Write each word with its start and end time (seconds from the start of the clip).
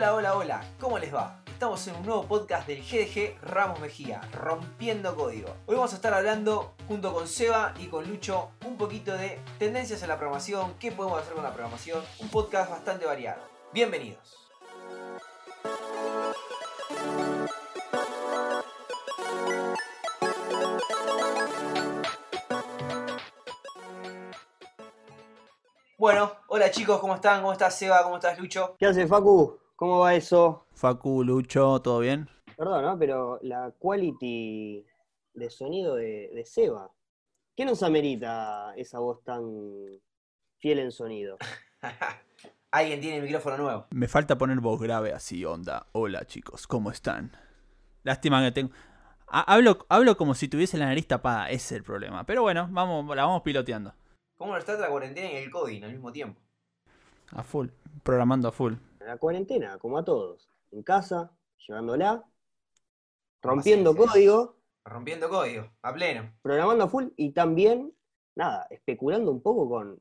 Hola, 0.00 0.14
hola, 0.14 0.34
hola, 0.34 0.64
¿cómo 0.80 0.98
les 0.98 1.14
va? 1.14 1.42
Estamos 1.46 1.86
en 1.86 1.94
un 1.94 2.06
nuevo 2.06 2.24
podcast 2.24 2.66
del 2.66 2.80
GDG 2.80 3.38
Ramos 3.42 3.80
Mejía, 3.80 4.22
Rompiendo 4.32 5.14
Código. 5.14 5.54
Hoy 5.66 5.74
vamos 5.74 5.92
a 5.92 5.96
estar 5.96 6.14
hablando 6.14 6.72
junto 6.88 7.12
con 7.12 7.28
Seba 7.28 7.74
y 7.78 7.88
con 7.88 8.08
Lucho 8.08 8.48
un 8.64 8.78
poquito 8.78 9.12
de 9.12 9.38
tendencias 9.58 10.00
en 10.00 10.08
la 10.08 10.16
programación, 10.16 10.72
qué 10.80 10.90
podemos 10.90 11.20
hacer 11.20 11.34
con 11.34 11.42
la 11.42 11.52
programación, 11.52 12.02
un 12.18 12.30
podcast 12.30 12.70
bastante 12.70 13.04
variado. 13.04 13.42
Bienvenidos. 13.74 14.48
Bueno, 25.98 26.32
hola 26.46 26.70
chicos, 26.70 26.98
¿cómo 27.00 27.16
están? 27.16 27.42
¿Cómo 27.42 27.52
estás 27.52 27.78
Seba? 27.78 28.02
¿Cómo 28.02 28.16
estás 28.16 28.38
Lucho? 28.38 28.76
¿Qué 28.78 28.86
hace 28.86 29.06
Facu? 29.06 29.60
¿Cómo 29.80 30.00
va 30.00 30.14
eso? 30.14 30.66
Facu, 30.74 31.24
Lucho, 31.24 31.80
¿todo 31.80 32.00
bien? 32.00 32.28
Perdón, 32.54 32.84
¿no? 32.84 32.98
Pero 32.98 33.38
la 33.40 33.72
quality 33.78 34.84
de 35.32 35.48
sonido 35.48 35.94
de, 35.94 36.30
de 36.34 36.44
Seba. 36.44 36.92
¿Qué 37.56 37.64
nos 37.64 37.82
amerita 37.82 38.74
esa 38.76 38.98
voz 38.98 39.24
tan 39.24 39.42
fiel 40.58 40.80
en 40.80 40.92
sonido? 40.92 41.38
Alguien 42.72 43.00
tiene 43.00 43.16
el 43.16 43.22
micrófono 43.22 43.56
nuevo. 43.56 43.86
Me 43.92 44.06
falta 44.06 44.36
poner 44.36 44.60
voz 44.60 44.78
grave 44.82 45.14
así, 45.14 45.46
onda. 45.46 45.86
Hola 45.92 46.26
chicos, 46.26 46.66
¿cómo 46.66 46.90
están? 46.90 47.32
Lástima 48.02 48.42
que 48.42 48.52
tengo... 48.52 48.70
Ha- 49.28 49.50
Hablo, 49.54 49.86
hablo 49.88 50.18
como 50.18 50.34
si 50.34 50.48
tuviese 50.48 50.76
la 50.76 50.84
nariz 50.88 51.06
tapada, 51.06 51.46
ese 51.48 51.56
es 51.56 51.72
el 51.72 51.84
problema. 51.84 52.24
Pero 52.26 52.42
bueno, 52.42 52.68
vamos, 52.70 53.16
la 53.16 53.24
vamos 53.24 53.40
piloteando. 53.40 53.94
¿Cómo 54.36 54.54
nos 54.54 54.66
trata 54.66 54.82
la 54.82 54.90
cuarentena 54.90 55.32
y 55.32 55.36
el 55.36 55.50
coding 55.50 55.82
al 55.84 55.92
mismo 55.92 56.12
tiempo? 56.12 56.38
A 57.32 57.42
full, 57.42 57.68
programando 58.02 58.46
a 58.48 58.52
full. 58.52 58.74
La 59.10 59.16
cuarentena, 59.16 59.76
como 59.78 59.98
a 59.98 60.04
todos. 60.04 60.48
En 60.70 60.84
casa, 60.84 61.32
llevándola, 61.66 62.24
rompiendo 63.42 63.90
Paciencia. 63.90 64.12
código, 64.12 64.56
Rompiendo 64.84 65.28
código, 65.28 65.68
a 65.82 65.92
pleno. 65.92 66.32
programando 66.42 66.84
a 66.84 66.88
full 66.88 67.06
y 67.16 67.32
también, 67.32 67.92
nada, 68.36 68.68
especulando 68.70 69.32
un 69.32 69.42
poco 69.42 69.68
con, 69.68 70.00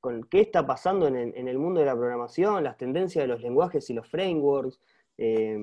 con 0.00 0.24
qué 0.24 0.40
está 0.40 0.66
pasando 0.66 1.06
en 1.06 1.14
el, 1.14 1.32
en 1.36 1.46
el 1.46 1.60
mundo 1.60 1.78
de 1.78 1.86
la 1.86 1.94
programación, 1.94 2.64
las 2.64 2.76
tendencias 2.76 3.22
de 3.22 3.28
los 3.28 3.40
lenguajes 3.40 3.88
y 3.88 3.94
los 3.94 4.08
frameworks. 4.08 4.80
Eh, 5.16 5.56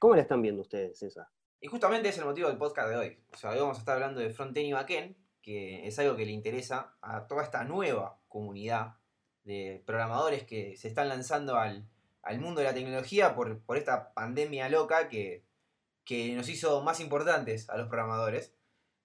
¿Cómo 0.00 0.16
la 0.16 0.22
están 0.22 0.40
viendo 0.40 0.62
ustedes 0.62 1.02
esa? 1.02 1.30
Y 1.60 1.66
justamente 1.68 2.08
es 2.08 2.16
el 2.16 2.24
motivo 2.24 2.48
del 2.48 2.56
podcast 2.56 2.88
de 2.88 2.96
hoy. 2.96 3.18
O 3.34 3.36
sea, 3.36 3.50
hoy 3.50 3.58
vamos 3.58 3.76
a 3.76 3.80
estar 3.80 3.96
hablando 3.96 4.18
de 4.22 4.30
frontend 4.30 4.66
y 4.66 4.72
backend, 4.72 5.14
que 5.42 5.86
es 5.86 5.98
algo 5.98 6.16
que 6.16 6.24
le 6.24 6.32
interesa 6.32 6.96
a 7.02 7.26
toda 7.26 7.42
esta 7.42 7.64
nueva 7.64 8.18
comunidad 8.28 8.94
de 9.50 9.82
programadores 9.84 10.44
que 10.44 10.76
se 10.76 10.86
están 10.86 11.08
lanzando 11.08 11.56
al, 11.56 11.84
al 12.22 12.38
mundo 12.38 12.60
de 12.60 12.68
la 12.68 12.74
tecnología 12.74 13.34
por, 13.34 13.58
por 13.60 13.76
esta 13.76 14.12
pandemia 14.12 14.68
loca 14.68 15.08
que, 15.08 15.42
que 16.04 16.34
nos 16.34 16.48
hizo 16.48 16.82
más 16.82 17.00
importantes 17.00 17.68
a 17.68 17.76
los 17.76 17.88
programadores. 17.88 18.54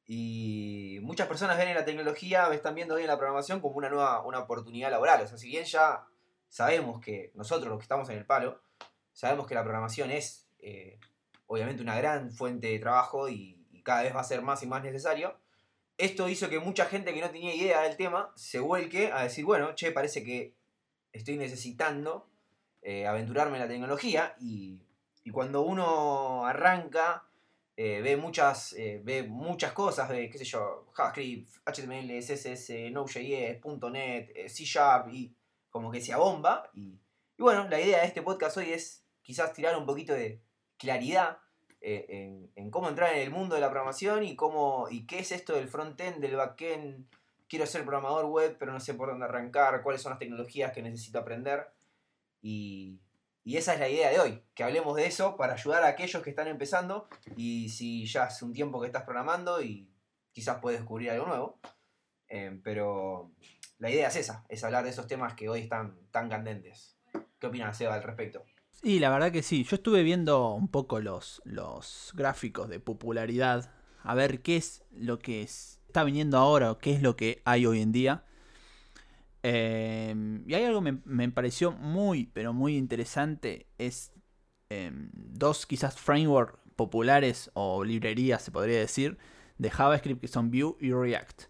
Y 0.05 0.99
muchas 1.01 1.27
personas 1.27 1.57
ven 1.57 1.69
en 1.69 1.75
la 1.75 1.83
tecnología, 1.83 2.47
están 2.53 2.75
viendo 2.75 2.93
hoy 2.93 3.01
en 3.01 3.07
la 3.07 3.17
programación 3.17 3.59
como 3.59 3.75
una 3.75 3.89
nueva 3.89 4.23
una 4.23 4.39
oportunidad 4.39 4.91
laboral. 4.91 5.23
O 5.23 5.27
sea, 5.27 5.38
si 5.38 5.47
bien 5.47 5.66
ya 5.66 6.05
sabemos 6.47 7.01
que 7.01 7.31
nosotros 7.33 7.69
los 7.69 7.79
que 7.79 7.83
estamos 7.83 8.07
en 8.09 8.19
el 8.19 8.25
palo, 8.25 8.61
sabemos 9.13 9.47
que 9.47 9.55
la 9.55 9.63
programación 9.63 10.11
es 10.11 10.47
eh, 10.59 10.99
obviamente 11.47 11.81
una 11.81 11.97
gran 11.97 12.31
fuente 12.31 12.67
de 12.67 12.77
trabajo 12.77 13.29
y, 13.29 13.66
y 13.71 13.81
cada 13.81 14.03
vez 14.03 14.16
va 14.16 14.19
a 14.19 14.23
ser 14.23 14.43
más 14.43 14.61
y 14.61 14.67
más 14.67 14.83
necesario. 14.83 15.39
Esto 15.97 16.27
hizo 16.27 16.49
que 16.49 16.59
mucha 16.59 16.85
gente 16.85 17.13
que 17.13 17.21
no 17.21 17.29
tenía 17.29 17.55
idea 17.55 17.81
del 17.81 17.95
tema 17.95 18.33
se 18.35 18.59
vuelque 18.59 19.11
a 19.11 19.23
decir, 19.23 19.45
bueno, 19.45 19.75
che, 19.75 19.91
parece 19.91 20.23
que 20.23 20.53
estoy 21.13 21.38
necesitando 21.38 22.29
eh, 22.81 23.07
aventurarme 23.07 23.57
en 23.57 23.63
la 23.63 23.69
tecnología 23.69 24.35
y, 24.39 24.81
y 25.23 25.31
cuando 25.31 25.61
uno 25.61 26.45
arranca 26.45 27.23
eh, 27.78 28.01
ve, 28.01 28.17
muchas, 28.17 28.73
eh, 28.73 29.01
ve 29.03 29.23
muchas 29.23 29.72
cosas, 29.72 30.09
ve, 30.09 30.29
qué 30.29 30.38
sé 30.38 30.45
yo, 30.45 30.88
JavaScript, 30.94 31.50
HTML, 31.66 32.19
CSS, 32.19 32.91
Node.js, 32.91 33.91
.NET, 33.91 34.47
C 34.50 34.63
Sharp 34.66 35.09
y 35.13 35.34
como 35.69 35.91
que 35.91 36.01
se 36.01 36.13
abomba 36.13 36.69
y, 36.73 37.00
y 37.38 37.41
bueno, 37.41 37.67
la 37.69 37.79
idea 37.79 38.01
de 38.01 38.07
este 38.07 38.22
podcast 38.22 38.57
hoy 38.57 38.72
es 38.72 39.03
quizás 39.22 39.53
tirar 39.53 39.78
un 39.78 39.85
poquito 39.85 40.13
de 40.13 40.41
claridad 40.78 41.39
en, 41.81 42.52
en 42.56 42.72
cómo 42.72 42.90
entrar 42.90 43.13
en 43.13 43.22
el 43.22 43.31
mundo 43.31 43.56
de 43.56 43.62
la 43.62 43.69
programación 43.69 44.24
y 44.24 44.36
cómo 44.36 44.88
y 44.90 45.06
qué 45.06 45.19
es 45.19 45.31
esto 45.31 45.53
del 45.53 45.68
frontend, 45.68 46.19
del 46.19 46.36
backend. 46.36 47.06
Quiero 47.47 47.66
ser 47.66 47.84
programador 47.84 48.25
web, 48.25 48.58
pero 48.58 48.72
no 48.72 48.80
sé 48.80 48.96
por 48.96 49.09
dónde 49.09 49.25
arrancar, 49.25 49.84
cuáles 49.84 50.02
son 50.02 50.09
las 50.12 50.19
tecnologías 50.19 50.72
que 50.72 50.81
necesito 50.81 51.19
aprender. 51.19 51.68
Y, 52.41 53.00
y 53.44 53.58
esa 53.58 53.75
es 53.75 53.80
la 53.80 53.88
idea 53.88 54.09
de 54.09 54.19
hoy, 54.19 54.44
que 54.56 54.64
hablemos 54.64 54.96
de 54.96 55.06
eso 55.06 55.38
para 55.38 55.53
ayudar 55.53 55.84
a 55.84 55.88
aquellos 55.90 56.24
que 56.24 56.31
están 56.31 56.47
empezando 56.47 57.08
y 57.38 57.69
si 57.69 58.08
ya 58.08 58.24
hace 58.24 58.44
un 58.44 58.53
tiempo 58.53 58.81
que 58.81 58.88
estás 58.88 59.03
programando 59.03 59.62
y 59.62 59.88
quizás 60.31 60.58
puedes 60.59 60.80
descubrir 60.80 61.12
algo 61.12 61.28
nuevo. 61.28 61.59
Eh, 62.28 62.59
pero 62.64 63.31
la 63.78 63.91
idea 63.91 64.08
es 64.08 64.16
esa, 64.16 64.44
es 64.50 64.64
hablar 64.64 64.84
de 64.84 64.90
esos 64.90 65.06
temas 65.06 65.35
que 65.35 65.47
hoy 65.47 65.62
están 65.62 65.96
tan 66.09 66.28
candentes. 66.28 66.97
¿Qué 67.40 67.47
opinas, 67.47 67.78
Seba, 67.78 67.94
al 67.94 68.03
respecto? 68.03 68.44
Y 68.85 69.00
la 69.00 69.09
verdad 69.09 69.31
que 69.31 69.41
sí, 69.41 69.63
yo 69.63 69.78
estuve 69.78 70.03
viendo 70.03 70.53
un 70.53 70.68
poco 70.68 71.00
los, 71.00 71.41
los 71.44 72.12
gráficos 72.16 72.69
de 72.69 72.79
popularidad, 72.79 73.72
a 74.03 74.13
ver 74.13 74.41
qué 74.44 74.57
es 74.57 74.84
lo 74.91 75.18
que 75.18 75.41
es- 75.41 75.79
está 75.88 76.03
viniendo 76.03 76.38
ahora 76.38 76.72
o 76.72 76.78
qué 76.78 76.94
es 76.94 77.01
lo 77.01 77.16
que 77.16 77.41
hay 77.46 77.66
hoy 77.66 77.81
en 77.81 77.91
día. 77.91 78.23
Eh, 79.44 80.41
y 80.47 80.53
hay 80.53 80.63
algo 80.63 80.84
que 80.84 80.91
me, 80.91 81.01
me 81.06 81.29
pareció 81.31 81.72
muy, 81.72 82.28
pero 82.34 82.53
muy 82.53 82.78
interesante, 82.78 83.68
es 83.78 84.12
eh, 84.69 84.91
dos 85.13 85.66
quizás 85.66 85.97
frameworks 85.97 86.59
populares 86.75 87.52
o 87.53 87.84
librerías, 87.84 88.44
se 88.44 88.52
podría 88.52 88.79
decir, 88.79 89.17
de 89.57 89.72
JavaScript 89.72 90.22
que 90.22 90.28
son 90.28 90.52
Vue 90.52 90.75
y 90.79 90.91
React. 90.94 91.44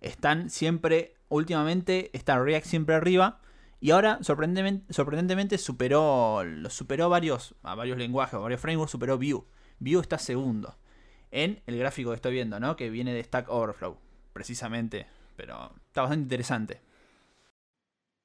Están 0.00 0.50
siempre, 0.50 1.14
últimamente 1.28 2.10
está 2.14 2.38
React 2.38 2.66
siempre 2.66 2.94
arriba, 2.96 3.40
y 3.80 3.90
ahora, 3.90 4.18
sorprendentemente, 4.22 5.58
superó, 5.58 6.42
superó 6.70 7.08
varios, 7.08 7.54
a 7.62 7.74
varios 7.74 7.98
lenguajes, 7.98 8.40
varios 8.40 8.60
frameworks, 8.60 8.90
superó 8.90 9.18
Vue. 9.18 9.44
Vue 9.78 10.00
está 10.00 10.18
segundo 10.18 10.78
en 11.30 11.62
el 11.66 11.78
gráfico 11.78 12.10
que 12.10 12.16
estoy 12.16 12.32
viendo, 12.32 12.58
¿no? 12.58 12.76
Que 12.76 12.88
viene 12.88 13.12
de 13.12 13.22
Stack 13.22 13.50
Overflow, 13.50 13.98
precisamente. 14.32 15.06
Pero 15.36 15.72
está 15.88 16.02
bastante 16.02 16.22
interesante. 16.22 16.80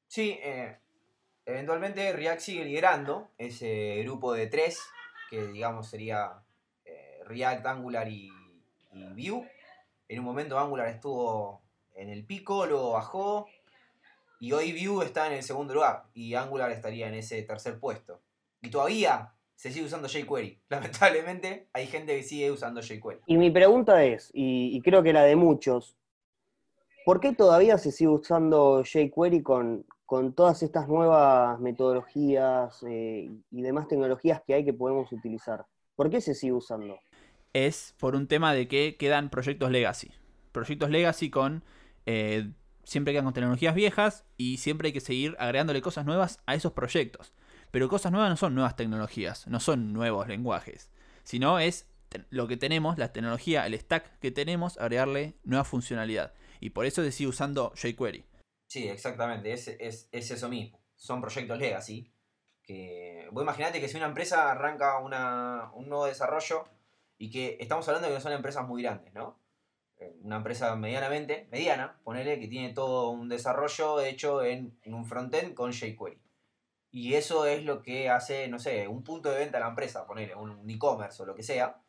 Sí, 0.07 0.40
eh, 0.41 0.78
eventualmente 1.45 2.13
React 2.13 2.40
sigue 2.40 2.66
liderando 2.66 3.31
ese 3.38 4.01
grupo 4.03 4.34
de 4.34 4.47
tres, 4.47 4.81
que 5.29 5.47
digamos 5.47 5.90
sería 5.90 6.44
eh, 6.85 7.19
React, 7.25 7.66
Angular 7.66 8.07
y, 8.07 8.31
y 8.94 9.03
Vue. 9.13 9.51
En 10.07 10.19
un 10.19 10.25
momento 10.25 10.57
Angular 10.57 10.88
estuvo 10.88 11.61
en 11.94 12.09
el 12.09 12.25
pico, 12.25 12.66
luego 12.66 12.94
bajó, 12.94 13.47
y 14.41 14.53
hoy 14.53 14.74
Vue 14.74 15.06
está 15.06 15.28
en 15.28 15.34
el 15.34 15.44
segundo 15.44 15.75
lugar, 15.75 16.06
y 16.16 16.34
Angular 16.34 16.72
estaría 16.72 17.07
en 17.07 17.13
ese 17.13 17.44
tercer 17.44 17.79
puesto. 17.79 18.24
Y 18.63 18.72
todavía 18.72 19.35
se 19.56 19.72
sigue 19.72 19.85
usando 19.85 20.07
jQuery. 20.07 20.63
Lamentablemente 20.69 21.69
hay 21.74 21.85
gente 21.85 22.18
que 22.18 22.24
sigue 22.24 22.50
usando 22.50 22.81
jQuery. 22.81 23.22
Y 23.28 23.38
mi 23.38 23.52
pregunta 23.52 24.03
es, 24.03 24.31
y, 24.34 24.75
y 24.75 24.81
creo 24.81 25.03
que 25.03 25.13
la 25.13 25.22
de 25.22 25.35
muchos, 25.35 25.96
¿por 27.06 27.19
qué 27.19 27.34
todavía 27.34 27.78
se 27.78 27.91
sigue 27.91 28.09
usando 28.09 28.84
jQuery 28.84 29.44
con, 29.44 29.85
con 30.07 30.34
todas 30.34 30.63
estas 30.63 30.88
nuevas 30.88 31.59
metodologías 31.59 32.84
eh, 32.90 33.29
y 33.52 33.62
demás 33.62 33.88
tecnologías 33.88 34.41
que 34.41 34.56
hay 34.56 34.66
que 34.66 34.73
podemos 34.73 35.12
utilizar? 35.12 35.68
¿Por 35.96 36.09
qué 36.09 36.19
se 36.19 36.34
sigue 36.34 36.53
usando? 36.53 37.00
Es 37.53 37.94
por 38.00 38.16
un 38.16 38.28
tema 38.28 38.56
de 38.56 38.68
que 38.68 38.97
quedan 38.97 39.29
proyectos 39.29 39.69
legacy. 39.69 40.09
Proyectos 40.52 40.90
legacy 40.90 41.29
con... 41.29 41.63
eh, 42.08 42.50
siempre 42.83 43.13
quedan 43.13 43.25
con 43.25 43.33
tecnologías 43.33 43.75
viejas 43.75 44.25
y 44.37 44.57
siempre 44.57 44.87
hay 44.87 44.93
que 44.93 45.01
seguir 45.01 45.35
agregándole 45.39 45.81
cosas 45.81 46.05
nuevas 46.05 46.39
a 46.45 46.55
esos 46.55 46.73
proyectos. 46.73 47.33
Pero 47.72 47.89
cosas 47.89 48.11
nuevas 48.11 48.29
no 48.29 48.37
son 48.37 48.53
nuevas 48.53 48.75
tecnologías, 48.75 49.47
no 49.47 49.59
son 49.59 49.93
nuevos 49.93 50.28
lenguajes, 50.28 50.91
sino 51.23 51.59
es 51.59 51.87
lo 52.29 52.47
que 52.47 52.57
tenemos, 52.57 52.97
la 52.97 53.13
tecnología, 53.13 53.66
el 53.66 53.79
stack 53.79 54.19
que 54.19 54.31
tenemos, 54.31 54.78
agregarle 54.78 55.35
nueva 55.43 55.63
funcionalidad. 55.63 56.33
Y 56.59 56.72
por 56.72 56.85
eso 56.85 57.09
se 57.09 57.28
usando 57.28 57.72
jQuery. 57.75 58.25
Sí, 58.67 58.87
exactamente, 58.87 59.53
es, 59.53 59.67
es, 59.67 60.09
es 60.11 60.31
eso 60.31 60.49
mismo. 60.49 60.81
Son 60.95 61.22
proyectos 61.22 61.57
legacy. 61.57 62.13
Que... 62.63 63.27
Vos 63.31 63.43
imaginate 63.43 63.81
que 63.81 63.87
si 63.87 63.97
una 63.97 64.05
empresa 64.05 64.51
arranca 64.51 64.99
una, 64.99 65.72
un 65.73 65.89
nuevo 65.89 66.05
desarrollo 66.05 66.66
y 67.17 67.29
que 67.29 67.57
estamos 67.59 67.87
hablando 67.87 68.07
de 68.07 68.13
que 68.13 68.17
no 68.17 68.22
son 68.22 68.34
empresas 68.34 68.67
muy 68.67 68.84
grandes, 68.84 69.13
¿no? 69.13 69.41
Una 70.23 70.37
empresa 70.37 70.75
medianamente, 70.75 71.47
mediana, 71.51 71.99
ponele, 72.03 72.39
que 72.39 72.47
tiene 72.47 72.73
todo 72.73 73.09
un 73.09 73.29
desarrollo 73.29 74.01
hecho 74.01 74.43
en, 74.43 74.77
en 74.83 74.93
un 74.93 75.05
frontend 75.05 75.53
con 75.53 75.71
jQuery. 75.71 76.19
Y 76.91 77.13
eso 77.13 77.45
es 77.45 77.63
lo 77.63 77.81
que 77.81 78.09
hace, 78.09 78.49
no 78.49 78.59
sé, 78.59 78.87
un 78.87 79.03
punto 79.03 79.31
de 79.31 79.37
venta 79.37 79.57
a 79.57 79.61
la 79.61 79.69
empresa, 79.69 80.05
ponele, 80.05 80.35
un, 80.35 80.69
e-commerce 80.69 81.23
o 81.23 81.25
lo 81.25 81.35
que 81.35 81.43
sea. 81.43 81.81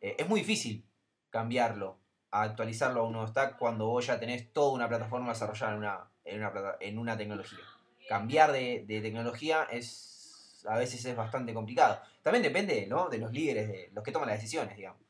Eh, 0.00 0.16
es 0.18 0.28
muy 0.28 0.40
difícil 0.40 0.84
cambiarlo 1.30 1.98
a 2.32 2.42
actualizarlo 2.42 3.00
a 3.00 3.04
un 3.04 3.12
nuevo 3.12 3.28
stack 3.28 3.56
cuando 3.56 3.86
vos 3.86 4.06
ya 4.06 4.18
tenés 4.18 4.52
toda 4.52 4.72
una 4.72 4.88
plataforma 4.88 5.28
desarrollada 5.28 5.72
en 5.72 5.78
una, 5.78 6.10
en 6.24 6.44
una, 6.44 6.76
en 6.80 6.98
una 6.98 7.16
tecnología. 7.16 7.60
Cambiar 8.08 8.50
de, 8.50 8.84
de 8.86 9.00
tecnología 9.00 9.64
es, 9.70 10.64
a 10.68 10.76
veces 10.76 11.04
es 11.04 11.14
bastante 11.14 11.54
complicado. 11.54 12.00
También 12.22 12.42
depende 12.42 12.86
¿no? 12.88 13.08
de 13.08 13.18
los 13.18 13.30
líderes, 13.30 13.68
de 13.68 13.90
los 13.92 14.02
que 14.02 14.10
toman 14.10 14.28
las 14.28 14.38
decisiones, 14.38 14.76
digamos. 14.76 15.05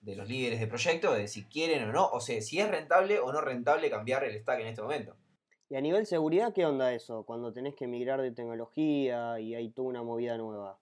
De 0.00 0.14
los 0.14 0.28
líderes 0.28 0.60
de 0.60 0.66
proyecto, 0.66 1.12
de 1.12 1.28
si 1.28 1.44
quieren 1.44 1.88
o 1.88 1.92
no, 1.92 2.08
o 2.08 2.20
sea, 2.20 2.40
si 2.40 2.60
es 2.60 2.70
rentable 2.70 3.18
o 3.18 3.32
no 3.32 3.40
rentable 3.40 3.90
cambiar 3.90 4.24
el 4.24 4.40
stack 4.40 4.60
en 4.60 4.66
este 4.68 4.82
momento. 4.82 5.16
Y 5.68 5.76
a 5.76 5.80
nivel 5.80 6.06
seguridad, 6.06 6.52
¿qué 6.54 6.64
onda 6.64 6.94
eso? 6.94 7.24
Cuando 7.24 7.52
tenés 7.52 7.74
que 7.74 7.86
migrar 7.86 8.22
de 8.22 8.30
tecnología 8.30 9.38
y 9.38 9.54
hay 9.54 9.70
toda 9.70 9.88
una 9.88 10.02
movida 10.02 10.38
nueva. 10.38 10.78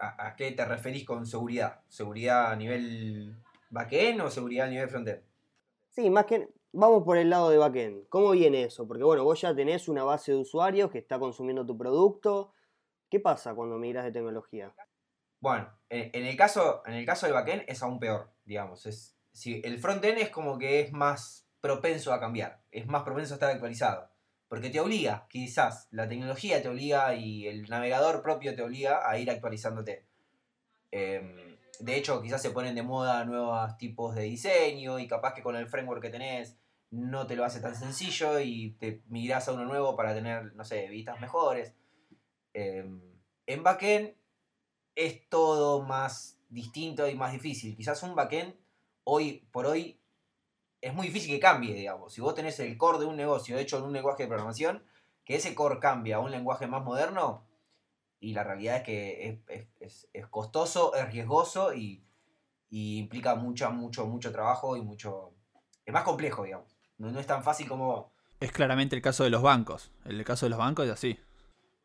¿A, 0.00 0.26
a 0.26 0.36
qué 0.36 0.50
te 0.52 0.64
referís 0.64 1.04
con 1.04 1.26
seguridad? 1.26 1.80
¿Seguridad 1.88 2.50
a 2.50 2.56
nivel 2.56 3.36
backend 3.70 4.20
o 4.22 4.30
seguridad 4.30 4.66
a 4.66 4.70
nivel 4.70 4.88
frontend? 4.88 5.22
Sí, 5.90 6.10
más 6.10 6.26
que 6.26 6.48
vamos 6.72 7.04
por 7.04 7.18
el 7.18 7.30
lado 7.30 7.50
de 7.50 7.58
backend. 7.58 8.08
¿Cómo 8.08 8.32
viene 8.32 8.64
eso? 8.64 8.86
Porque 8.86 9.04
bueno, 9.04 9.24
vos 9.24 9.40
ya 9.40 9.54
tenés 9.54 9.88
una 9.88 10.04
base 10.04 10.32
de 10.32 10.38
usuarios 10.38 10.90
que 10.90 10.98
está 10.98 11.18
consumiendo 11.18 11.64
tu 11.64 11.76
producto. 11.78 12.52
¿Qué 13.08 13.20
pasa 13.20 13.54
cuando 13.54 13.78
migras 13.78 14.04
de 14.04 14.12
tecnología? 14.12 14.74
Bueno, 15.46 15.70
en, 15.90 16.26
el 16.26 16.36
caso, 16.36 16.82
en 16.86 16.94
el 16.94 17.06
caso 17.06 17.24
del 17.24 17.34
backend 17.34 17.62
es 17.68 17.80
aún 17.80 18.00
peor, 18.00 18.32
digamos. 18.46 18.84
Es, 18.84 19.16
si, 19.30 19.60
el 19.62 19.78
frontend 19.78 20.18
es 20.18 20.28
como 20.28 20.58
que 20.58 20.80
es 20.80 20.92
más 20.92 21.46
propenso 21.60 22.12
a 22.12 22.18
cambiar, 22.18 22.58
es 22.72 22.88
más 22.88 23.04
propenso 23.04 23.34
a 23.34 23.36
estar 23.36 23.50
actualizado. 23.52 24.10
Porque 24.48 24.70
te 24.70 24.80
obliga, 24.80 25.28
quizás, 25.30 25.86
la 25.92 26.08
tecnología 26.08 26.60
te 26.60 26.68
obliga 26.68 27.14
y 27.14 27.46
el 27.46 27.68
navegador 27.68 28.22
propio 28.22 28.56
te 28.56 28.62
obliga 28.62 29.08
a 29.08 29.20
ir 29.20 29.30
actualizándote. 29.30 30.04
Em, 30.90 31.56
de 31.78 31.96
hecho, 31.96 32.20
quizás 32.20 32.42
se 32.42 32.50
ponen 32.50 32.74
de 32.74 32.82
moda 32.82 33.24
nuevos 33.24 33.78
tipos 33.78 34.16
de 34.16 34.24
diseño 34.24 34.98
y 34.98 35.06
capaz 35.06 35.32
que 35.32 35.44
con 35.44 35.54
el 35.54 35.68
framework 35.68 36.02
que 36.02 36.10
tenés 36.10 36.58
no 36.90 37.28
te 37.28 37.36
lo 37.36 37.44
hace 37.44 37.60
tan 37.60 37.76
sencillo 37.76 38.40
y 38.40 38.72
te 38.80 39.00
migrás 39.06 39.46
a 39.46 39.52
uno 39.52 39.64
nuevo 39.64 39.94
para 39.94 40.12
tener, 40.12 40.56
no 40.56 40.64
sé, 40.64 40.88
vistas 40.88 41.20
mejores. 41.20 41.72
Em, 42.52 43.00
en 43.46 43.62
backend 43.62 44.16
es 44.96 45.28
todo 45.28 45.82
más 45.82 46.40
distinto 46.48 47.08
y 47.08 47.14
más 47.14 47.32
difícil. 47.32 47.76
Quizás 47.76 48.02
un 48.02 48.16
backend 48.16 48.54
hoy 49.04 49.46
por 49.52 49.66
hoy 49.66 50.00
es 50.80 50.94
muy 50.94 51.06
difícil 51.06 51.30
que 51.30 51.40
cambie, 51.40 51.74
digamos. 51.74 52.12
Si 52.12 52.20
vos 52.20 52.34
tenés 52.34 52.58
el 52.60 52.76
core 52.76 52.98
de 52.98 53.06
un 53.06 53.16
negocio 53.16 53.58
hecho 53.58 53.78
en 53.78 53.84
un 53.84 53.92
lenguaje 53.92 54.24
de 54.24 54.28
programación, 54.28 54.84
que 55.24 55.36
ese 55.36 55.54
core 55.54 55.78
cambie 55.78 56.14
a 56.14 56.18
un 56.18 56.30
lenguaje 56.30 56.66
más 56.66 56.82
moderno, 56.82 57.46
y 58.20 58.32
la 58.32 58.44
realidad 58.44 58.76
es 58.76 58.82
que 58.82 59.40
es, 60.12 60.26
costoso, 60.28 60.94
es 60.94 61.12
riesgoso 61.12 61.74
y, 61.74 62.02
implica 62.70 63.34
mucho, 63.34 63.70
mucho, 63.70 64.06
mucho 64.06 64.32
trabajo 64.32 64.76
y 64.76 64.82
mucho... 64.82 65.32
Es 65.84 65.92
más 65.92 66.02
complejo, 66.02 66.44
digamos. 66.44 66.76
No, 66.98 67.18
es 67.18 67.26
tan 67.26 67.44
fácil 67.44 67.68
como... 67.68 68.12
Es 68.40 68.52
claramente 68.52 68.96
el 68.96 69.02
caso 69.02 69.24
de 69.24 69.30
los 69.30 69.42
bancos. 69.42 69.92
El 70.04 70.24
caso 70.24 70.46
de 70.46 70.50
los 70.50 70.58
bancos 70.58 70.86
es 70.86 70.92
así. 70.92 71.18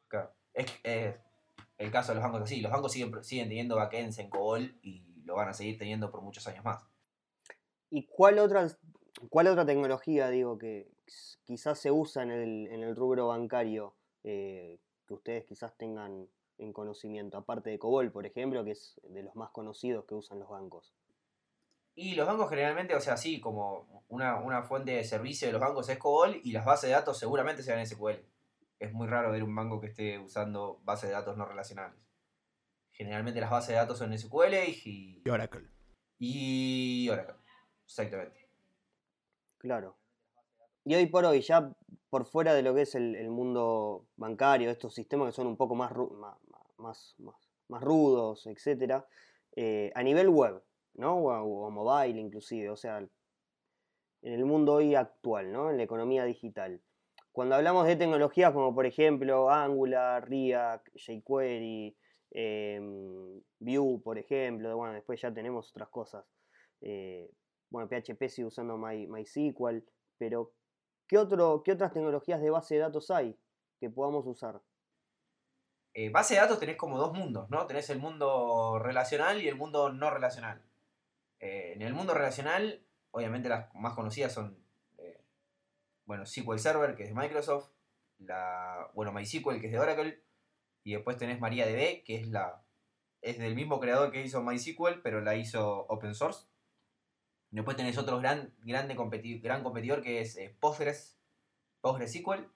Claro. 0.07 0.33
Es, 0.53 1.19
el 1.81 1.91
caso 1.91 2.11
de 2.11 2.15
los 2.15 2.23
bancos 2.23 2.41
así. 2.41 2.61
Los 2.61 2.71
bancos 2.71 2.91
siguen, 2.91 3.23
siguen 3.23 3.47
teniendo 3.47 3.75
backends 3.75 4.19
en 4.19 4.29
COBOL 4.29 4.79
y 4.81 5.03
lo 5.25 5.35
van 5.35 5.49
a 5.49 5.53
seguir 5.53 5.77
teniendo 5.77 6.11
por 6.11 6.21
muchos 6.21 6.47
años 6.47 6.63
más. 6.63 6.83
¿Y 7.89 8.05
cuál 8.05 8.39
otra, 8.39 8.67
cuál 9.29 9.47
otra 9.47 9.65
tecnología, 9.65 10.29
digo, 10.29 10.57
que 10.57 10.89
quizás 11.43 11.79
se 11.79 11.91
usa 11.91 12.23
en 12.23 12.31
el, 12.31 12.67
en 12.67 12.83
el 12.83 12.95
rubro 12.95 13.27
bancario 13.27 13.95
eh, 14.23 14.79
que 15.05 15.13
ustedes 15.13 15.45
quizás 15.45 15.77
tengan 15.77 16.27
en 16.57 16.73
conocimiento? 16.73 17.37
Aparte 17.37 17.69
de 17.69 17.79
COBOL, 17.79 18.11
por 18.11 18.25
ejemplo, 18.25 18.63
que 18.63 18.71
es 18.71 18.99
de 19.03 19.23
los 19.23 19.35
más 19.35 19.49
conocidos 19.51 20.05
que 20.05 20.15
usan 20.15 20.39
los 20.39 20.49
bancos. 20.49 20.93
Y 21.95 22.15
los 22.15 22.25
bancos 22.25 22.49
generalmente, 22.49 22.95
o 22.95 23.01
sea, 23.01 23.17
sí, 23.17 23.41
como 23.41 24.05
una, 24.07 24.63
fuente 24.63 24.91
de 24.91 25.03
servicio 25.03 25.47
de 25.47 25.51
los 25.51 25.61
bancos 25.61 25.89
es 25.89 25.97
COBOL 25.97 26.39
y 26.43 26.53
las 26.53 26.65
bases 26.65 26.89
de 26.89 26.95
datos 26.95 27.19
seguramente 27.19 27.63
sean 27.63 27.85
SQL. 27.85 28.23
Es 28.81 28.91
muy 28.93 29.07
raro 29.07 29.31
ver 29.31 29.43
un 29.43 29.55
banco 29.55 29.79
que 29.79 29.87
esté 29.87 30.17
usando 30.17 30.81
bases 30.83 31.09
de 31.09 31.15
datos 31.15 31.37
no 31.37 31.45
relacionales. 31.45 31.99
Generalmente 32.91 33.39
las 33.39 33.51
bases 33.51 33.69
de 33.69 33.75
datos 33.75 33.99
son 33.99 34.17
SQL 34.17 34.55
y, 34.85 35.21
y 35.23 35.29
Oracle. 35.29 35.69
Y 36.17 37.07
Oracle. 37.09 37.35
Exactamente. 37.85 38.49
Claro. 39.59 39.95
Y 40.83 40.95
hoy 40.95 41.05
por 41.05 41.25
hoy, 41.25 41.41
ya 41.41 41.71
por 42.09 42.25
fuera 42.25 42.55
de 42.55 42.63
lo 42.63 42.73
que 42.73 42.81
es 42.81 42.95
el, 42.95 43.29
mundo 43.29 44.07
bancario, 44.15 44.71
estos 44.71 44.95
sistemas 44.95 45.27
que 45.27 45.35
son 45.35 45.45
un 45.45 45.57
poco 45.57 45.75
más, 45.75 45.91
más, 46.77 47.15
más, 47.19 47.81
rudos, 47.83 48.47
etc., 48.47 49.03
eh, 49.55 49.91
a 49.93 50.01
nivel 50.01 50.29
web, 50.29 50.63
¿no? 50.95 51.17
O, 51.17 51.69
mobile 51.69 52.19
inclusive, 52.19 52.71
o 52.71 52.75
sea, 52.75 52.97
en 52.97 54.33
el 54.33 54.45
mundo 54.45 54.73
hoy 54.73 54.95
actual, 54.95 55.51
¿no? 55.51 55.69
En 55.69 55.77
la 55.77 55.83
economía 55.83 56.25
digital. 56.25 56.81
Cuando 57.31 57.55
hablamos 57.55 57.87
de 57.87 57.95
tecnologías 57.95 58.51
como 58.51 58.75
por 58.75 58.85
ejemplo 58.85 59.49
Angular, 59.49 60.27
React, 60.27 60.89
jQuery, 60.95 61.97
em, 62.31 63.41
Vue, 63.59 64.01
por 64.03 64.17
ejemplo, 64.17 64.75
bueno, 64.75 64.93
después 64.93 65.21
ya 65.21 65.33
tenemos 65.33 65.69
otras 65.69 65.89
cosas. 65.89 66.25
Eh, 66.81 67.29
bueno, 67.69 67.87
PHP 67.87 68.29
sigue 68.29 68.47
usando 68.47 68.77
MySQL, 68.77 69.83
pero 70.17 70.53
¿qué, 71.07 71.17
otro, 71.17 71.63
¿qué 71.63 71.71
otras 71.71 71.93
tecnologías 71.93 72.41
de 72.41 72.49
base 72.49 72.75
de 72.75 72.81
datos 72.81 73.09
hay 73.11 73.37
que 73.79 73.89
podamos 73.89 74.27
usar? 74.27 74.61
Eh, 75.93 76.09
base 76.09 76.35
de 76.35 76.41
datos 76.41 76.59
tenés 76.59 76.77
como 76.77 76.97
dos 76.97 77.13
mundos, 77.13 77.49
¿no? 77.49 77.65
Tenés 77.65 77.89
el 77.89 77.99
mundo 77.99 78.79
relacional 78.79 79.41
y 79.41 79.47
el 79.47 79.55
mundo 79.55 79.91
no 79.91 80.09
relacional. 80.09 80.61
Eh, 81.39 81.73
en 81.75 81.81
el 81.81 81.93
mundo 81.93 82.13
relacional, 82.13 82.85
obviamente 83.11 83.49
las 83.49 83.73
más 83.75 83.93
conocidas 83.93 84.33
son, 84.33 84.57
bueno, 86.05 86.25
SQL 86.25 86.59
Server, 86.59 86.95
que 86.95 87.03
es 87.03 87.09
de 87.09 87.15
Microsoft, 87.15 87.69
la, 88.19 88.89
bueno, 88.93 89.11
MySQL, 89.11 89.59
que 89.59 89.67
es 89.67 89.71
de 89.71 89.79
Oracle, 89.79 90.23
y 90.83 90.93
después 90.93 91.17
tenés 91.17 91.39
MariaDB, 91.39 92.03
que 92.03 92.15
es 92.15 92.27
la 92.27 92.63
es 93.21 93.37
del 93.37 93.55
mismo 93.55 93.79
creador 93.79 94.11
que 94.11 94.23
hizo 94.23 94.41
MySQL, 94.41 95.01
pero 95.03 95.21
la 95.21 95.35
hizo 95.35 95.85
open 95.87 96.15
source. 96.15 96.47
Después 97.51 97.77
tenés 97.77 97.97
otro 97.97 98.19
gran, 98.19 98.53
grande 98.63 98.95
gran 99.41 99.63
competidor 99.63 100.01
que 100.01 100.21
es 100.21 100.37
eh, 100.37 100.55
Postgres, 100.59 101.17
PostgreSQL. 101.81 102.49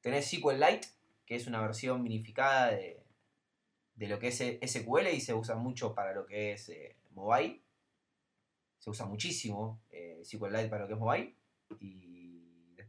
Tenés 0.00 0.28
SQLite, 0.28 0.88
que 1.26 1.36
es 1.36 1.46
una 1.46 1.60
versión 1.60 2.02
minificada 2.02 2.72
de, 2.72 3.04
lo 3.96 4.18
que 4.18 4.28
es 4.28 4.40
eh, 4.40 4.58
SQL 4.66 5.08
y 5.12 5.20
se 5.20 5.34
usa 5.34 5.54
mucho 5.54 5.94
para 5.94 6.12
lo 6.12 6.26
que 6.26 6.52
es 6.52 6.68
eh, 6.70 6.96
mobile. 7.10 7.62
Se 8.78 8.90
usa 8.90 9.06
muchísimo 9.06 9.80
SQLite 10.24 10.68
para 10.68 10.82
lo 10.82 10.88
que 10.88 10.94
es 10.94 10.98
mobile. 10.98 11.36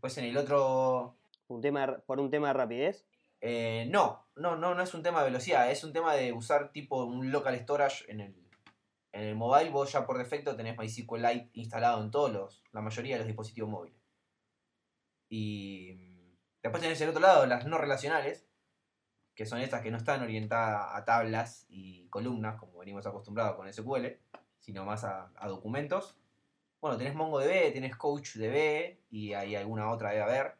Después 0.03 0.17
en 0.17 0.25
el 0.25 0.37
otro... 0.37 1.15
¿Un 1.47 1.61
tema, 1.61 2.03
¿Por 2.05 2.19
un 2.19 2.29
tema 2.29 2.49
de 2.49 2.53
rapidez? 2.53 3.05
no, 3.41 4.27
no, 4.35 4.55
no, 4.57 4.75
no 4.75 4.83
es 4.83 4.93
un 4.93 5.01
tema 5.01 5.19
de 5.19 5.25
velocidad, 5.25 5.71
es 5.71 5.83
un 5.83 5.93
tema 5.93 6.13
de 6.13 6.33
usar 6.33 6.71
tipo 6.71 7.05
un 7.05 7.31
local 7.31 7.57
storage 7.59 8.09
en 8.11 8.19
el, 8.19 8.35
en 9.11 9.21
el 9.21 9.35
mobile 9.35 9.69
vos 9.69 9.91
ya 9.91 10.05
por 10.05 10.17
defecto 10.17 10.55
tenés 10.55 10.77
MySQLite 10.77 11.49
instalado 11.53 12.01
en 12.01 12.11
todos 12.11 12.31
los, 12.31 12.63
la 12.71 12.81
mayoría 12.81 13.15
de 13.15 13.19
los 13.19 13.27
dispositivos 13.27 13.69
móviles. 13.69 13.97
Y 15.29 15.95
después 16.61 16.81
tenés 16.81 16.99
el 16.99 17.09
otro 17.09 17.21
lado, 17.21 17.45
las 17.45 17.65
no 17.65 17.77
relacionales, 17.77 18.45
que 19.35 19.45
son 19.45 19.59
estas 19.59 19.81
que 19.81 19.91
no 19.91 19.97
están 19.97 20.21
orientadas 20.21 20.95
a 20.95 21.05
tablas 21.05 21.65
y 21.69 22.09
columnas, 22.09 22.57
como 22.57 22.79
venimos 22.79 23.05
acostumbrados 23.05 23.55
con 23.55 23.71
SQL, 23.71 24.07
sino 24.59 24.83
más 24.83 25.05
a, 25.05 25.31
documentos. 25.47 26.17
Bueno, 26.83 26.97
tenés 26.97 27.15
MongoDB, 27.15 27.71
tenés 27.71 27.95
CouchDB 27.95 28.97
y 29.09 29.31
hay 29.31 29.55
alguna 29.55 29.89
otra 29.89 30.09
debe 30.09 30.23
haber. 30.23 30.57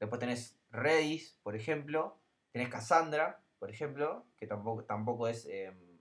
Después 0.00 0.18
tenés 0.18 0.58
Redis, 0.70 1.38
por 1.42 1.54
ejemplo. 1.54 2.18
Tenés 2.50 2.70
Cassandra, 2.70 3.44
por 3.58 3.68
ejemplo, 3.68 4.24
que 4.38 4.46
tampoco, 4.46 4.84
tampoco 4.84 5.28
es... 5.28 5.44
Em, 5.44 5.98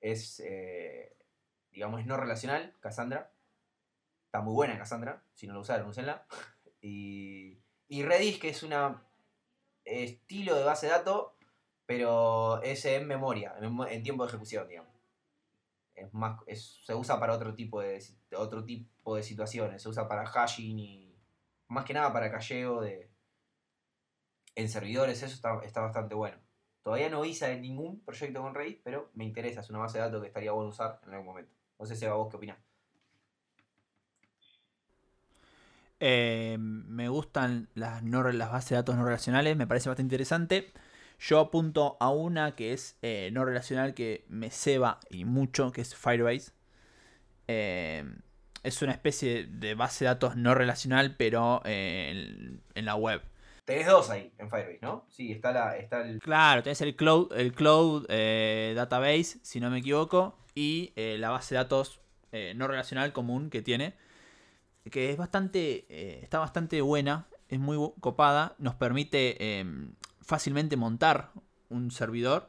es, 0.00 0.40
eh, 0.40 1.18
digamos, 1.70 2.06
no 2.06 2.16
relacional, 2.16 2.74
Cassandra. 2.80 3.30
Está 4.24 4.40
muy 4.40 4.54
buena 4.54 4.78
Cassandra, 4.78 5.22
si 5.34 5.46
no 5.46 5.52
la 5.52 5.60
usaron, 5.60 5.88
úsenla. 5.88 6.26
Y 6.80 8.02
Redis, 8.04 8.38
que 8.38 8.48
es 8.48 8.62
un 8.62 8.72
estilo 9.84 10.54
de 10.56 10.64
base 10.64 10.86
de 10.86 10.92
datos, 10.92 11.32
pero 11.84 12.62
es 12.62 12.86
en 12.86 13.06
memoria, 13.06 13.54
en, 13.60 14.02
tiempo 14.02 14.24
de 14.24 14.28
ejecución, 14.30 14.66
digamos. 14.66 14.87
Es 16.00 16.14
más, 16.14 16.40
se 16.54 16.94
usa 16.94 17.18
para 17.18 17.34
otro 17.34 17.54
tipo, 17.54 17.80
de, 17.80 18.02
otro 18.36 18.64
tipo 18.64 19.16
de 19.16 19.22
situaciones, 19.22 19.82
se 19.82 19.88
usa 19.88 20.08
para 20.08 20.26
hashing 20.26 20.78
y 20.78 21.14
más 21.68 21.84
que 21.84 21.94
nada 21.94 22.12
para 22.12 22.30
calleo 22.30 22.80
de, 22.80 23.10
en 24.58 24.68
servidores, 24.68 25.22
eso 25.22 25.34
está, 25.34 25.60
está 25.64 25.80
bastante 25.80 26.14
bueno. 26.14 26.36
Todavía 26.82 27.08
no 27.10 27.24
hice 27.24 27.60
ningún 27.60 28.00
proyecto 28.00 28.42
con 28.42 28.54
Redis, 28.54 28.78
pero 28.82 29.10
me 29.14 29.24
interesa, 29.24 29.60
es 29.60 29.70
una 29.70 29.78
base 29.80 29.98
de 29.98 30.04
datos 30.04 30.20
que 30.20 30.28
estaría 30.28 30.52
bueno 30.52 30.70
usar 30.70 31.00
en 31.06 31.12
algún 31.12 31.26
momento. 31.26 31.52
No 31.78 31.86
sé 31.86 31.94
si 31.94 32.06
a 32.06 32.14
vos 32.14 32.28
qué 32.28 32.36
opinás. 32.36 32.58
Eh, 36.00 36.56
me 36.58 37.08
gustan 37.08 37.68
las, 37.74 38.02
las 38.02 38.52
bases 38.52 38.70
de 38.70 38.76
datos 38.76 38.96
no 38.96 39.04
relacionales, 39.04 39.56
me 39.56 39.66
parece 39.66 39.88
bastante 39.88 40.14
interesante. 40.14 40.72
Yo 41.18 41.40
apunto 41.40 41.96
a 42.00 42.10
una 42.10 42.54
que 42.54 42.72
es 42.72 42.96
eh, 43.02 43.30
no 43.32 43.44
relacional 43.44 43.94
que 43.94 44.24
me 44.28 44.50
ceba 44.50 45.00
y 45.10 45.24
mucho, 45.24 45.72
que 45.72 45.80
es 45.80 45.94
Firebase. 45.94 46.52
Eh, 47.48 48.04
es 48.62 48.82
una 48.82 48.92
especie 48.92 49.44
de 49.44 49.74
base 49.74 50.04
de 50.04 50.10
datos 50.10 50.36
no 50.36 50.54
relacional, 50.54 51.16
pero 51.16 51.62
en, 51.64 52.60
la 52.74 52.94
web. 52.94 53.22
tenés 53.64 53.86
dos 53.86 54.10
ahí 54.10 54.32
en 54.38 54.50
Firebase, 54.50 54.78
¿no? 54.82 55.06
Sí, 55.08 55.32
está, 55.32 55.52
la, 55.52 55.76
está 55.76 56.02
el... 56.02 56.20
Claro, 56.20 56.62
tenés 56.62 56.80
el 56.80 56.94
Cloud, 56.94 57.32
el 57.32 57.52
cloud 57.52 58.06
eh, 58.08 58.72
Database, 58.76 59.38
si 59.42 59.60
no 59.60 59.70
me 59.70 59.78
equivoco, 59.78 60.36
y 60.58 60.92
eh, 60.96 61.16
la 61.18 61.30
base 61.30 61.54
de 61.54 61.60
datos 61.60 62.00
eh, 62.32 62.52
no 62.56 62.66
relacional 62.66 63.12
común 63.12 63.48
que 63.48 63.62
tiene, 63.62 63.94
que 64.90 65.10
es 65.10 65.16
bastante, 65.16 65.86
eh, 65.88 66.20
está 66.22 66.40
bastante 66.40 66.80
buena, 66.80 67.28
es 67.48 67.58
muy 67.58 67.78
copada, 68.00 68.56
nos 68.58 68.74
permite 68.74 69.60
em, 69.60 69.94
fácilmente 70.28 70.76
montar 70.76 71.32
un 71.70 71.90
servidor 71.90 72.48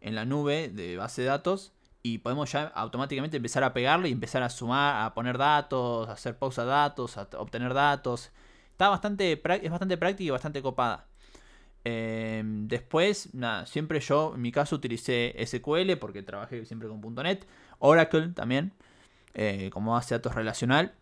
en 0.00 0.14
la 0.14 0.24
nube 0.24 0.70
de 0.70 0.96
base 0.96 1.22
de 1.22 1.28
datos 1.28 1.72
y 2.02 2.18
podemos 2.18 2.50
ya 2.50 2.64
automáticamente 2.68 3.36
empezar 3.36 3.64
a 3.64 3.74
pegarle 3.74 4.08
y 4.08 4.12
empezar 4.12 4.42
a 4.42 4.48
sumar, 4.48 5.04
a 5.04 5.12
poner 5.12 5.36
datos, 5.36 6.08
a 6.08 6.12
hacer 6.12 6.38
pausa 6.38 6.64
datos, 6.64 7.18
a 7.18 7.28
obtener 7.36 7.74
datos. 7.74 8.30
Está 8.70 8.88
bastante, 8.88 9.32
es 9.32 9.70
bastante 9.70 9.98
práctica 9.98 10.28
y 10.28 10.30
bastante 10.30 10.62
copada. 10.62 11.06
Em, 11.84 12.66
después, 12.66 13.34
nada, 13.34 13.66
siempre 13.66 14.00
yo, 14.00 14.32
en 14.34 14.40
mi 14.40 14.50
caso, 14.50 14.76
utilicé 14.76 15.34
SQL 15.44 15.96
porque 16.00 16.22
trabajé 16.22 16.64
siempre 16.64 16.88
con 16.88 17.00
.NET. 17.14 17.46
Oracle 17.78 18.28
también, 18.28 18.72
eh, 19.34 19.68
como 19.70 19.92
base 19.92 20.14
de 20.14 20.18
datos 20.20 20.34
relacional. 20.34 20.94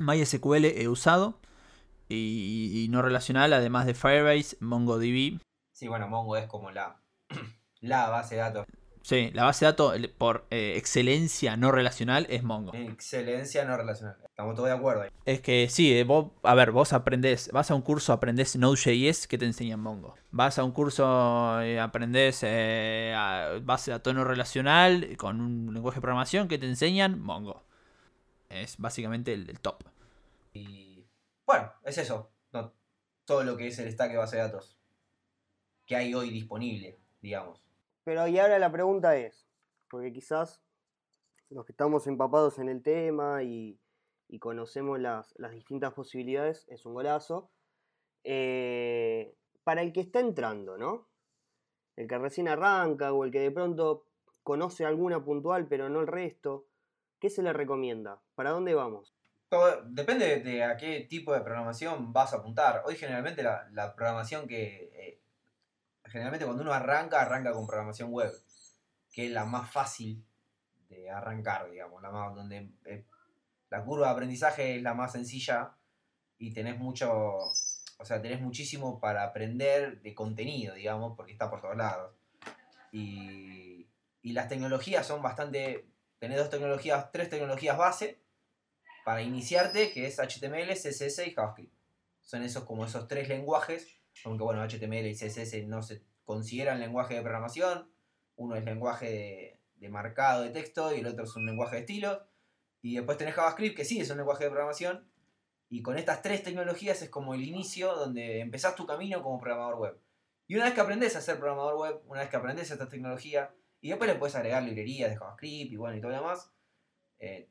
MySQL 0.00 0.64
he 0.64 0.88
usado. 0.88 1.38
Y, 2.08 2.84
y 2.84 2.88
no 2.88 3.02
relacional, 3.02 3.52
además 3.52 3.86
de 3.86 3.94
Firebase, 3.94 4.56
MongoDB. 4.60 5.40
Sí, 5.72 5.88
bueno, 5.88 6.08
Mongo 6.08 6.36
es 6.36 6.46
como 6.46 6.70
la, 6.70 7.00
la 7.80 8.08
base 8.08 8.34
de 8.36 8.40
datos. 8.42 8.66
Sí, 9.02 9.30
la 9.34 9.44
base 9.44 9.66
de 9.66 9.72
datos 9.72 9.94
por 10.16 10.46
eh, 10.50 10.74
excelencia 10.78 11.58
no 11.58 11.70
relacional 11.72 12.26
es 12.30 12.42
Mongo. 12.42 12.72
Excelencia 12.74 13.64
no 13.66 13.76
relacional. 13.76 14.16
Estamos 14.24 14.54
todos 14.54 14.68
de 14.70 14.74
acuerdo 14.74 15.02
ahí. 15.02 15.10
Es 15.26 15.40
que 15.42 15.68
sí, 15.68 15.92
eh, 15.92 16.04
vos, 16.04 16.28
a 16.42 16.54
ver, 16.54 16.70
vos 16.70 16.94
aprendés, 16.94 17.50
vas 17.52 17.70
a 17.70 17.74
un 17.74 17.82
curso, 17.82 18.14
aprendés 18.14 18.56
Node.js 18.56 19.26
que 19.26 19.36
te 19.36 19.44
enseñan 19.44 19.80
Mongo. 19.80 20.14
Vas 20.30 20.58
a 20.58 20.64
un 20.64 20.72
curso, 20.72 21.60
eh, 21.60 21.78
aprendés 21.80 22.40
eh, 22.44 23.12
a- 23.14 23.58
base 23.62 23.90
de 23.90 23.98
datos 23.98 24.14
no 24.14 24.24
relacional 24.24 25.16
con 25.18 25.40
un 25.42 25.74
lenguaje 25.74 25.96
de 25.96 26.00
programación 26.02 26.48
que 26.48 26.56
te 26.56 26.66
enseñan 26.66 27.20
Mongo. 27.20 27.62
Es 28.48 28.76
básicamente 28.78 29.34
el, 29.34 29.50
el 29.50 29.60
top. 29.60 29.82
Y 30.54 30.83
bueno, 31.46 31.72
es 31.84 31.98
eso. 31.98 32.30
Todo 33.24 33.42
lo 33.42 33.56
que 33.56 33.68
es 33.68 33.78
el 33.78 33.90
stack 33.90 34.10
de 34.12 34.18
base 34.18 34.36
de 34.36 34.42
datos 34.42 34.78
que 35.86 35.96
hay 35.96 36.14
hoy 36.14 36.30
disponible, 36.30 36.98
digamos. 37.20 37.62
Pero 38.04 38.26
y 38.26 38.38
ahora 38.38 38.58
la 38.58 38.70
pregunta 38.70 39.16
es, 39.16 39.46
porque 39.88 40.12
quizás 40.12 40.62
los 41.50 41.64
que 41.64 41.72
estamos 41.72 42.06
empapados 42.06 42.58
en 42.58 42.68
el 42.68 42.82
tema 42.82 43.42
y, 43.42 43.80
y 44.28 44.38
conocemos 44.38 44.98
las, 44.98 45.34
las 45.38 45.52
distintas 45.52 45.92
posibilidades, 45.94 46.66
es 46.68 46.84
un 46.86 46.94
golazo. 46.94 47.50
Eh, 48.24 49.36
para 49.62 49.82
el 49.82 49.92
que 49.92 50.00
está 50.00 50.20
entrando, 50.20 50.76
¿no? 50.76 51.08
El 51.96 52.08
que 52.08 52.18
recién 52.18 52.48
arranca 52.48 53.12
o 53.12 53.24
el 53.24 53.30
que 53.30 53.40
de 53.40 53.50
pronto 53.50 54.06
conoce 54.42 54.84
alguna 54.84 55.24
puntual 55.24 55.66
pero 55.68 55.88
no 55.88 56.00
el 56.00 56.06
resto, 56.06 56.66
¿qué 57.18 57.30
se 57.30 57.42
le 57.42 57.52
recomienda? 57.52 58.22
¿Para 58.34 58.50
dónde 58.50 58.74
vamos? 58.74 59.13
Todo- 59.48 59.82
depende 59.84 60.40
de, 60.40 60.64
a 60.64 60.76
qué 60.76 61.00
tipo 61.08 61.32
de 61.32 61.40
programación 61.40 62.12
vas 62.12 62.32
a 62.32 62.38
apuntar. 62.38 62.82
Hoy 62.86 62.96
generalmente 62.96 63.42
la, 63.42 63.68
la 63.72 63.94
programación 63.94 64.46
que... 64.48 64.90
eh, 64.94 65.20
generalmente 66.06 66.44
cuando 66.44 66.62
uno 66.62 66.72
arranca, 66.72 67.20
arranca 67.22 67.52
con 67.52 67.66
programación 67.66 68.10
web, 68.10 68.32
que 69.12 69.26
es 69.26 69.32
la 69.32 69.44
más 69.44 69.70
fácil 69.70 70.24
de 70.88 71.10
arrancar, 71.10 71.70
digamos, 71.70 72.00
la 72.02 72.10
más, 72.10 72.34
donde 72.34 72.70
eh, 72.84 73.04
la 73.70 73.82
curva 73.84 74.06
de 74.08 74.12
aprendizaje 74.12 74.76
es 74.76 74.82
la 74.82 74.94
más 74.94 75.12
sencilla 75.12 75.74
y 76.38 76.52
tenés 76.52 76.78
mucho, 76.78 77.10
o 77.12 78.04
sea, 78.04 78.20
tenés 78.20 78.40
muchísimo 78.40 79.00
para 79.00 79.24
aprender 79.24 80.00
de 80.02 80.14
contenido, 80.14 80.74
digamos, 80.74 81.16
porque 81.16 81.32
está 81.32 81.50
por 81.50 81.60
todos 81.60 81.76
lados. 81.76 82.14
Y, 82.92 83.88
y 84.22 84.32
las 84.32 84.48
tecnologías 84.48 85.06
son 85.06 85.20
bastante, 85.22 85.88
tenés 86.18 86.38
dos 86.38 86.50
tecnologías, 86.50 87.10
tres 87.10 87.28
tecnologías 87.28 87.76
base 87.76 88.20
para 89.04 89.22
iniciarte, 89.22 89.92
que 89.92 90.06
es 90.06 90.18
HTML, 90.18 90.72
CSS 90.72 91.26
y 91.26 91.34
JavaScript. 91.34 91.74
Son 92.22 92.42
esos 92.42 92.64
como 92.64 92.86
esos 92.86 93.06
tres 93.06 93.28
lenguajes, 93.28 94.00
aunque 94.24 94.44
bueno, 94.44 94.66
HTML 94.66 95.06
y 95.06 95.14
CSS 95.14 95.66
no 95.66 95.82
se 95.82 96.02
consideran 96.24 96.80
lenguaje 96.80 97.14
de 97.14 97.20
programación. 97.20 97.90
Uno 98.36 98.56
es 98.56 98.64
lenguaje 98.64 99.10
de, 99.10 99.60
de 99.76 99.88
marcado 99.90 100.42
de 100.42 100.50
texto 100.50 100.94
y 100.94 101.00
el 101.00 101.06
otro 101.06 101.24
es 101.24 101.36
un 101.36 101.46
lenguaje 101.46 101.76
de 101.76 101.80
estilos. 101.82 102.18
Y 102.80 102.96
después 102.96 103.18
tenés 103.18 103.34
JavaScript, 103.34 103.76
que 103.76 103.84
sí 103.84 104.00
es 104.00 104.10
un 104.10 104.16
lenguaje 104.16 104.44
de 104.44 104.50
programación. 104.50 105.08
Y 105.68 105.82
con 105.82 105.98
estas 105.98 106.22
tres 106.22 106.42
tecnologías 106.42 107.02
es 107.02 107.10
como 107.10 107.34
el 107.34 107.42
inicio 107.42 107.94
donde 107.94 108.40
empezás 108.40 108.74
tu 108.74 108.86
camino 108.86 109.22
como 109.22 109.40
programador 109.40 109.78
web. 109.78 110.00
Y 110.46 110.56
una 110.56 110.64
vez 110.66 110.74
que 110.74 110.80
aprendes 110.80 111.16
a 111.16 111.20
ser 111.20 111.38
programador 111.38 111.76
web, 111.76 112.02
una 112.06 112.20
vez 112.20 112.30
que 112.30 112.36
aprendes 112.36 112.70
esta 112.70 112.88
tecnología, 112.88 113.54
y 113.80 113.88
después 113.88 114.10
le 114.10 114.18
puedes 114.18 114.34
agregar 114.34 114.62
librerías 114.62 115.10
de 115.10 115.16
JavaScript 115.16 115.72
y 115.72 115.76
bueno 115.76 115.96
y 115.96 116.00
todo 116.00 116.12
lo 116.12 116.18
demás, 116.18 116.50
eh, 117.18 117.48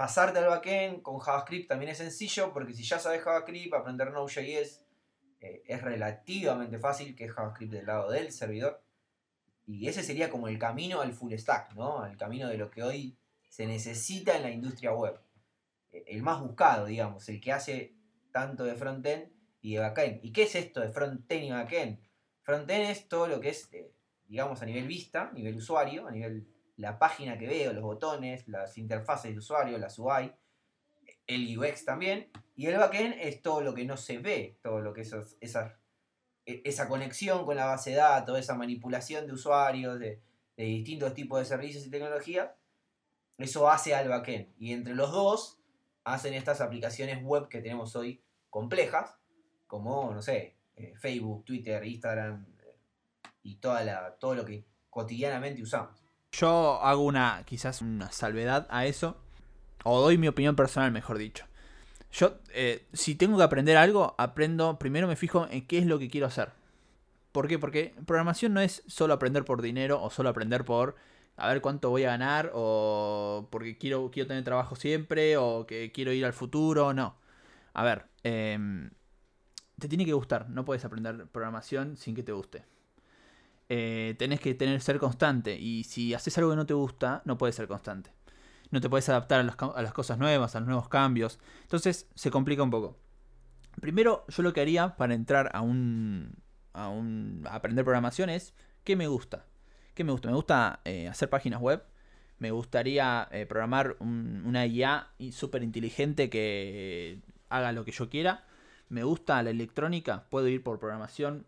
pasarte 0.00 0.38
al 0.38 0.46
backend 0.46 1.02
con 1.02 1.18
JavaScript 1.18 1.68
también 1.68 1.90
es 1.90 1.98
sencillo, 1.98 2.54
porque 2.54 2.72
si 2.72 2.82
ya 2.82 2.98
sabes 2.98 3.20
JavaScript, 3.20 3.74
aprender 3.74 4.10
Node.js 4.10 4.82
eh, 5.42 5.62
es 5.66 5.82
relativamente 5.82 6.78
fácil, 6.78 7.14
que 7.14 7.26
es 7.26 7.32
JavaScript 7.32 7.70
del 7.70 7.84
lado 7.84 8.10
del 8.10 8.32
servidor. 8.32 8.82
Y 9.66 9.88
ese 9.88 10.02
sería 10.02 10.30
como 10.30 10.48
el 10.48 10.58
camino 10.58 11.02
al 11.02 11.12
full 11.12 11.34
stack, 11.34 11.74
¿no? 11.74 12.06
El 12.06 12.16
camino 12.16 12.48
de 12.48 12.56
lo 12.56 12.70
que 12.70 12.82
hoy 12.82 13.18
se 13.50 13.66
necesita 13.66 14.38
en 14.38 14.42
la 14.44 14.50
industria 14.50 14.94
web. 14.94 15.20
Eh, 15.92 16.04
El 16.06 16.22
más 16.22 16.40
buscado, 16.40 16.86
digamos, 16.86 17.28
el 17.28 17.38
que 17.38 17.52
hace 17.52 17.94
tanto 18.32 18.64
de 18.64 18.76
frontend 18.76 19.30
y 19.60 19.74
de 19.74 19.80
backend. 19.80 20.24
¿Y 20.24 20.32
qué 20.32 20.44
es 20.44 20.54
esto 20.54 20.80
de 20.80 20.88
frontend 20.88 21.44
y 21.44 21.50
backend? 21.50 22.00
Frontend 22.40 22.88
es 22.88 23.06
todo 23.06 23.26
lo 23.26 23.38
que 23.38 23.50
es, 23.50 23.68
eh, 23.74 23.92
digamos, 24.24 24.62
a 24.62 24.64
nivel 24.64 24.86
vista, 24.86 25.28
a 25.28 25.32
nivel 25.32 25.56
usuario, 25.56 26.08
a 26.08 26.10
nivel 26.10 26.48
la 26.80 26.98
página 26.98 27.38
que 27.38 27.46
veo, 27.46 27.72
los 27.72 27.82
botones, 27.82 28.48
las 28.48 28.78
interfaces 28.78 29.32
de 29.32 29.38
usuario, 29.38 29.78
las 29.78 29.98
UI, 29.98 30.32
el 31.26 31.58
UX 31.58 31.84
también. 31.84 32.30
Y 32.56 32.66
el 32.66 32.78
backend 32.78 33.14
es 33.20 33.42
todo 33.42 33.60
lo 33.60 33.74
que 33.74 33.84
no 33.84 33.96
se 33.96 34.18
ve, 34.18 34.58
todo 34.62 34.80
lo 34.80 34.92
que 34.92 35.02
esos, 35.02 35.36
esas, 35.40 35.74
e- 36.46 36.62
esa 36.64 36.88
conexión 36.88 37.44
con 37.44 37.56
la 37.56 37.66
base 37.66 37.90
de 37.90 37.96
datos, 37.96 38.38
esa 38.38 38.54
manipulación 38.54 39.26
de 39.26 39.34
usuarios, 39.34 39.98
de, 40.00 40.20
de 40.56 40.64
distintos 40.64 41.14
tipos 41.14 41.38
de 41.38 41.44
servicios 41.44 41.86
y 41.86 41.90
tecnología, 41.90 42.56
eso 43.38 43.70
hace 43.70 43.94
al 43.94 44.08
backend. 44.08 44.48
Y 44.58 44.72
entre 44.72 44.94
los 44.94 45.12
dos 45.12 45.58
hacen 46.04 46.34
estas 46.34 46.60
aplicaciones 46.60 47.22
web 47.22 47.48
que 47.48 47.60
tenemos 47.60 47.94
hoy 47.94 48.22
complejas, 48.48 49.16
como, 49.66 50.12
no 50.12 50.22
sé, 50.22 50.56
eh, 50.76 50.94
Facebook, 50.96 51.44
Twitter, 51.44 51.84
Instagram 51.84 52.46
eh, 52.58 52.74
y 53.42 53.56
toda 53.56 53.84
la, 53.84 54.16
todo 54.18 54.34
lo 54.34 54.44
que 54.44 54.64
cotidianamente 54.88 55.62
usamos. 55.62 56.09
Yo 56.32 56.80
hago 56.82 57.02
una, 57.02 57.42
quizás 57.44 57.82
una 57.82 58.10
salvedad 58.12 58.66
a 58.70 58.86
eso, 58.86 59.16
o 59.84 60.00
doy 60.00 60.18
mi 60.18 60.28
opinión 60.28 60.56
personal, 60.56 60.92
mejor 60.92 61.18
dicho. 61.18 61.44
Yo, 62.12 62.38
eh, 62.52 62.86
si 62.92 63.14
tengo 63.14 63.36
que 63.36 63.44
aprender 63.44 63.76
algo, 63.76 64.14
aprendo, 64.18 64.78
primero 64.78 65.06
me 65.08 65.16
fijo 65.16 65.46
en 65.50 65.66
qué 65.66 65.78
es 65.78 65.86
lo 65.86 65.98
que 65.98 66.08
quiero 66.08 66.26
hacer. 66.26 66.50
¿Por 67.32 67.46
qué? 67.48 67.58
Porque 67.58 67.94
programación 68.06 68.54
no 68.54 68.60
es 68.60 68.82
solo 68.86 69.14
aprender 69.14 69.44
por 69.44 69.62
dinero 69.62 70.02
o 70.02 70.10
solo 70.10 70.28
aprender 70.30 70.64
por 70.64 70.96
a 71.36 71.48
ver 71.48 71.60
cuánto 71.62 71.90
voy 71.90 72.04
a 72.04 72.10
ganar 72.10 72.50
o 72.54 73.48
porque 73.50 73.78
quiero, 73.78 74.10
quiero 74.12 74.28
tener 74.28 74.44
trabajo 74.44 74.76
siempre 74.76 75.36
o 75.36 75.66
que 75.66 75.92
quiero 75.92 76.12
ir 76.12 76.24
al 76.24 76.32
futuro, 76.32 76.92
no. 76.92 77.16
A 77.74 77.84
ver, 77.84 78.06
em, 78.24 78.90
te 79.78 79.88
tiene 79.88 80.04
que 80.04 80.12
gustar, 80.12 80.48
no 80.50 80.64
puedes 80.64 80.84
aprender 80.84 81.26
programación 81.28 81.96
sin 81.96 82.14
que 82.14 82.22
te 82.22 82.32
guste. 82.32 82.64
Eh, 83.72 84.16
tenés 84.18 84.40
que 84.40 84.54
tener 84.54 84.80
ser 84.82 84.98
constante 84.98 85.56
y 85.56 85.84
si 85.84 86.12
haces 86.14 86.36
algo 86.38 86.50
que 86.50 86.56
no 86.56 86.66
te 86.66 86.74
gusta, 86.74 87.22
no 87.24 87.38
puedes 87.38 87.54
ser 87.56 87.68
constante. 87.68 88.12
No 88.72 88.80
te 88.80 88.90
puedes 88.90 89.08
adaptar 89.08 89.40
a, 89.48 89.52
ca- 89.56 89.72
a 89.76 89.82
las 89.82 89.92
cosas 89.94 90.18
nuevas, 90.18 90.56
a 90.56 90.60
los 90.60 90.68
nuevos 90.68 90.88
cambios. 90.88 91.38
Entonces 91.62 92.08
se 92.16 92.30
complica 92.32 92.62
un 92.64 92.70
poco. 92.70 92.98
Primero, 93.80 94.24
yo 94.28 94.42
lo 94.42 94.52
que 94.52 94.60
haría 94.60 94.96
para 94.96 95.14
entrar 95.14 95.50
a 95.54 95.60
un. 95.62 96.34
a 96.72 96.88
un. 96.88 97.44
aprender 97.50 97.84
programación 97.84 98.30
es. 98.30 98.54
¿Qué 98.84 98.96
me 98.96 99.06
gusta? 99.08 99.46
¿Qué 99.94 100.04
me 100.04 100.12
gusta? 100.12 100.28
Me 100.28 100.34
gusta 100.34 100.80
eh, 100.84 101.08
hacer 101.08 101.30
páginas 101.30 101.60
web. 101.60 101.82
Me 102.38 102.50
gustaría 102.50 103.28
eh, 103.32 103.46
programar 103.46 103.96
un- 104.00 104.42
una 104.46 104.66
IA 104.66 105.08
súper 105.32 105.62
inteligente 105.62 106.30
que 106.30 107.20
haga 107.48 107.72
lo 107.72 107.84
que 107.84 107.92
yo 107.92 108.08
quiera. 108.08 108.44
Me 108.88 109.04
gusta 109.04 109.42
la 109.42 109.50
electrónica. 109.50 110.24
Puedo 110.30 110.48
ir 110.48 110.62
por 110.62 110.78
programación 110.78 111.46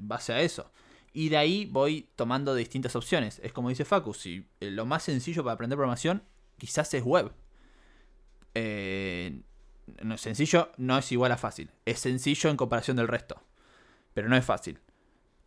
base 0.00 0.32
a 0.32 0.40
eso. 0.40 0.70
Y 1.12 1.28
de 1.28 1.36
ahí 1.36 1.66
voy 1.66 2.08
tomando 2.16 2.54
distintas 2.54 2.96
opciones. 2.96 3.40
Es 3.42 3.52
como 3.52 3.68
dice 3.68 3.84
Facu, 3.84 4.14
si 4.14 4.46
eh, 4.60 4.70
lo 4.70 4.86
más 4.86 5.02
sencillo 5.02 5.44
para 5.44 5.54
aprender 5.54 5.76
programación 5.76 6.22
quizás 6.58 6.92
es 6.94 7.02
web. 7.02 7.32
Eh, 8.54 9.42
sencillo 10.16 10.72
no 10.76 10.96
es 10.96 11.12
igual 11.12 11.32
a 11.32 11.36
fácil. 11.36 11.70
Es 11.84 12.00
sencillo 12.00 12.50
en 12.50 12.56
comparación 12.56 12.96
del 12.96 13.08
resto. 13.08 13.42
Pero 14.14 14.28
no 14.28 14.36
es 14.36 14.44
fácil. 14.44 14.78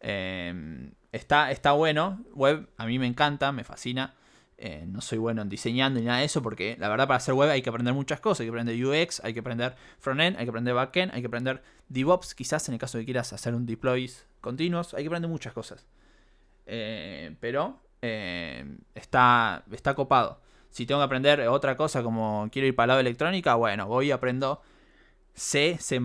Eh, 0.01 0.91
está, 1.11 1.51
está 1.51 1.71
bueno. 1.71 2.23
Web 2.33 2.69
a 2.77 2.85
mí 2.85 2.99
me 2.99 3.07
encanta, 3.07 3.51
me 3.51 3.63
fascina. 3.63 4.13
Eh, 4.57 4.85
no 4.87 5.01
soy 5.01 5.17
bueno 5.17 5.41
en 5.41 5.49
diseñando 5.49 5.99
ni 5.99 6.05
nada 6.05 6.19
de 6.19 6.25
eso 6.25 6.41
porque 6.41 6.77
la 6.79 6.87
verdad 6.87 7.07
para 7.07 7.17
hacer 7.17 7.33
web 7.33 7.49
hay 7.49 7.61
que 7.61 7.69
aprender 7.69 7.93
muchas 7.93 8.19
cosas. 8.19 8.41
Hay 8.41 8.45
que 8.47 8.51
aprender 8.51 8.85
UX, 8.85 9.21
hay 9.23 9.33
que 9.33 9.41
aprender 9.41 9.75
frontend, 9.99 10.37
hay 10.37 10.45
que 10.45 10.49
aprender 10.49 10.73
backend, 10.73 11.13
hay 11.13 11.21
que 11.21 11.27
aprender 11.27 11.61
DevOps, 11.89 12.35
quizás 12.35 12.67
en 12.69 12.73
el 12.73 12.79
caso 12.79 12.97
de 12.97 13.03
que 13.03 13.07
quieras 13.07 13.33
hacer 13.33 13.53
un 13.53 13.65
deploys 13.65 14.25
continuos, 14.41 14.93
hay 14.93 15.03
que 15.03 15.07
aprender 15.07 15.29
muchas 15.29 15.53
cosas. 15.53 15.85
Eh, 16.67 17.35
pero 17.41 17.81
eh, 18.01 18.77
está, 18.93 19.63
está 19.71 19.93
copado. 19.93 20.41
Si 20.69 20.85
tengo 20.85 21.01
que 21.01 21.05
aprender 21.05 21.41
otra 21.47 21.75
cosa 21.75 22.03
como 22.03 22.47
quiero 22.51 22.67
ir 22.67 22.75
para 22.75 22.85
el 22.85 22.87
lado 22.89 22.97
de 22.97 23.09
electrónica, 23.09 23.55
bueno, 23.55 23.87
voy 23.87 24.07
y 24.07 24.11
aprendo 24.11 24.61
C, 25.33 25.77
C++, 25.79 25.99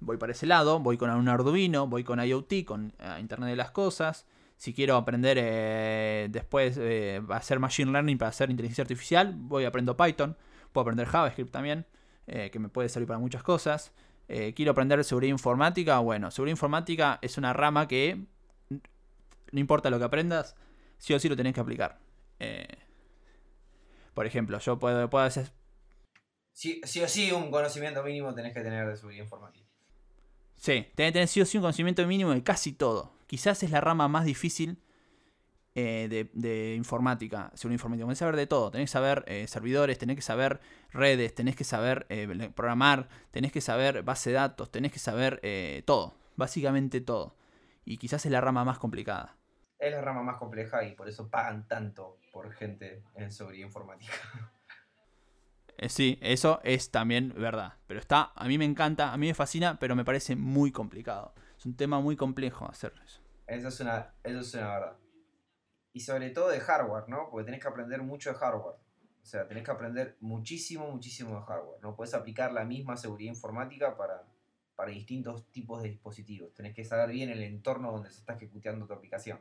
voy 0.00 0.16
para 0.16 0.32
ese 0.32 0.46
lado, 0.46 0.80
voy 0.80 0.96
con 0.96 1.10
un 1.10 1.28
Arduino, 1.28 1.86
voy 1.86 2.04
con 2.04 2.20
IoT, 2.20 2.64
con 2.64 2.92
Internet 3.18 3.50
de 3.50 3.56
las 3.56 3.70
Cosas 3.70 4.26
si 4.60 4.74
quiero 4.74 4.96
aprender 4.96 5.38
eh, 5.40 6.28
después 6.28 6.76
eh, 6.78 7.22
a 7.30 7.36
hacer 7.36 7.58
Machine 7.58 7.92
Learning 7.92 8.18
para 8.18 8.28
hacer 8.28 8.50
inteligencia 8.50 8.82
artificial, 8.82 9.32
voy 9.34 9.64
aprendo 9.64 9.96
Python. 9.96 10.36
Puedo 10.70 10.82
aprender 10.82 11.06
JavaScript 11.06 11.50
también, 11.50 11.86
eh, 12.26 12.50
que 12.50 12.58
me 12.58 12.68
puede 12.68 12.90
servir 12.90 13.06
para 13.06 13.18
muchas 13.18 13.42
cosas. 13.42 13.94
quiero 14.54 14.72
aprender 14.72 15.02
seguridad 15.02 15.30
informática. 15.30 15.98
Bueno, 16.00 16.30
seguridad 16.30 16.52
informática 16.52 17.18
es 17.22 17.38
una 17.38 17.54
rama 17.54 17.88
que 17.88 18.26
no 18.68 19.58
importa 19.58 19.88
lo 19.88 19.98
que 19.98 20.04
aprendas, 20.04 20.54
sí 20.98 21.14
o 21.14 21.18
sí 21.18 21.30
lo 21.30 21.36
tenés 21.36 21.54
que 21.54 21.60
aplicar. 21.60 21.98
por 24.12 24.26
ejemplo, 24.26 24.58
yo 24.58 24.78
puedo, 24.78 25.08
puedo 25.08 25.24
hacer... 25.24 25.52
Sí, 26.52 26.82
sí 26.84 27.00
o 27.00 27.08
sí 27.08 27.32
un 27.32 27.50
conocimiento 27.50 28.02
mínimo 28.02 28.34
tenés 28.34 28.52
que 28.52 28.60
tener 28.60 28.86
de 28.86 28.94
seguridad 28.98 29.22
informática. 29.22 29.66
Sí, 30.56 30.86
tenés 30.94 31.12
que 31.12 31.12
tener 31.12 31.28
sí 31.28 31.40
o 31.40 31.46
sí 31.46 31.56
un 31.56 31.62
conocimiento 31.62 32.06
mínimo 32.06 32.32
de 32.32 32.42
casi 32.42 32.74
todo 32.74 33.19
quizás 33.30 33.62
es 33.62 33.70
la 33.70 33.80
rama 33.80 34.08
más 34.08 34.24
difícil 34.24 34.82
eh, 35.76 36.28
de, 36.34 36.74
informática, 36.74 37.52
según 37.54 37.74
informática. 37.74 38.04
Tenés 38.04 38.18
que 38.18 38.24
saber 38.24 38.34
de 38.34 38.46
todo. 38.48 38.72
Tenés 38.72 38.88
que 38.88 38.92
saber 38.92 39.24
eh, 39.28 39.46
servidores, 39.46 39.98
tenés 39.98 40.16
que 40.16 40.22
saber 40.22 40.58
redes, 40.90 41.32
tenés 41.32 41.54
que 41.54 41.62
saber 41.62 42.06
eh, 42.08 42.50
programar, 42.56 43.08
tenés 43.30 43.52
que 43.52 43.60
saber 43.60 44.02
base 44.02 44.30
de 44.30 44.34
datos, 44.34 44.72
tenés 44.72 44.90
que 44.90 44.98
saber 44.98 45.40
todo. 45.84 46.16
Básicamente 46.34 47.00
todo. 47.00 47.36
Y 47.84 47.98
quizás 47.98 48.26
es 48.26 48.32
la 48.32 48.40
rama 48.40 48.64
más 48.64 48.80
complicada. 48.80 49.36
Es 49.78 49.92
la 49.92 50.00
rama 50.00 50.24
más 50.24 50.36
compleja 50.36 50.82
y 50.82 50.96
por 50.96 51.08
eso 51.08 51.30
pagan 51.30 51.68
tanto 51.68 52.18
por 52.32 52.52
gente 52.52 53.04
en 53.14 53.30
seguridad 53.30 53.64
informática. 53.64 54.12
sí, 55.88 56.18
eso 56.20 56.60
es 56.64 56.90
también 56.90 57.32
verdad. 57.36 57.74
Pero 57.86 58.00
está, 58.00 58.32
a 58.34 58.48
mí 58.48 58.58
me 58.58 58.64
encanta, 58.64 59.12
a 59.12 59.16
mí 59.16 59.28
me 59.28 59.34
fascina, 59.34 59.78
pero 59.78 59.94
me 59.94 60.04
parece 60.04 60.34
muy 60.34 60.72
complicado. 60.72 61.32
Es 61.60 61.66
un 61.66 61.76
tema 61.76 62.00
muy 62.00 62.16
complejo 62.16 62.66
hacer 62.66 62.94
eso. 63.04 63.20
Eso 63.46 63.68
es 63.68 63.80
una, 63.80 64.14
eso 64.24 64.40
es 64.40 64.54
una 64.54 64.68
verdad. 64.68 64.96
Y 65.92 66.00
sobre 66.00 66.30
todo 66.30 66.48
de 66.48 66.58
hardware, 66.58 67.06
¿no? 67.06 67.28
Porque 67.30 67.44
tenés 67.44 67.60
que 67.60 67.68
aprender 67.68 68.00
mucho 68.00 68.30
de 68.30 68.36
hardware. 68.36 68.76
O 69.22 69.26
sea, 69.26 69.46
tenés 69.46 69.62
que 69.62 69.70
aprender 69.70 70.16
muchísimo, 70.20 70.90
muchísimo 70.90 71.36
de 71.36 71.42
hardware. 71.42 71.82
No 71.82 71.94
puedes 71.94 72.14
aplicar 72.14 72.54
la 72.54 72.64
misma 72.64 72.96
seguridad 72.96 73.34
informática 73.34 73.94
para, 73.94 74.24
para 74.74 74.90
distintos 74.90 75.50
tipos 75.50 75.82
de 75.82 75.90
dispositivos. 75.90 76.54
Tenés 76.54 76.74
que 76.74 76.82
saber 76.82 77.10
bien 77.10 77.28
el 77.28 77.42
entorno 77.42 77.92
donde 77.92 78.10
se 78.10 78.20
está 78.20 78.36
ejecutando 78.36 78.86
tu 78.86 78.94
aplicación. 78.94 79.38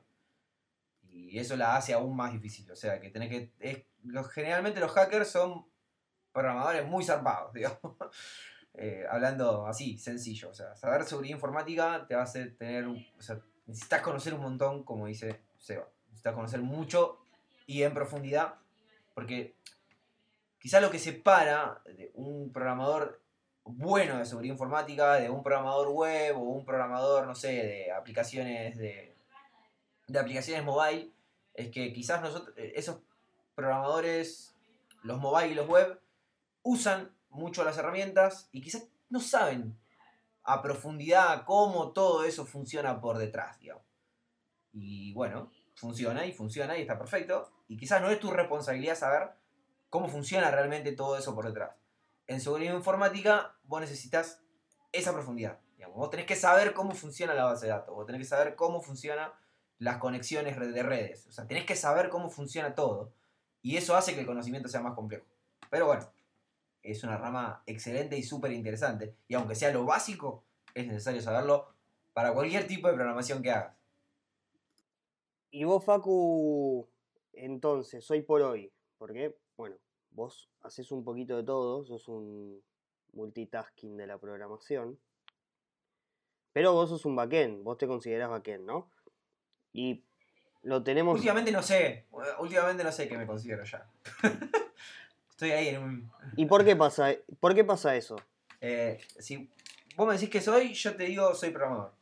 Y 1.08 1.40
eso 1.40 1.56
la 1.56 1.78
hace 1.78 1.94
aún 1.94 2.18
más 2.18 2.34
difícil. 2.34 2.70
O 2.70 2.76
sea, 2.76 3.00
que 3.00 3.12
tenés 3.12 3.30
que... 3.30 3.54
Es, 3.60 3.86
generalmente 4.34 4.82
los 4.82 4.92
hackers 4.92 5.30
son 5.30 5.66
programadores 6.34 6.86
muy 6.86 7.06
zarpados, 7.06 7.54
digamos. 7.54 7.96
Eh, 8.82 9.06
hablando 9.10 9.68
así, 9.68 9.98
sencillo. 9.98 10.50
O 10.50 10.54
sea, 10.54 10.74
saber 10.78 11.04
seguridad 11.04 11.36
informática 11.36 12.06
te 12.08 12.16
va 12.16 12.22
a 12.22 12.24
hacer 12.24 12.56
tener, 12.56 12.88
o 12.88 13.22
sea, 13.22 13.38
necesitas 13.66 14.02
conocer 14.02 14.34
un 14.34 14.40
montón, 14.40 14.84
como 14.86 15.08
dice 15.08 15.42
Seba. 15.58 15.86
Necesitas 16.06 16.34
conocer 16.34 16.62
mucho 16.62 17.20
y 17.68 17.84
en 17.84 17.94
profundidad, 17.94 18.56
porque 19.14 19.54
quizá 20.60 20.80
lo 20.80 20.90
que 20.90 20.98
separa 20.98 21.82
un 22.14 22.54
programador 22.54 23.22
bueno 23.66 24.18
de 24.18 24.26
seguridad 24.26 24.54
informática, 24.54 25.16
de 25.16 25.30
un 25.30 25.44
programador 25.44 25.90
web 25.90 26.38
o 26.38 26.44
un 26.44 26.64
programador, 26.64 27.28
no 27.28 27.36
sé, 27.36 27.50
de 27.50 27.92
aplicaciones 27.92 28.78
de, 28.78 29.14
de 30.08 30.20
aplicaciones 30.20 30.64
mobile, 30.64 31.12
es 31.54 31.70
que 31.70 31.92
quizás 31.92 32.22
nosotros, 32.22 32.56
esos 32.56 33.00
programadores, 33.56 34.56
los 35.04 35.20
mobile 35.20 35.50
y 35.50 35.56
los 35.56 35.68
web, 35.68 36.00
usan 36.64 37.12
mucho 37.30 37.64
las 37.64 37.78
herramientas 37.78 38.50
y 38.52 38.62
quizás 38.62 38.88
no 39.10 39.20
saben 39.20 39.80
a 40.44 40.62
profundidad 40.62 41.46
cómo 41.46 41.92
todo 41.92 42.24
eso 42.24 42.46
funciona 42.46 43.00
por 43.00 43.18
detrás, 43.18 43.60
digamos. 43.60 43.84
Y 44.72 45.14
bueno, 45.14 45.52
funciona 45.76 46.26
y 46.26 46.32
funciona 46.32 46.78
y 46.78 46.82
está 46.82 46.98
perfecto. 46.98 47.52
Y 47.68 47.78
quizás 47.78 48.02
no 48.02 48.10
es 48.10 48.20
tu 48.20 48.32
responsabilidad 48.32 48.96
saber 48.96 49.32
cómo 49.90 50.08
funciona 50.08 50.52
realmente 50.52 50.92
todo 50.92 51.18
eso 51.18 51.36
por 51.36 51.46
detrás. 51.48 51.76
En 52.28 52.42
seguridad 52.42 52.74
informática 52.76 53.56
vos 53.64 53.82
necesitas 53.82 54.42
esa 54.92 55.14
profundidad. 55.14 55.60
Vos 55.96 56.10
tenés 56.10 56.26
que 56.26 56.36
saber 56.36 56.74
cómo 56.74 56.94
funciona 56.94 57.34
la 57.34 57.46
base 57.46 57.66
de 57.66 57.72
datos, 57.72 57.96
vos 57.96 58.06
tenés 58.06 58.22
que 58.22 58.28
saber 58.28 58.56
cómo 58.56 58.82
funcionan 58.82 59.32
las 59.80 59.98
conexiones 59.98 60.58
de 60.58 60.84
redes. 60.84 61.26
O 61.28 61.32
sea, 61.32 61.48
tenés 61.48 61.66
que 61.66 61.76
saber 61.76 62.10
cómo 62.10 62.30
funciona 62.30 62.76
todo. 62.76 63.12
Y 63.62 63.78
eso 63.78 63.96
hace 63.96 64.14
que 64.14 64.22
el 64.22 64.26
conocimiento 64.26 64.70
sea 64.70 64.82
más 64.82 64.94
complejo. 64.94 65.26
Pero 65.70 65.88
bueno, 65.88 66.10
es 66.84 67.04
una 67.04 67.18
rama 67.18 67.64
excelente 67.66 68.18
y 68.18 68.24
súper 68.24 68.52
interesante. 68.52 69.16
Y 69.28 69.36
aunque 69.36 69.56
sea 69.56 69.72
lo 69.72 69.86
básico, 69.86 70.44
es 70.74 70.88
necesario 70.88 71.22
saberlo 71.22 71.74
para 72.14 72.34
cualquier 72.34 72.68
tipo 72.68 72.88
de 72.88 72.94
programación 72.94 73.42
que 73.42 73.52
hagas. 73.52 73.76
Y 75.52 75.64
vos, 75.64 75.84
Facu, 75.84 76.88
entonces, 77.34 78.10
hoy 78.12 78.22
por 78.22 78.42
hoy, 78.42 78.72
porque, 78.98 79.36
bueno, 79.58 79.78
vos 80.12 80.50
haces 80.62 80.92
un 80.92 81.04
poquito 81.04 81.38
de 81.38 81.44
todo, 81.44 81.84
sos 81.84 82.08
un 82.08 82.62
multitasking 83.14 83.98
de 83.98 84.08
la 84.08 84.18
programación, 84.18 85.00
pero 86.54 86.74
vos 86.74 86.90
sos 86.90 87.06
un 87.06 87.16
backend, 87.16 87.64
vos 87.64 87.78
te 87.78 87.88
considerás 87.88 88.30
backend, 88.30 88.66
¿no? 88.66 88.92
Y 89.74 90.04
lo 90.64 90.84
tenemos... 90.84 91.16
Últimamente 91.16 91.52
no 91.52 91.64
sé, 91.64 92.08
últimamente 92.40 92.84
no 92.84 92.92
sé 92.92 93.08
qué 93.08 93.18
me 93.18 93.26
considero 93.26 93.64
ya. 93.64 93.90
Estoy 95.40 95.52
ahí 95.52 95.70
en 95.70 95.82
un... 95.82 96.12
¿Y 96.36 96.48
por 96.48 96.66
qué 96.66 96.76
pasa, 96.76 97.14
por 97.40 97.56
qué 97.56 97.64
pasa 97.64 97.96
eso? 97.96 98.18
Eh, 98.60 99.00
si 99.20 99.50
vos 99.96 100.06
me 100.06 100.16
decís 100.16 100.30
que 100.30 100.42
soy, 100.42 100.74
yo 100.74 100.98
te 100.98 101.06
digo 101.06 101.34
soy 101.34 101.52
programador. 101.52 101.94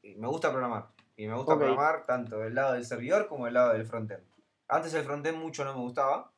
me 0.00 0.28
gusta 0.28 0.52
programar. 0.52 0.90
Y 1.16 1.26
me 1.26 1.34
gusta 1.34 1.56
programar 1.56 2.06
tanto 2.06 2.38
del 2.38 2.54
lado 2.54 2.74
del 2.74 2.84
servidor 2.84 3.26
como 3.26 3.46
del 3.46 3.54
lado 3.54 3.72
del 3.72 3.84
frontend. 3.84 4.22
Antes 4.68 4.94
el 4.94 5.02
frontend 5.02 5.38
mucho 5.38 5.64
no 5.64 5.74
me 5.74 5.80
gustaba. 5.80 6.32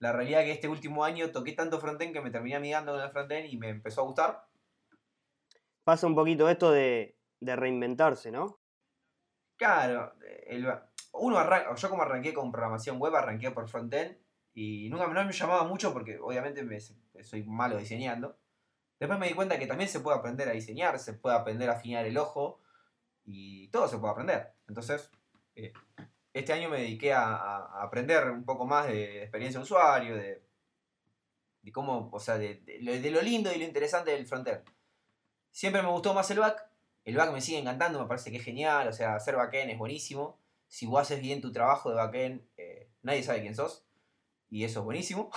La 0.00 0.12
realidad 0.12 0.40
es 0.40 0.46
que 0.46 0.52
este 0.54 0.68
último 0.68 1.04
año 1.04 1.30
toqué 1.30 1.52
tanto 1.52 1.78
frontend 1.78 2.12
que 2.12 2.20
me 2.20 2.32
terminé 2.32 2.56
amigando 2.56 2.90
con 2.90 3.00
el 3.00 3.10
frontend 3.10 3.46
y 3.48 3.56
me 3.58 3.68
empezó 3.68 4.00
a 4.00 4.06
gustar. 4.06 4.48
Pasa 5.84 6.08
un 6.08 6.16
poquito 6.16 6.48
esto 6.48 6.72
de, 6.72 7.16
de 7.38 7.54
reinventarse, 7.54 8.32
¿no? 8.32 8.58
Claro, 9.56 10.14
uno 11.12 11.38
arranca, 11.38 11.72
yo 11.76 11.90
como 11.90 12.02
arranqué 12.02 12.34
con 12.34 12.50
programación 12.50 12.98
web, 12.98 13.14
arranqué 13.14 13.52
por 13.52 13.68
frontend 13.68 14.25
y 14.56 14.88
nunca 14.88 15.06
no 15.06 15.22
me 15.22 15.32
llamaba 15.32 15.64
mucho 15.64 15.92
porque 15.92 16.18
obviamente 16.18 16.62
me, 16.62 16.80
soy 16.80 17.44
malo 17.44 17.76
diseñando. 17.76 18.38
Después 18.98 19.20
me 19.20 19.28
di 19.28 19.34
cuenta 19.34 19.58
que 19.58 19.66
también 19.66 19.90
se 19.90 20.00
puede 20.00 20.16
aprender 20.16 20.48
a 20.48 20.52
diseñar, 20.52 20.98
se 20.98 21.12
puede 21.12 21.36
aprender 21.36 21.68
a 21.68 21.74
afinar 21.74 22.06
el 22.06 22.16
ojo 22.16 22.62
y 23.22 23.68
todo 23.68 23.86
se 23.86 23.98
puede 23.98 24.12
aprender. 24.12 24.54
Entonces, 24.66 25.10
eh, 25.56 25.74
este 26.32 26.54
año 26.54 26.70
me 26.70 26.78
dediqué 26.78 27.12
a, 27.12 27.82
aprender 27.82 28.30
un 28.30 28.46
poco 28.46 28.64
más 28.64 28.86
de, 28.86 29.24
experiencia 29.24 29.60
de 29.60 29.64
usuario, 29.64 30.16
de, 30.16 30.42
cómo, 31.70 32.08
o 32.10 32.18
sea, 32.18 32.38
de, 32.38 32.62
lo 32.80 33.20
lindo 33.20 33.52
y 33.52 33.58
lo 33.58 33.64
interesante 33.64 34.12
del 34.12 34.26
frontend. 34.26 34.64
Siempre 35.50 35.82
me 35.82 35.90
gustó 35.90 36.14
más 36.14 36.30
el 36.30 36.38
back. 36.38 36.66
El 37.04 37.16
back 37.16 37.30
me 37.30 37.42
sigue 37.42 37.58
encantando, 37.58 38.00
me 38.00 38.08
parece 38.08 38.30
que 38.30 38.38
es 38.38 38.44
genial. 38.44 38.88
O 38.88 38.92
sea, 38.92 39.16
hacer 39.16 39.36
backend 39.36 39.72
es 39.72 39.78
buenísimo. 39.78 40.40
Si 40.66 40.86
vos 40.86 41.02
haces 41.02 41.20
bien 41.20 41.42
tu 41.42 41.52
trabajo 41.52 41.90
de 41.90 41.96
backend, 41.96 42.48
eh, 42.56 42.88
nadie 43.02 43.22
sabe 43.22 43.42
quién 43.42 43.54
sos 43.54 43.85
y 44.50 44.64
eso 44.64 44.80
es 44.80 44.84
buenísimo, 44.84 45.30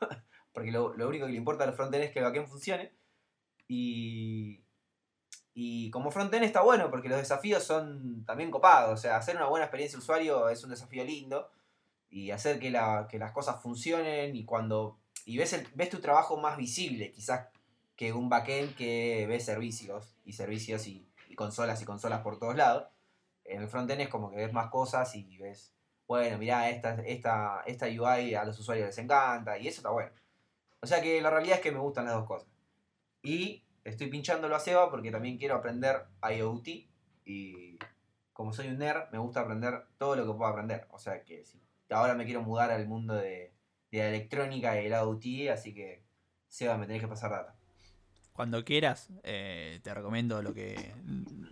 porque 0.52 0.70
lo, 0.70 0.86
único 0.86 1.26
que 1.26 1.32
le 1.32 1.38
importa 1.38 1.64
al 1.64 1.74
frontend 1.74 2.04
es 2.04 2.12
que 2.12 2.20
el 2.20 2.24
backend 2.24 2.48
funcione. 2.48 2.92
Y, 3.68 4.62
y 5.54 5.90
como 5.90 6.10
frontend 6.10 6.44
está 6.44 6.62
bueno, 6.62 6.90
porque 6.90 7.08
los 7.08 7.18
desafíos 7.18 7.62
son 7.62 8.24
también 8.24 8.50
copados, 8.50 8.98
o 8.98 9.02
sea, 9.02 9.16
hacer 9.16 9.36
una 9.36 9.46
buena 9.46 9.66
experiencia 9.66 9.98
de 9.98 10.02
usuario 10.02 10.48
es 10.48 10.62
un 10.64 10.70
desafío 10.70 11.04
lindo, 11.04 11.50
y 12.10 12.30
hacer 12.30 12.58
que, 12.58 12.70
las 12.70 13.32
cosas 13.32 13.62
funcionen, 13.62 14.36
y 14.36 14.44
cuando 14.44 14.98
y 15.24 15.38
ves, 15.38 15.52
el, 15.54 15.66
ves 15.74 15.90
tu 15.90 16.00
trabajo 16.00 16.36
más 16.36 16.56
visible, 16.56 17.10
quizás 17.10 17.48
que 17.96 18.12
un 18.12 18.28
backend 18.28 18.74
que 18.76 19.26
ve 19.28 19.40
servicios, 19.40 20.16
y 20.24 20.34
servicios 20.34 20.86
y, 20.86 21.08
y 21.28 21.34
consolas 21.34 21.80
y 21.82 21.84
consolas 21.84 22.22
por 22.22 22.38
todos 22.38 22.56
lados. 22.56 22.88
En 23.44 23.62
el 23.62 23.68
frontend 23.68 24.00
es 24.00 24.08
como 24.08 24.30
que 24.30 24.36
ves 24.36 24.52
más 24.52 24.70
cosas 24.70 25.14
y 25.14 25.36
ves 25.38 25.74
bueno, 26.06 26.38
mirá, 26.38 26.70
esta, 26.70 26.94
esta, 27.02 27.62
esta 27.66 27.86
UI 27.86 28.34
a 28.34 28.44
los 28.44 28.58
usuarios 28.58 28.86
les 28.86 28.98
encanta 28.98 29.58
y 29.58 29.68
eso 29.68 29.80
está 29.80 29.90
bueno. 29.90 30.10
O 30.80 30.86
sea 30.86 31.00
que 31.00 31.20
la 31.20 31.30
realidad 31.30 31.56
es 31.56 31.62
que 31.62 31.72
me 31.72 31.78
gustan 31.78 32.04
las 32.04 32.14
dos 32.14 32.26
cosas. 32.26 32.48
Y 33.22 33.64
estoy 33.84 34.08
pinchándolo 34.08 34.54
a 34.54 34.60
Seba 34.60 34.90
porque 34.90 35.10
también 35.10 35.38
quiero 35.38 35.54
aprender 35.54 36.04
IoT 36.22 36.68
y 37.24 37.78
como 38.32 38.52
soy 38.52 38.68
un 38.68 38.78
nerd, 38.78 39.10
me 39.12 39.18
gusta 39.18 39.40
aprender 39.40 39.86
todo 39.96 40.16
lo 40.16 40.26
que 40.26 40.36
puedo 40.36 40.50
aprender. 40.50 40.86
O 40.90 40.98
sea 40.98 41.24
que 41.24 41.42
ahora 41.90 42.14
me 42.14 42.24
quiero 42.24 42.42
mudar 42.42 42.70
al 42.70 42.86
mundo 42.86 43.14
de, 43.14 43.54
de 43.90 43.98
la 43.98 44.08
electrónica 44.08 44.80
y 44.80 44.86
el 44.86 44.92
IoT, 44.92 45.50
así 45.50 45.74
que 45.74 46.04
Seba, 46.48 46.76
me 46.76 46.86
tenés 46.86 47.02
que 47.02 47.08
pasar 47.08 47.30
data. 47.30 47.56
Cuando 48.32 48.64
quieras, 48.64 49.10
eh, 49.22 49.80
te 49.82 49.94
recomiendo 49.94 50.42
lo 50.42 50.54
que. 50.54 50.92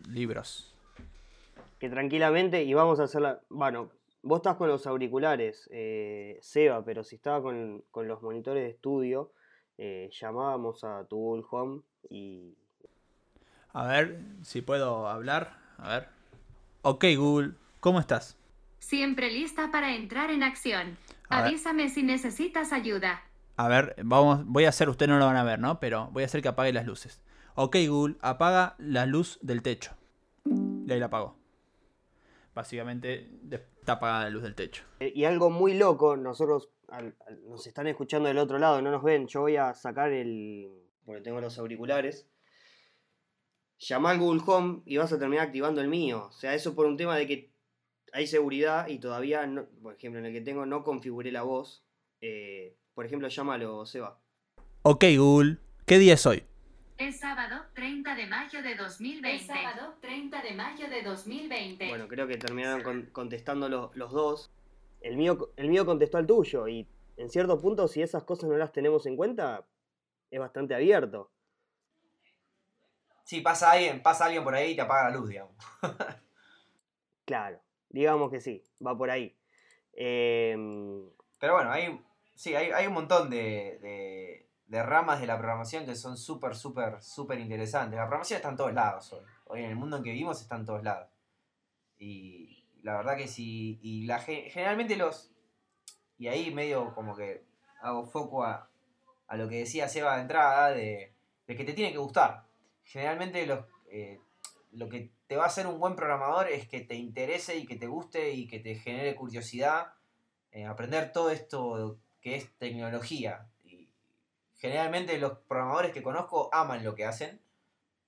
libros. 0.08 0.74
Que 1.78 1.88
tranquilamente, 1.88 2.62
y 2.64 2.74
vamos 2.74 3.00
a 3.00 3.04
hacerla. 3.04 3.40
Bueno, 3.48 3.90
vos 4.22 4.38
estás 4.38 4.56
con 4.56 4.68
los 4.68 4.86
auriculares, 4.86 5.68
eh, 5.72 6.38
Seba, 6.40 6.84
pero 6.84 7.04
si 7.04 7.16
estaba 7.16 7.42
con, 7.42 7.84
con 7.90 8.08
los 8.08 8.22
monitores 8.22 8.62
de 8.62 8.70
estudio, 8.70 9.32
eh, 9.78 10.10
llamábamos 10.12 10.84
a 10.84 11.04
tu 11.04 11.16
Google 11.16 11.44
Home 11.50 11.82
y. 12.08 12.54
A 13.72 13.86
ver 13.86 14.20
si 14.42 14.62
puedo 14.62 15.08
hablar. 15.08 15.58
A 15.78 15.88
ver. 15.88 16.08
Ok, 16.82 17.04
Google, 17.16 17.52
¿cómo 17.80 18.00
estás? 18.00 18.36
Siempre 18.78 19.30
lista 19.30 19.70
para 19.70 19.94
entrar 19.94 20.30
en 20.30 20.42
acción. 20.42 20.98
A 21.28 21.42
ver. 21.42 21.48
Avísame 21.48 21.88
si 21.88 22.02
necesitas 22.02 22.72
ayuda. 22.72 23.22
A 23.56 23.68
ver, 23.68 23.94
vamos, 24.02 24.44
voy 24.46 24.64
a 24.64 24.70
hacer, 24.70 24.88
ustedes 24.88 25.10
no 25.10 25.18
lo 25.18 25.26
van 25.26 25.36
a 25.36 25.44
ver, 25.44 25.58
¿no? 25.58 25.78
Pero 25.78 26.08
voy 26.12 26.22
a 26.22 26.26
hacer 26.26 26.42
que 26.42 26.48
apague 26.48 26.72
las 26.72 26.86
luces. 26.86 27.20
Ok, 27.54 27.76
Google, 27.86 28.16
apaga 28.20 28.74
la 28.78 29.06
luz 29.06 29.38
del 29.42 29.62
techo. 29.62 29.92
Y 30.44 30.90
ahí 30.90 30.98
la 30.98 31.06
apagó. 31.06 31.41
Básicamente 32.54 33.30
está 33.80 33.92
apagada 33.94 34.24
la 34.24 34.30
luz 34.30 34.42
del 34.42 34.54
techo. 34.54 34.84
Eh, 35.00 35.12
Y 35.14 35.24
algo 35.24 35.50
muy 35.50 35.74
loco, 35.74 36.16
nosotros 36.16 36.68
al- 36.88 37.16
al- 37.26 37.48
nos 37.48 37.66
están 37.66 37.86
escuchando 37.86 38.28
del 38.28 38.38
otro 38.38 38.58
lado, 38.58 38.82
no 38.82 38.90
nos 38.90 39.02
ven. 39.02 39.26
Yo 39.26 39.40
voy 39.40 39.56
a 39.56 39.74
sacar 39.74 40.12
el. 40.12 40.68
porque 41.04 41.22
tengo 41.22 41.40
los 41.40 41.58
auriculares. 41.58 42.28
Llama 43.78 44.10
al 44.10 44.18
Google 44.20 44.42
Home 44.46 44.82
y 44.84 44.96
vas 44.98 45.12
a 45.12 45.18
terminar 45.18 45.46
activando 45.46 45.80
el 45.80 45.88
mío. 45.88 46.26
O 46.28 46.32
sea, 46.32 46.54
eso 46.54 46.74
por 46.76 46.86
un 46.86 46.96
tema 46.96 47.16
de 47.16 47.26
que 47.26 47.52
hay 48.12 48.26
seguridad 48.28 48.86
y 48.88 48.98
todavía, 48.98 49.46
no- 49.46 49.66
por 49.82 49.94
ejemplo, 49.94 50.20
en 50.20 50.26
el 50.26 50.32
que 50.32 50.40
tengo 50.42 50.64
no 50.66 50.84
configuré 50.84 51.32
la 51.32 51.42
voz. 51.42 51.84
Eh, 52.20 52.76
por 52.94 53.04
ejemplo, 53.06 53.26
llámalo, 53.28 53.84
Seba. 53.86 54.20
Ok, 54.82 55.04
Google, 55.16 55.58
¿qué 55.86 55.98
día 55.98 56.14
es 56.14 56.24
hoy? 56.26 56.44
Es 57.02 57.18
sábado 57.18 57.64
30 57.74 58.14
de 58.14 58.26
mayo 58.26 58.62
de 58.62 58.76
2020. 58.76 59.34
Es 59.36 59.46
sábado 59.46 59.94
30 60.00 60.40
de 60.40 60.52
mayo 60.52 60.88
de 60.88 61.02
2020. 61.02 61.88
Bueno, 61.88 62.06
creo 62.06 62.28
que 62.28 62.36
terminaron 62.36 62.82
con- 62.82 63.06
contestando 63.06 63.68
lo- 63.68 63.90
los 63.94 64.12
dos. 64.12 64.52
El 65.00 65.16
mío, 65.16 65.50
el 65.56 65.68
mío 65.68 65.84
contestó 65.84 66.18
al 66.18 66.26
tuyo 66.28 66.68
y 66.68 66.86
en 67.16 67.28
cierto 67.28 67.60
punto, 67.60 67.88
si 67.88 68.02
esas 68.02 68.22
cosas 68.22 68.48
no 68.48 68.56
las 68.56 68.70
tenemos 68.72 69.04
en 69.06 69.16
cuenta, 69.16 69.66
es 70.30 70.38
bastante 70.38 70.76
abierto. 70.76 71.32
Sí, 73.24 73.40
pasa 73.40 73.72
alguien, 73.72 74.00
pasa 74.02 74.26
alguien 74.26 74.44
por 74.44 74.54
ahí 74.54 74.70
y 74.72 74.76
te 74.76 74.82
apaga 74.82 75.10
la 75.10 75.16
luz, 75.16 75.28
digamos. 75.28 75.54
Claro, 77.24 77.60
digamos 77.88 78.30
que 78.30 78.40
sí, 78.40 78.62
va 78.84 78.96
por 78.98 79.08
ahí. 79.10 79.34
Em, 79.92 81.08
Pero 81.38 81.54
bueno, 81.54 81.70
hay, 81.70 82.00
sí, 82.34 82.54
hay, 82.54 82.70
hay 82.72 82.86
un 82.88 82.94
montón 82.94 83.30
de, 83.30 83.78
de- 83.80 84.48
de 84.72 84.82
ramas 84.82 85.20
de 85.20 85.26
la 85.26 85.36
programación 85.36 85.84
que 85.84 85.94
son 85.94 86.16
súper, 86.16 86.56
súper, 86.56 87.02
súper 87.02 87.38
interesantes. 87.38 87.98
La 87.98 88.04
programación 88.06 88.38
está 88.38 88.48
en 88.48 88.56
todos 88.56 88.72
lados 88.72 89.12
hoy. 89.12 89.22
Hoy 89.44 89.64
en 89.64 89.68
el 89.68 89.76
mundo 89.76 89.98
en 89.98 90.02
que 90.02 90.12
vivimos 90.12 90.40
está 90.40 90.56
en 90.56 90.64
todos 90.64 90.82
lados. 90.82 91.10
Y 91.98 92.64
la 92.82 92.96
verdad 92.96 93.18
que 93.18 93.28
sí, 93.28 93.78
y 93.82 94.06
la, 94.06 94.18
ge- 94.18 94.48
generalmente 94.48 94.96
los... 94.96 95.30
Y 96.16 96.28
ahí 96.28 96.54
medio 96.54 96.94
como 96.94 97.14
que 97.14 97.44
hago 97.82 98.06
foco 98.06 98.44
a, 98.44 98.70
a 99.26 99.36
lo 99.36 99.46
que 99.46 99.58
decía 99.58 99.88
Seba 99.88 100.16
de 100.16 100.22
entrada, 100.22 100.70
de, 100.70 101.12
de 101.46 101.54
que 101.54 101.64
te 101.64 101.74
tiene 101.74 101.92
que 101.92 101.98
gustar. 101.98 102.46
Generalmente 102.82 103.44
los, 103.44 103.66
eh, 103.90 104.20
lo 104.70 104.88
que 104.88 105.12
te 105.26 105.36
va 105.36 105.44
a 105.44 105.48
hacer 105.48 105.66
un 105.66 105.80
buen 105.80 105.96
programador 105.96 106.48
es 106.48 106.66
que 106.66 106.80
te 106.80 106.94
interese 106.94 107.58
y 107.58 107.66
que 107.66 107.76
te 107.76 107.88
guste 107.88 108.32
y 108.32 108.48
que 108.48 108.58
te 108.58 108.76
genere 108.76 109.16
curiosidad 109.16 109.92
eh, 110.50 110.64
aprender 110.64 111.12
todo 111.12 111.28
esto 111.28 111.98
que 112.22 112.36
es 112.36 112.50
tecnología. 112.56 113.48
Generalmente 114.62 115.18
los 115.18 115.38
programadores 115.48 115.90
que 115.90 116.04
conozco 116.04 116.48
aman 116.52 116.84
lo 116.84 116.94
que 116.94 117.04
hacen 117.04 117.42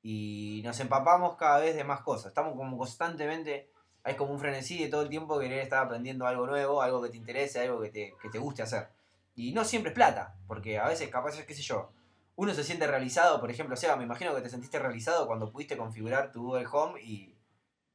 y 0.02 0.62
nos 0.64 0.78
empapamos 0.78 1.36
cada 1.36 1.58
vez 1.58 1.74
de 1.74 1.82
más 1.82 2.02
cosas. 2.02 2.26
Estamos 2.26 2.54
como 2.54 2.78
constantemente, 2.78 3.72
hay 4.04 4.14
como 4.14 4.32
un 4.32 4.38
frenesí 4.38 4.78
de 4.78 4.88
todo 4.88 5.02
el 5.02 5.08
tiempo 5.08 5.40
querer 5.40 5.58
estar 5.58 5.84
aprendiendo 5.84 6.28
algo 6.28 6.46
nuevo, 6.46 6.80
algo 6.80 7.02
que 7.02 7.08
te 7.08 7.16
interese, 7.16 7.58
algo 7.58 7.80
que 7.80 7.90
te, 7.90 8.14
que 8.22 8.28
te 8.28 8.38
guste 8.38 8.62
hacer. 8.62 8.86
Y 9.34 9.50
no 9.50 9.64
siempre 9.64 9.90
es 9.90 9.96
plata, 9.96 10.36
porque 10.46 10.78
a 10.78 10.86
veces 10.86 11.08
capaz, 11.08 11.42
qué 11.44 11.54
sé 11.54 11.62
yo, 11.62 11.90
uno 12.36 12.54
se 12.54 12.62
siente 12.62 12.86
realizado, 12.86 13.40
por 13.40 13.50
ejemplo, 13.50 13.74
Seba, 13.74 13.96
me 13.96 14.04
imagino 14.04 14.32
que 14.32 14.42
te 14.42 14.48
sentiste 14.48 14.78
realizado 14.78 15.26
cuando 15.26 15.50
pudiste 15.50 15.76
configurar 15.76 16.30
tu 16.30 16.44
Google 16.44 16.68
Home 16.70 17.02
y, 17.02 17.36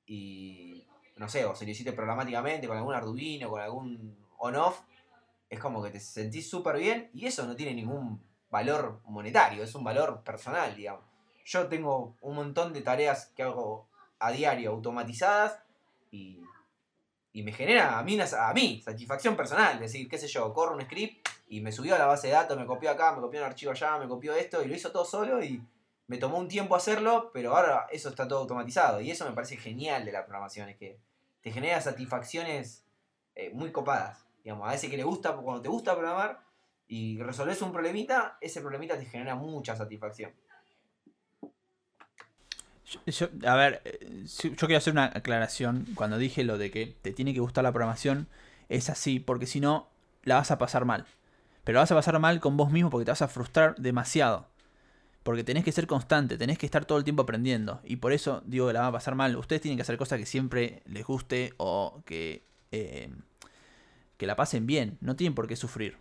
y 0.05 0.85
no 1.15 1.29
sé, 1.29 1.45
o 1.45 1.55
se 1.55 1.63
lo 1.63 1.71
hiciste 1.71 1.93
programáticamente 1.93 2.67
con 2.67 2.75
algún 2.75 2.93
Arduino, 2.93 3.49
con 3.49 3.61
algún 3.61 4.17
on-off, 4.37 4.81
es 5.49 5.61
como 5.61 5.81
que 5.81 5.91
te 5.91 6.01
sentís 6.01 6.49
súper 6.49 6.75
bien 6.75 7.09
y 7.13 7.25
eso 7.25 7.45
no 7.45 7.55
tiene 7.55 7.73
ningún 7.73 8.27
valor 8.49 8.99
monetario, 9.05 9.63
es 9.63 9.75
un 9.75 9.83
valor 9.83 10.21
personal, 10.23 10.75
digamos. 10.75 11.05
Yo 11.45 11.67
tengo 11.67 12.15
un 12.21 12.35
montón 12.35 12.73
de 12.73 12.81
tareas 12.81 13.27
que 13.35 13.43
hago 13.43 13.87
a 14.19 14.31
diario 14.31 14.71
automatizadas 14.71 15.59
y, 16.11 16.41
y 17.33 17.43
me 17.43 17.51
genera 17.51 17.97
a 17.97 18.03
mí, 18.03 18.19
a 18.19 18.53
mí 18.53 18.81
satisfacción 18.83 19.35
personal, 19.35 19.75
es 19.75 19.79
decir, 19.81 20.09
qué 20.09 20.17
sé 20.17 20.27
yo, 20.27 20.53
corro 20.53 20.75
un 20.75 20.81
script 20.81 21.27
y 21.47 21.61
me 21.61 21.71
subió 21.71 21.95
a 21.95 21.99
la 21.99 22.05
base 22.05 22.27
de 22.27 22.33
datos, 22.33 22.57
me 22.57 22.65
copió 22.65 22.91
acá, 22.91 23.13
me 23.13 23.21
copió 23.21 23.39
un 23.39 23.45
archivo 23.45 23.71
allá, 23.71 23.97
me 23.97 24.07
copió 24.07 24.33
esto 24.33 24.63
y 24.63 24.67
lo 24.67 24.75
hizo 24.75 24.91
todo 24.91 25.05
solo 25.05 25.43
y 25.43 25.63
me 26.07 26.17
tomó 26.17 26.37
un 26.37 26.47
tiempo 26.47 26.75
hacerlo, 26.75 27.31
pero 27.33 27.55
ahora 27.55 27.87
eso 27.91 28.09
está 28.09 28.27
todo 28.27 28.39
automatizado 28.39 28.99
y 29.01 29.11
eso 29.11 29.25
me 29.25 29.31
parece 29.31 29.57
genial 29.57 30.05
de 30.05 30.11
la 30.11 30.25
programación, 30.25 30.69
es 30.69 30.77
que 30.77 30.99
te 31.41 31.51
genera 31.51 31.79
satisfacciones 31.81 32.83
eh, 33.35 33.51
muy 33.53 33.71
copadas. 33.71 34.25
Digamos, 34.43 34.67
a 34.67 34.73
ese 34.73 34.89
que 34.89 34.97
le 34.97 35.03
gusta, 35.03 35.35
cuando 35.35 35.61
te 35.61 35.69
gusta 35.69 35.95
programar 35.95 36.41
y 36.89 37.19
resolves 37.21 37.61
un 37.61 37.71
problemita, 37.71 38.37
ese 38.41 38.61
problemita 38.61 38.97
te 38.97 39.05
genera 39.05 39.35
mucha 39.35 39.75
satisfacción. 39.75 40.31
Yo- 43.05 43.29
a 43.45 43.55
ver, 43.55 43.81
eh, 43.85 44.25
yo 44.25 44.55
quiero 44.55 44.77
hacer 44.77 44.93
una 44.93 45.05
aclaración. 45.05 45.85
Cuando 45.93 46.17
dije 46.17 46.43
lo 46.43 46.57
de 46.57 46.71
que 46.71 46.95
te 47.03 47.13
tiene 47.13 47.35
que 47.35 47.39
gustar 47.39 47.63
la 47.63 47.71
programación, 47.71 48.27
es 48.67 48.89
así, 48.89 49.19
porque 49.19 49.45
si 49.45 49.59
no, 49.59 49.87
la 50.23 50.35
vas 50.35 50.49
a 50.49 50.57
pasar 50.57 50.85
mal. 50.85 51.05
Pero 51.63 51.75
la 51.75 51.81
vas 51.81 51.91
a 51.91 51.95
pasar 51.95 52.17
mal 52.19 52.39
con 52.39 52.57
vos 52.57 52.71
mismo 52.71 52.89
porque 52.89 53.05
te 53.05 53.11
vas 53.11 53.21
a 53.21 53.27
frustrar 53.27 53.75
demasiado. 53.75 54.47
Porque 55.21 55.43
tenés 55.43 55.63
que 55.63 55.71
ser 55.71 55.85
constante, 55.85 56.37
tenés 56.39 56.57
que 56.57 56.65
estar 56.65 56.85
todo 56.85 56.97
el 56.97 57.03
tiempo 57.03 57.21
aprendiendo. 57.21 57.81
Y 57.83 57.97
por 57.97 58.13
eso 58.13 58.41
digo 58.47 58.65
que 58.67 58.73
la 58.73 58.79
van 58.79 58.89
a 58.89 58.93
pasar 58.93 59.13
mal. 59.13 59.35
Ustedes 59.35 59.61
tienen 59.61 59.77
que 59.77 59.83
hacer 59.83 59.97
cosas 59.97 60.17
que 60.17 60.25
siempre 60.25 60.81
les 60.87 61.05
guste 61.05 61.53
o 61.57 62.01
que, 62.05 62.43
eh, 62.71 63.11
que 64.17 64.25
la 64.25 64.35
pasen 64.35 64.65
bien. 64.65 64.97
No 65.01 65.15
tienen 65.15 65.35
por 65.35 65.47
qué 65.47 65.55
sufrir. 65.55 65.97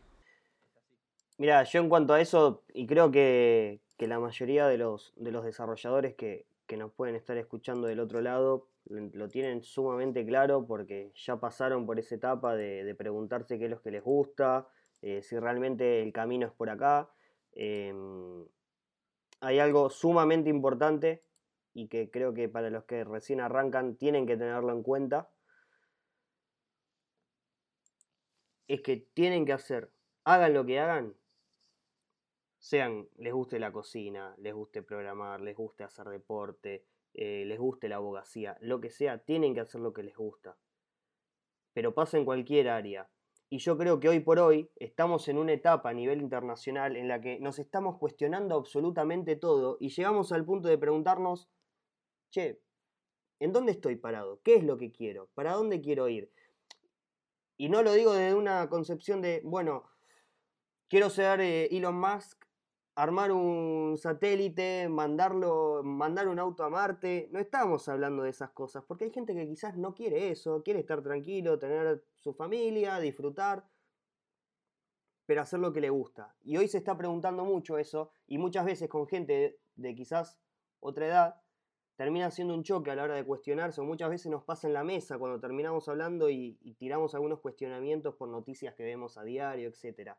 Mira, 1.38 1.62
yo 1.64 1.80
en 1.80 1.88
cuanto 1.88 2.14
a 2.14 2.20
eso, 2.20 2.64
y 2.74 2.86
creo 2.86 3.12
que, 3.12 3.80
que 3.96 4.08
la 4.08 4.18
mayoría 4.18 4.66
de 4.66 4.76
los, 4.76 5.12
de 5.16 5.30
los 5.30 5.44
desarrolladores 5.44 6.16
que, 6.16 6.46
que 6.66 6.76
nos 6.76 6.92
pueden 6.92 7.14
estar 7.14 7.36
escuchando 7.36 7.86
del 7.86 8.00
otro 8.00 8.20
lado 8.20 8.68
lo 8.86 9.28
tienen 9.28 9.62
sumamente 9.62 10.24
claro 10.24 10.66
porque 10.66 11.12
ya 11.14 11.38
pasaron 11.38 11.86
por 11.86 11.98
esa 11.98 12.14
etapa 12.14 12.56
de, 12.56 12.84
de 12.84 12.94
preguntarse 12.94 13.58
qué 13.58 13.66
es 13.66 13.70
lo 13.70 13.82
que 13.82 13.90
les 13.90 14.02
gusta, 14.02 14.66
eh, 15.02 15.22
si 15.22 15.38
realmente 15.38 16.02
el 16.02 16.12
camino 16.12 16.46
es 16.46 16.52
por 16.52 16.70
acá. 16.70 17.10
Em, 17.52 18.46
hay 19.40 19.58
algo 19.60 19.90
sumamente 19.90 20.50
importante 20.50 21.20
y 21.74 21.88
que 21.88 22.10
creo 22.10 22.34
que 22.34 22.48
para 22.48 22.70
los 22.70 22.84
que 22.84 23.04
recién 23.04 23.40
arrancan 23.40 23.96
tienen 23.96 24.26
que 24.26 24.36
tenerlo 24.36 24.72
en 24.72 24.82
cuenta. 24.82 25.30
Es 28.66 28.80
que 28.82 28.96
tienen 29.14 29.46
que 29.46 29.52
hacer, 29.52 29.90
hagan 30.24 30.54
lo 30.54 30.66
que 30.66 30.78
hagan, 30.80 31.14
sean, 32.68 33.08
les 33.16 33.32
guste 33.32 33.58
la 33.58 33.72
cocina, 33.72 34.34
les 34.36 34.52
guste 34.52 34.82
programar, 34.82 35.40
les 35.40 35.56
guste 35.56 35.84
hacer 35.84 36.06
deporte, 36.10 36.84
eh, 37.14 37.44
les 37.46 37.58
guste 37.58 37.88
la 37.88 37.96
abogacía, 37.96 38.58
lo 38.60 38.78
que 38.78 38.90
sea, 38.90 39.24
tienen 39.24 39.54
que 39.54 39.60
hacer 39.60 39.80
lo 39.80 39.94
que 39.94 40.02
les 40.02 40.14
gusta. 40.14 40.58
Pero 41.72 41.94
pasa 41.94 42.18
en 42.18 42.26
cualquier 42.26 42.68
área. 42.68 43.08
Y 43.48 43.56
yo 43.56 43.78
creo 43.78 43.98
que 44.00 44.10
hoy 44.10 44.20
por 44.20 44.38
hoy 44.38 44.70
estamos 44.76 45.28
en 45.28 45.38
una 45.38 45.54
etapa 45.54 45.88
a 45.88 45.94
nivel 45.94 46.20
internacional 46.20 46.94
en 46.98 47.08
la 47.08 47.22
que 47.22 47.40
nos 47.40 47.58
estamos 47.58 47.96
cuestionando 47.96 48.54
absolutamente 48.54 49.36
todo 49.36 49.78
y 49.80 49.88
llegamos 49.88 50.30
al 50.32 50.44
punto 50.44 50.68
de 50.68 50.76
preguntarnos, 50.76 51.48
che, 52.30 52.60
¿en 53.40 53.54
dónde 53.54 53.72
estoy 53.72 53.96
parado? 53.96 54.42
¿Qué 54.42 54.56
es 54.56 54.64
lo 54.64 54.76
que 54.76 54.92
quiero? 54.92 55.30
¿Para 55.32 55.54
dónde 55.54 55.80
quiero 55.80 56.10
ir? 56.10 56.30
Y 57.56 57.70
no 57.70 57.82
lo 57.82 57.94
digo 57.94 58.12
desde 58.12 58.34
una 58.34 58.68
concepción 58.68 59.22
de, 59.22 59.40
bueno, 59.42 59.84
quiero 60.88 61.08
ser 61.08 61.40
eh, 61.40 61.74
Elon 61.74 61.98
Musk, 61.98 62.47
armar 62.98 63.30
un 63.30 63.96
satélite, 63.96 64.88
mandarlo, 64.88 65.82
mandar 65.84 66.26
un 66.26 66.40
auto 66.40 66.64
a 66.64 66.68
Marte. 66.68 67.28
No 67.30 67.38
estamos 67.38 67.88
hablando 67.88 68.24
de 68.24 68.30
esas 68.30 68.50
cosas, 68.50 68.82
porque 68.82 69.04
hay 69.04 69.12
gente 69.12 69.36
que 69.36 69.46
quizás 69.46 69.76
no 69.76 69.94
quiere 69.94 70.30
eso, 70.30 70.64
quiere 70.64 70.80
estar 70.80 71.00
tranquilo, 71.00 71.60
tener 71.60 72.02
su 72.16 72.34
familia, 72.34 72.98
disfrutar, 72.98 73.64
pero 75.26 75.42
hacer 75.42 75.60
lo 75.60 75.72
que 75.72 75.80
le 75.80 75.90
gusta. 75.90 76.34
Y 76.42 76.56
hoy 76.56 76.66
se 76.66 76.78
está 76.78 76.98
preguntando 76.98 77.44
mucho 77.44 77.78
eso, 77.78 78.10
y 78.26 78.36
muchas 78.36 78.66
veces 78.66 78.88
con 78.88 79.06
gente 79.06 79.60
de, 79.76 79.94
quizás 79.94 80.36
otra 80.80 81.06
edad, 81.06 81.40
termina 81.94 82.32
siendo 82.32 82.52
un 82.52 82.64
choque 82.64 82.90
a 82.90 82.96
la 82.96 83.04
hora 83.04 83.14
de 83.14 83.24
cuestionarse, 83.24 83.80
o 83.80 83.84
muchas 83.84 84.10
veces 84.10 84.26
nos 84.32 84.42
pasa 84.42 84.66
en 84.66 84.74
la 84.74 84.82
mesa 84.82 85.18
cuando 85.18 85.38
terminamos 85.38 85.88
hablando 85.88 86.28
y, 86.30 86.58
tiramos 86.80 87.14
algunos 87.14 87.38
cuestionamientos 87.38 88.16
por 88.16 88.28
noticias 88.28 88.74
que 88.74 88.82
vemos 88.82 89.16
a 89.18 89.22
diario, 89.22 89.68
etc. 89.68 90.16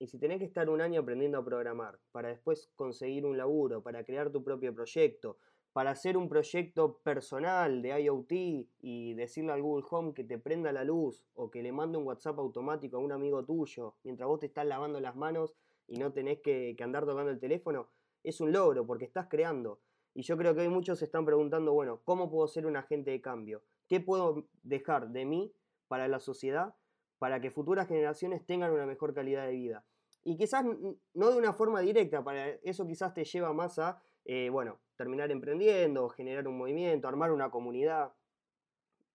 y 0.00 0.06
si 0.06 0.18
tenés 0.18 0.38
que 0.38 0.46
estar 0.46 0.70
un 0.70 0.80
año 0.80 1.02
aprendiendo 1.02 1.36
a 1.36 1.44
programar, 1.44 1.98
para 2.10 2.30
después 2.30 2.70
conseguir 2.74 3.26
un 3.26 3.36
laburo, 3.36 3.82
para 3.82 4.02
crear 4.02 4.32
tu 4.32 4.42
propio 4.42 4.74
proyecto, 4.74 5.36
para 5.74 5.90
hacer 5.90 6.16
un 6.16 6.28
proyecto 6.28 6.98
personal 7.02 7.82
de 7.82 8.02
IoT 8.02 8.32
y 8.80 9.14
decirle 9.14 9.52
al 9.52 9.62
Google 9.62 9.86
Home 9.90 10.14
que 10.14 10.24
te 10.24 10.38
prenda 10.38 10.72
la 10.72 10.84
luz 10.84 11.22
o 11.34 11.50
que 11.50 11.62
le 11.62 11.70
mande 11.70 11.98
un 11.98 12.06
WhatsApp 12.06 12.38
automático 12.38 12.96
a 12.96 13.00
un 13.00 13.12
amigo 13.12 13.44
tuyo 13.44 13.94
mientras 14.02 14.26
vos 14.26 14.40
te 14.40 14.46
estás 14.46 14.66
lavando 14.66 14.98
las 15.00 15.14
manos 15.16 15.54
y 15.86 15.98
no 15.98 16.12
tenés 16.12 16.40
que 16.40 16.74
andar 16.80 17.04
tocando 17.04 17.30
el 17.30 17.38
teléfono, 17.38 17.88
es 18.24 18.40
un 18.40 18.52
logro 18.52 18.86
porque 18.86 19.04
estás 19.04 19.26
creando. 19.28 19.80
Y 20.14 20.22
yo 20.22 20.36
creo 20.36 20.54
que 20.54 20.62
hoy 20.62 20.68
muchos 20.68 20.98
se 20.98 21.04
están 21.04 21.26
preguntando, 21.26 21.72
bueno, 21.72 22.00
¿cómo 22.04 22.30
puedo 22.30 22.48
ser 22.48 22.66
un 22.66 22.76
agente 22.76 23.10
de 23.10 23.20
cambio? 23.20 23.62
¿Qué 23.86 24.00
puedo 24.00 24.48
dejar 24.62 25.10
de 25.10 25.24
mí 25.24 25.52
para 25.88 26.08
la 26.08 26.20
sociedad 26.20 26.74
para 27.18 27.40
que 27.40 27.50
futuras 27.50 27.86
generaciones 27.86 28.46
tengan 28.46 28.72
una 28.72 28.86
mejor 28.86 29.12
calidad 29.12 29.46
de 29.46 29.52
vida? 29.52 29.84
Y 30.22 30.36
quizás 30.36 30.64
no 30.64 31.30
de 31.30 31.38
una 31.38 31.52
forma 31.52 31.80
directa, 31.80 32.22
para 32.22 32.48
eso 32.48 32.86
quizás 32.86 33.14
te 33.14 33.24
lleva 33.24 33.52
más 33.52 33.78
a, 33.78 34.02
eh, 34.24 34.50
bueno, 34.50 34.80
terminar 34.96 35.30
emprendiendo, 35.30 36.08
generar 36.10 36.46
un 36.46 36.58
movimiento, 36.58 37.08
armar 37.08 37.32
una 37.32 37.50
comunidad, 37.50 38.12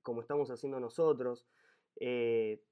como 0.01 0.21
estamos 0.21 0.49
haciendo 0.49 0.79
nosotros. 0.79 1.47
Eh, 1.97 2.63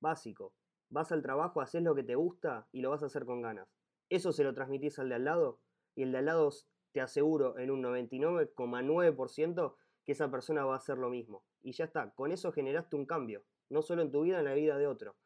básico, 0.00 0.54
vas 0.88 1.10
al 1.12 1.22
trabajo, 1.22 1.60
haces 1.60 1.82
lo 1.82 1.94
que 1.94 2.04
te 2.04 2.14
gusta 2.14 2.68
y 2.72 2.80
lo 2.80 2.90
vas 2.90 3.02
a 3.02 3.06
hacer 3.06 3.24
con 3.24 3.42
ganas 3.42 3.68
eso 4.08 4.32
se 4.32 4.44
lo 4.44 4.54
transmitís 4.54 4.98
al 4.98 5.08
de 5.10 5.16
al 5.16 5.24
lado 5.24 5.60
y 5.94 6.02
el 6.02 6.12
de 6.12 6.18
al 6.18 6.26
lado 6.26 6.50
te 6.92 7.00
aseguro 7.00 7.58
en 7.58 7.70
un 7.70 7.82
99,9% 7.82 9.74
que 10.04 10.12
esa 10.12 10.30
persona 10.30 10.64
va 10.64 10.74
a 10.74 10.78
hacer 10.78 10.98
lo 10.98 11.10
mismo. 11.10 11.44
Y 11.60 11.72
ya 11.72 11.84
está, 11.84 12.14
con 12.14 12.32
eso 12.32 12.52
generaste 12.52 12.96
un 12.96 13.04
cambio, 13.04 13.44
no 13.68 13.82
solo 13.82 14.02
en 14.02 14.10
tu 14.10 14.22
vida, 14.22 14.38
en 14.38 14.46
la 14.46 14.54
vida 14.54 14.78
de 14.78 14.86
otro. 14.86 15.16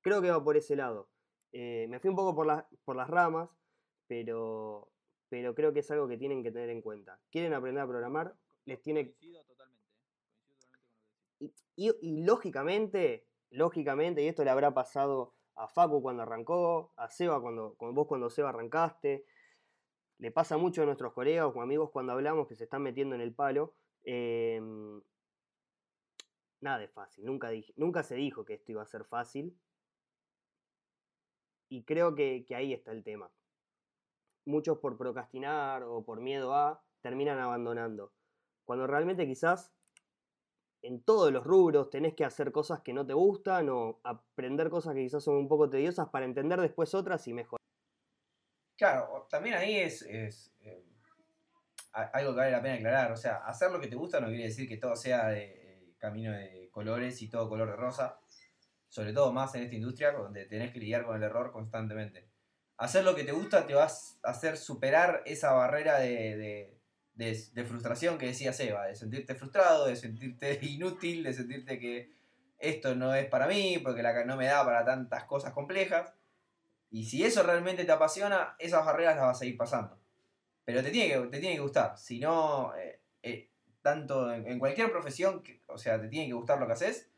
Creo 0.00 0.22
que 0.22 0.30
va 0.30 0.44
por 0.44 0.56
ese 0.56 0.76
lado. 0.76 1.08
Eh, 1.52 1.86
me 1.88 2.00
fui 2.00 2.10
un 2.10 2.16
poco 2.16 2.34
por, 2.34 2.66
por 2.84 2.96
las 2.96 3.08
ramas, 3.08 3.48
pero, 4.06 4.90
pero 5.28 5.54
creo 5.54 5.72
que 5.72 5.80
es 5.80 5.90
algo 5.90 6.08
que 6.08 6.16
tienen 6.16 6.42
que 6.42 6.50
tener 6.50 6.70
en 6.70 6.82
cuenta. 6.82 7.20
¿Quieren 7.30 7.54
aprender 7.54 7.82
a 7.82 7.86
programar? 7.86 8.34
Les 8.64 8.80
tiene... 8.82 9.14
Y, 11.38 11.52
y 11.76 12.24
lógicamente, 12.24 13.26
lógicamente, 13.50 14.22
y 14.22 14.28
esto 14.28 14.44
le 14.44 14.50
habrá 14.50 14.72
pasado 14.72 15.34
a 15.56 15.68
Facu 15.68 16.02
cuando 16.02 16.22
arrancó, 16.22 16.92
a 16.96 17.08
Seba 17.08 17.40
cuando, 17.40 17.76
vos 17.78 18.06
cuando 18.06 18.30
Seba 18.30 18.50
arrancaste. 18.50 19.24
Le 20.18 20.30
pasa 20.30 20.56
mucho 20.56 20.82
a 20.82 20.86
nuestros 20.86 21.12
colegas 21.12 21.50
o 21.52 21.60
amigos 21.60 21.90
cuando 21.90 22.12
hablamos 22.12 22.46
que 22.46 22.54
se 22.54 22.64
están 22.64 22.82
metiendo 22.82 23.14
en 23.14 23.20
el 23.20 23.34
palo. 23.34 23.74
Em, 24.04 25.00
nada 26.60 26.82
es 26.84 26.92
fácil, 26.92 27.24
nunca, 27.24 27.50
nunca 27.76 28.02
se 28.02 28.14
dijo 28.14 28.44
que 28.44 28.54
esto 28.54 28.72
iba 28.72 28.82
a 28.82 28.86
ser 28.86 29.04
fácil. 29.04 29.56
Y 31.72 31.84
creo 31.84 32.14
que, 32.14 32.44
ahí 32.54 32.74
está 32.74 32.92
el 32.92 33.02
tema. 33.02 33.30
Muchos 34.44 34.76
por 34.76 34.98
procrastinar 34.98 35.82
o 35.84 36.04
por 36.04 36.20
miedo 36.20 36.54
a 36.54 36.84
terminan 37.00 37.38
abandonando. 37.38 38.12
Cuando 38.66 38.86
realmente 38.86 39.26
quizás 39.26 39.72
en 40.82 41.02
todos 41.02 41.32
los 41.32 41.44
rubros 41.44 41.88
tenés 41.88 42.12
que 42.12 42.26
hacer 42.26 42.52
cosas 42.52 42.82
que 42.82 42.92
no 42.92 43.06
te 43.06 43.14
gustan 43.14 43.70
o 43.70 44.00
aprender 44.04 44.68
cosas 44.68 44.94
que 44.94 45.00
quizás 45.00 45.24
son 45.24 45.36
un 45.36 45.48
poco 45.48 45.70
tediosas 45.70 46.10
para 46.10 46.26
entender 46.26 46.60
después 46.60 46.92
otras 46.92 47.26
y 47.26 47.32
mejorar. 47.32 47.64
Claro, 48.76 49.26
también 49.30 49.54
ahí 49.54 49.78
es, 49.78 50.02
eh, 50.02 50.84
algo 51.94 52.32
que 52.32 52.36
vale 52.36 52.50
la 52.50 52.60
pena 52.60 52.74
aclarar. 52.74 53.12
O 53.12 53.16
sea, 53.16 53.36
hacer 53.46 53.70
lo 53.70 53.80
que 53.80 53.88
te 53.88 53.96
gusta 53.96 54.20
no 54.20 54.26
quiere 54.26 54.44
decir 54.44 54.68
que 54.68 54.76
todo 54.76 54.94
sea 54.94 55.28
de 55.28 55.44
eh, 55.44 55.94
camino 55.96 56.32
de 56.32 56.68
colores 56.70 57.22
y 57.22 57.30
todo 57.30 57.48
color 57.48 57.70
de 57.70 57.76
rosa. 57.76 58.21
Sobre 58.92 59.14
todo 59.14 59.32
más 59.32 59.54
en 59.54 59.62
esta 59.62 59.74
industria 59.74 60.12
donde 60.12 60.44
tenés 60.44 60.70
que 60.70 60.78
lidiar 60.78 61.06
con 61.06 61.16
el 61.16 61.22
error 61.22 61.50
constantemente. 61.50 62.28
Hacer 62.76 63.04
lo 63.04 63.14
que 63.14 63.24
te 63.24 63.32
gusta 63.32 63.66
te 63.66 63.74
vas 63.74 64.18
a 64.22 64.30
hacer 64.30 64.58
superar 64.58 65.22
esa 65.24 65.52
barrera 65.52 65.98
de 65.98 66.82
de, 67.14 67.64
frustración 67.64 68.18
que 68.18 68.26
decía 68.26 68.52
Seba, 68.52 68.86
de 68.86 68.94
sentirte 68.94 69.34
frustrado, 69.34 69.86
de 69.86 69.96
sentirte 69.96 70.58
inútil, 70.62 71.22
de 71.22 71.32
sentirte 71.32 71.78
que 71.78 72.12
esto 72.58 72.94
no 72.94 73.14
es 73.14 73.26
para 73.26 73.46
mí, 73.46 73.78
porque 73.82 74.02
la, 74.02 74.24
no 74.24 74.36
me 74.36 74.46
da 74.46 74.64
para 74.64 74.84
tantas 74.84 75.24
cosas 75.24 75.52
complejas. 75.52 76.14
Y 76.90 77.04
si 77.04 77.24
eso 77.24 77.42
realmente 77.42 77.84
te 77.84 77.92
apasiona, 77.92 78.54
esas 78.58 78.84
barreras 78.84 79.16
las 79.16 79.26
vas 79.26 79.40
a 79.40 79.46
ir 79.46 79.56
pasando. 79.56 79.98
Pero 80.64 80.82
te 80.82 80.90
tiene 80.90 81.12
que, 81.12 81.28
te 81.28 81.40
tiene 81.40 81.56
que 81.56 81.62
gustar. 81.62 81.98
Si 81.98 82.20
no, 82.20 82.74
eh, 82.76 83.00
eh, 83.22 83.50
tanto 83.80 84.32
en, 84.32 84.58
cualquier 84.58 84.92
profesión, 84.92 85.42
o 85.66 85.78
sea, 85.78 86.00
te 86.00 86.08
tiene 86.08 86.28
que 86.28 86.34
gustar 86.34 86.60
lo 86.60 86.66
que 86.66 86.74
haces. 86.74 87.10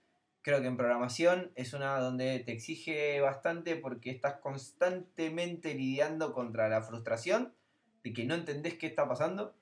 Creo 0.45 0.61
que 0.61 0.67
en 0.67 0.77
programación 0.77 1.53
es 1.55 1.73
una 1.73 1.99
donde 1.99 2.39
te 2.41 2.53
exige 2.53 3.19
bastante 3.23 3.77
porque 3.77 4.11
estás 4.11 4.35
constantemente 4.41 5.75
lidiando 5.75 6.35
contra 6.35 6.69
la 6.69 6.83
frustración 6.83 7.55
de 8.03 8.13
que 8.13 8.27
no 8.27 8.35
entendés 8.35 8.75
qué 8.75 8.87
está 8.87 9.09
pasando 9.09 9.55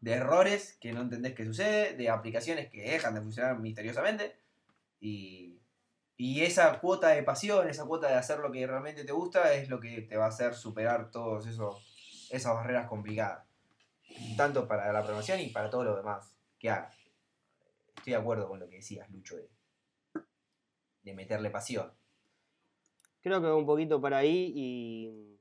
de 0.00 0.12
errores 0.12 0.76
que 0.82 0.92
no 0.92 1.00
entendés 1.00 1.34
que 1.34 1.46
sucede, 1.46 1.94
de 1.94 2.10
aplicaciones 2.10 2.68
que 2.68 2.82
dejan 2.82 3.14
de 3.14 3.22
funcionar 3.22 3.58
misteriosamente. 3.58 4.36
Y, 5.00 5.54
esa 6.18 6.78
cuota 6.78 7.08
de 7.08 7.22
pasión, 7.22 7.66
esa 7.66 7.86
cuota 7.86 8.08
de 8.08 8.14
hacer 8.16 8.40
lo 8.40 8.52
que 8.52 8.66
realmente 8.66 9.04
te 9.04 9.12
gusta, 9.12 9.54
es 9.54 9.70
lo 9.70 9.80
que 9.80 10.02
te 10.02 10.18
va 10.18 10.26
a 10.26 10.28
hacer 10.28 10.54
superar 10.54 11.10
todas 11.10 11.46
esas 11.46 12.54
barreras 12.54 12.86
complicadas. 12.86 13.46
Tanto 14.36 14.68
para 14.68 14.92
la 14.92 15.00
programación 15.00 15.40
y 15.40 15.48
para 15.48 15.70
todo 15.70 15.84
lo 15.84 15.96
demás 15.96 16.36
que 16.58 16.68
hagas. 16.68 16.94
Estoy 17.96 18.12
de 18.12 18.18
acuerdo 18.18 18.46
con 18.46 18.60
lo 18.60 18.68
que 18.68 18.76
decías, 18.76 19.08
Lucho, 19.10 19.36
de, 19.36 19.48
de 21.08 21.14
meterle 21.14 21.50
pasión. 21.50 21.92
Creo 23.20 23.40
que 23.40 23.48
va 23.48 23.56
un 23.56 23.66
poquito 23.66 24.00
para 24.00 24.18
ahí 24.18 24.52
y 24.54 25.38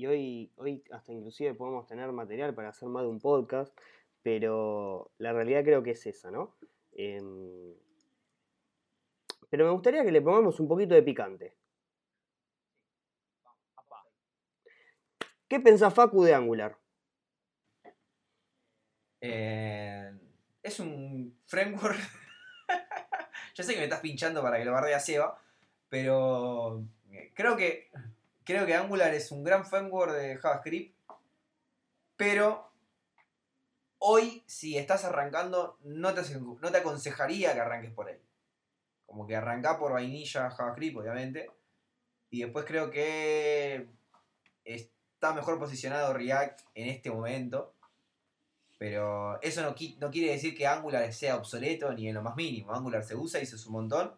y 0.00 0.06
hoy, 0.06 0.50
hoy 0.56 0.82
hasta 0.92 1.12
inclusive 1.12 1.52
podemos 1.52 1.86
tener 1.86 2.10
material 2.10 2.54
para 2.54 2.70
hacer 2.70 2.88
más 2.88 3.02
de 3.02 3.10
un 3.10 3.20
podcast, 3.20 3.78
pero 4.22 5.12
la 5.18 5.34
realidad 5.34 5.62
creo 5.62 5.82
que 5.82 5.90
es 5.90 6.06
esa, 6.06 6.30
¿no? 6.30 6.56
Em, 6.92 7.74
pero 9.50 9.66
me 9.66 9.72
gustaría 9.72 10.02
que 10.02 10.10
le 10.10 10.22
pongamos 10.22 10.58
un 10.58 10.68
poquito 10.68 10.94
de 10.94 11.02
picante. 11.02 11.54
¿Qué 15.46 15.60
pensás 15.60 15.92
Facu 15.92 16.24
de 16.24 16.32
Angular? 16.32 16.78
Eh, 19.20 20.18
es 20.62 20.80
un 20.80 21.38
framework. 21.44 22.00
Yo 23.60 23.66
sé 23.66 23.74
que 23.74 23.80
me 23.80 23.84
estás 23.84 24.00
pinchando 24.00 24.40
para 24.40 24.56
que 24.56 24.64
lo 24.64 24.74
a 24.74 25.00
Seba, 25.00 25.38
pero 25.90 26.82
eh, 27.12 27.30
creo 27.34 27.56
que 27.56 27.90
Creo 28.50 28.66
que 28.66 28.74
Angular 28.74 29.14
es 29.14 29.30
un 29.30 29.44
gran 29.44 29.64
framework 29.64 30.12
de 30.12 30.36
JavaScript, 30.36 30.96
pero 32.16 32.68
hoy 33.98 34.42
si 34.44 34.76
estás 34.76 35.04
arrancando 35.04 35.78
no 35.84 36.12
te, 36.14 36.22
no 36.36 36.72
te 36.72 36.78
aconsejaría 36.78 37.54
que 37.54 37.60
arranques 37.60 37.92
por 37.92 38.08
él. 38.08 38.20
Como 39.06 39.24
que 39.28 39.36
arranca 39.36 39.78
por 39.78 39.92
vainilla 39.92 40.50
JavaScript, 40.50 40.96
obviamente. 40.96 41.48
Y 42.30 42.42
después 42.42 42.64
creo 42.64 42.90
que 42.90 43.86
está 44.64 45.32
mejor 45.32 45.60
posicionado 45.60 46.12
React 46.12 46.62
en 46.74 46.88
este 46.88 47.12
momento. 47.12 47.74
Pero 48.80 49.40
eso 49.42 49.60
no, 49.60 49.74
no, 49.98 50.10
quiere 50.10 50.32
decir 50.32 50.56
que 50.56 50.66
Angular 50.66 51.12
sea 51.12 51.36
obsoleto 51.36 51.92
ni 51.92 52.08
en 52.08 52.14
lo 52.14 52.22
más 52.22 52.34
mínimo. 52.34 52.72
Angular 52.72 53.04
se 53.04 53.14
usa 53.14 53.40
y 53.40 53.44
se 53.44 53.56
usa 53.56 53.68
un 53.68 53.74
montón. 53.74 54.14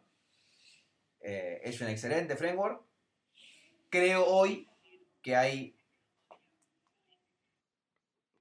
Eh, 1.21 1.61
es 1.65 1.81
un 1.81 1.89
excelente 1.89 2.37
framework 2.37 2.83
creo 3.93 4.27
hoy 4.27 4.69
que 5.21 5.37
hay... 5.37 5.77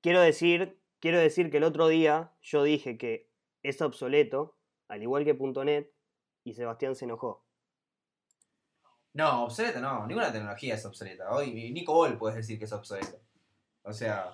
Quiero 0.01 0.21
decir, 0.21 0.79
quiero 0.99 1.19
decir 1.19 1.51
que 1.51 1.57
el 1.57 1.65
otro 1.65 1.89
día 1.89 2.31
yo 2.41 2.63
dije 2.63 2.97
que 2.97 3.29
es 3.62 3.81
obsoleto, 3.81 4.55
al 4.88 5.03
igual 5.03 5.25
que 5.25 5.36
.NET, 5.36 5.91
y 6.43 6.53
Sebastián 6.53 6.95
se 6.95 7.05
enojó. 7.05 7.43
No, 9.13 9.43
obsoleto 9.43 9.81
no, 9.81 10.07
ninguna 10.07 10.31
tecnología 10.31 10.73
es 10.73 10.86
obsoleta. 10.86 11.29
Hoy 11.29 11.71
Nico 11.71 11.93
Ball 11.93 12.17
puedes 12.17 12.38
decir 12.38 12.57
que 12.57 12.65
es 12.65 12.71
obsoleto. 12.71 13.19
O 13.84 13.91
sea, 13.91 14.34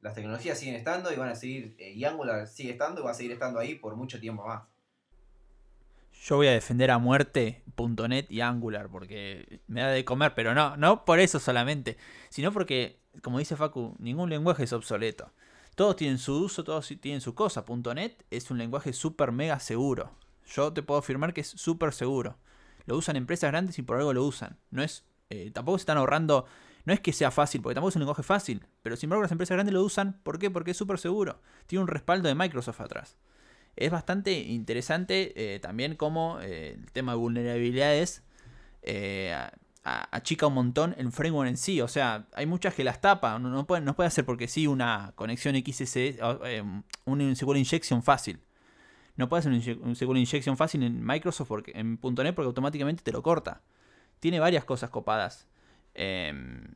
las 0.00 0.14
tecnologías 0.14 0.58
siguen 0.58 0.76
estando 0.76 1.12
y 1.12 1.16
van 1.16 1.28
a 1.28 1.34
seguir, 1.34 1.76
eh, 1.78 1.92
y 1.92 2.04
Angular 2.04 2.46
sigue 2.46 2.72
estando 2.72 3.00
y 3.00 3.04
va 3.04 3.10
a 3.10 3.14
seguir 3.14 3.32
estando 3.32 3.58
ahí 3.58 3.74
por 3.74 3.96
mucho 3.96 4.18
tiempo 4.20 4.46
más. 4.46 4.62
Yo 6.22 6.36
voy 6.36 6.48
a 6.48 6.52
defender 6.52 6.90
a 6.90 6.98
muerte 6.98 7.62
.NET 7.76 8.30
y 8.30 8.42
Angular 8.42 8.88
porque 8.90 9.60
me 9.66 9.80
da 9.80 9.88
de 9.88 10.04
comer, 10.04 10.34
pero 10.34 10.54
no, 10.54 10.76
no 10.76 11.04
por 11.04 11.18
eso 11.18 11.38
solamente, 11.38 11.96
sino 12.28 12.52
porque, 12.52 13.00
como 13.22 13.38
dice 13.38 13.56
Facu, 13.56 13.96
ningún 13.98 14.28
lenguaje 14.28 14.64
es 14.64 14.72
obsoleto. 14.72 15.32
Todos 15.74 15.96
tienen 15.96 16.18
su 16.18 16.36
uso, 16.36 16.62
todos 16.62 16.92
tienen 17.00 17.22
su 17.22 17.34
cosa. 17.34 17.64
.NET 17.94 18.22
es 18.30 18.50
un 18.50 18.58
lenguaje 18.58 18.92
súper 18.92 19.32
mega 19.32 19.58
seguro. 19.60 20.10
Yo 20.46 20.72
te 20.72 20.82
puedo 20.82 21.00
afirmar 21.00 21.32
que 21.32 21.40
es 21.40 21.48
súper 21.48 21.92
seguro. 21.94 22.36
Lo 22.84 22.96
usan 22.96 23.16
empresas 23.16 23.50
grandes 23.50 23.78
y 23.78 23.82
por 23.82 23.96
algo 23.96 24.12
lo 24.12 24.24
usan. 24.24 24.58
No 24.70 24.82
es, 24.82 25.04
eh, 25.30 25.50
tampoco 25.54 25.78
se 25.78 25.82
están 25.82 25.96
ahorrando, 25.96 26.44
No 26.90 26.94
es 26.94 26.98
que 26.98 27.12
sea 27.12 27.30
fácil, 27.30 27.62
porque 27.62 27.76
tampoco 27.76 27.90
es 27.90 27.94
un 27.94 28.00
lenguaje 28.00 28.24
fácil, 28.24 28.66
pero 28.82 28.96
sin 28.96 29.06
embargo 29.06 29.22
las 29.22 29.30
empresas 29.30 29.54
grandes 29.54 29.72
lo 29.72 29.84
usan. 29.84 30.18
¿Por 30.24 30.40
qué? 30.40 30.50
Porque 30.50 30.72
es 30.72 30.76
súper 30.76 30.98
seguro. 30.98 31.40
Tiene 31.68 31.82
un 31.84 31.86
respaldo 31.86 32.26
de 32.26 32.34
Microsoft 32.34 32.80
atrás. 32.80 33.16
Es 33.76 33.92
bastante 33.92 34.32
interesante 34.32 35.54
eh, 35.54 35.60
también 35.60 35.94
cómo 35.94 36.40
eh, 36.40 36.76
el 36.76 36.90
tema 36.90 37.12
de 37.12 37.18
vulnerabilidades 37.18 38.24
eh, 38.82 39.36
achica 39.84 40.48
un 40.48 40.54
montón 40.54 40.96
el 40.98 41.12
framework 41.12 41.48
en 41.48 41.58
sí. 41.58 41.80
O 41.80 41.86
sea, 41.86 42.26
hay 42.34 42.46
muchas 42.46 42.74
que 42.74 42.82
las 42.82 43.00
tapan. 43.00 43.40
No, 43.40 43.66
puede, 43.68 43.82
no 43.82 43.94
puede 43.94 44.08
hacer 44.08 44.24
porque 44.24 44.48
sí 44.48 44.66
una 44.66 45.12
conexión 45.14 45.54
XSS, 45.54 46.18
un 47.04 47.36
SQL 47.36 47.56
injection 47.56 48.02
fácil. 48.02 48.40
No 49.14 49.28
puede 49.28 49.46
hacer 49.46 49.76
un 49.80 49.94
SQL 49.94 50.16
injection 50.16 50.56
fácil 50.56 50.82
en 50.82 51.06
Microsoft 51.06 51.46
porque, 51.46 51.70
en 51.76 52.00
.NET 52.02 52.34
porque 52.34 52.46
automáticamente 52.46 53.04
te 53.04 53.12
lo 53.12 53.22
corta. 53.22 53.62
Tiene 54.18 54.40
varias 54.40 54.64
cosas 54.64 54.90
copadas. 54.90 55.46
Em, 55.94 56.74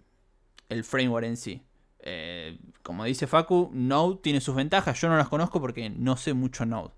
el 0.74 0.84
framework 0.84 1.26
en 1.26 1.36
sí. 1.36 1.62
Eh, 2.00 2.58
como 2.82 3.04
dice 3.04 3.26
Facu, 3.26 3.70
Node 3.72 4.20
tiene 4.22 4.40
sus 4.40 4.54
ventajas. 4.54 5.00
Yo 5.00 5.08
no 5.08 5.16
las 5.16 5.28
conozco 5.28 5.60
porque 5.60 5.88
no 5.88 6.16
sé 6.16 6.34
mucho 6.34 6.66
Node. 6.66 6.92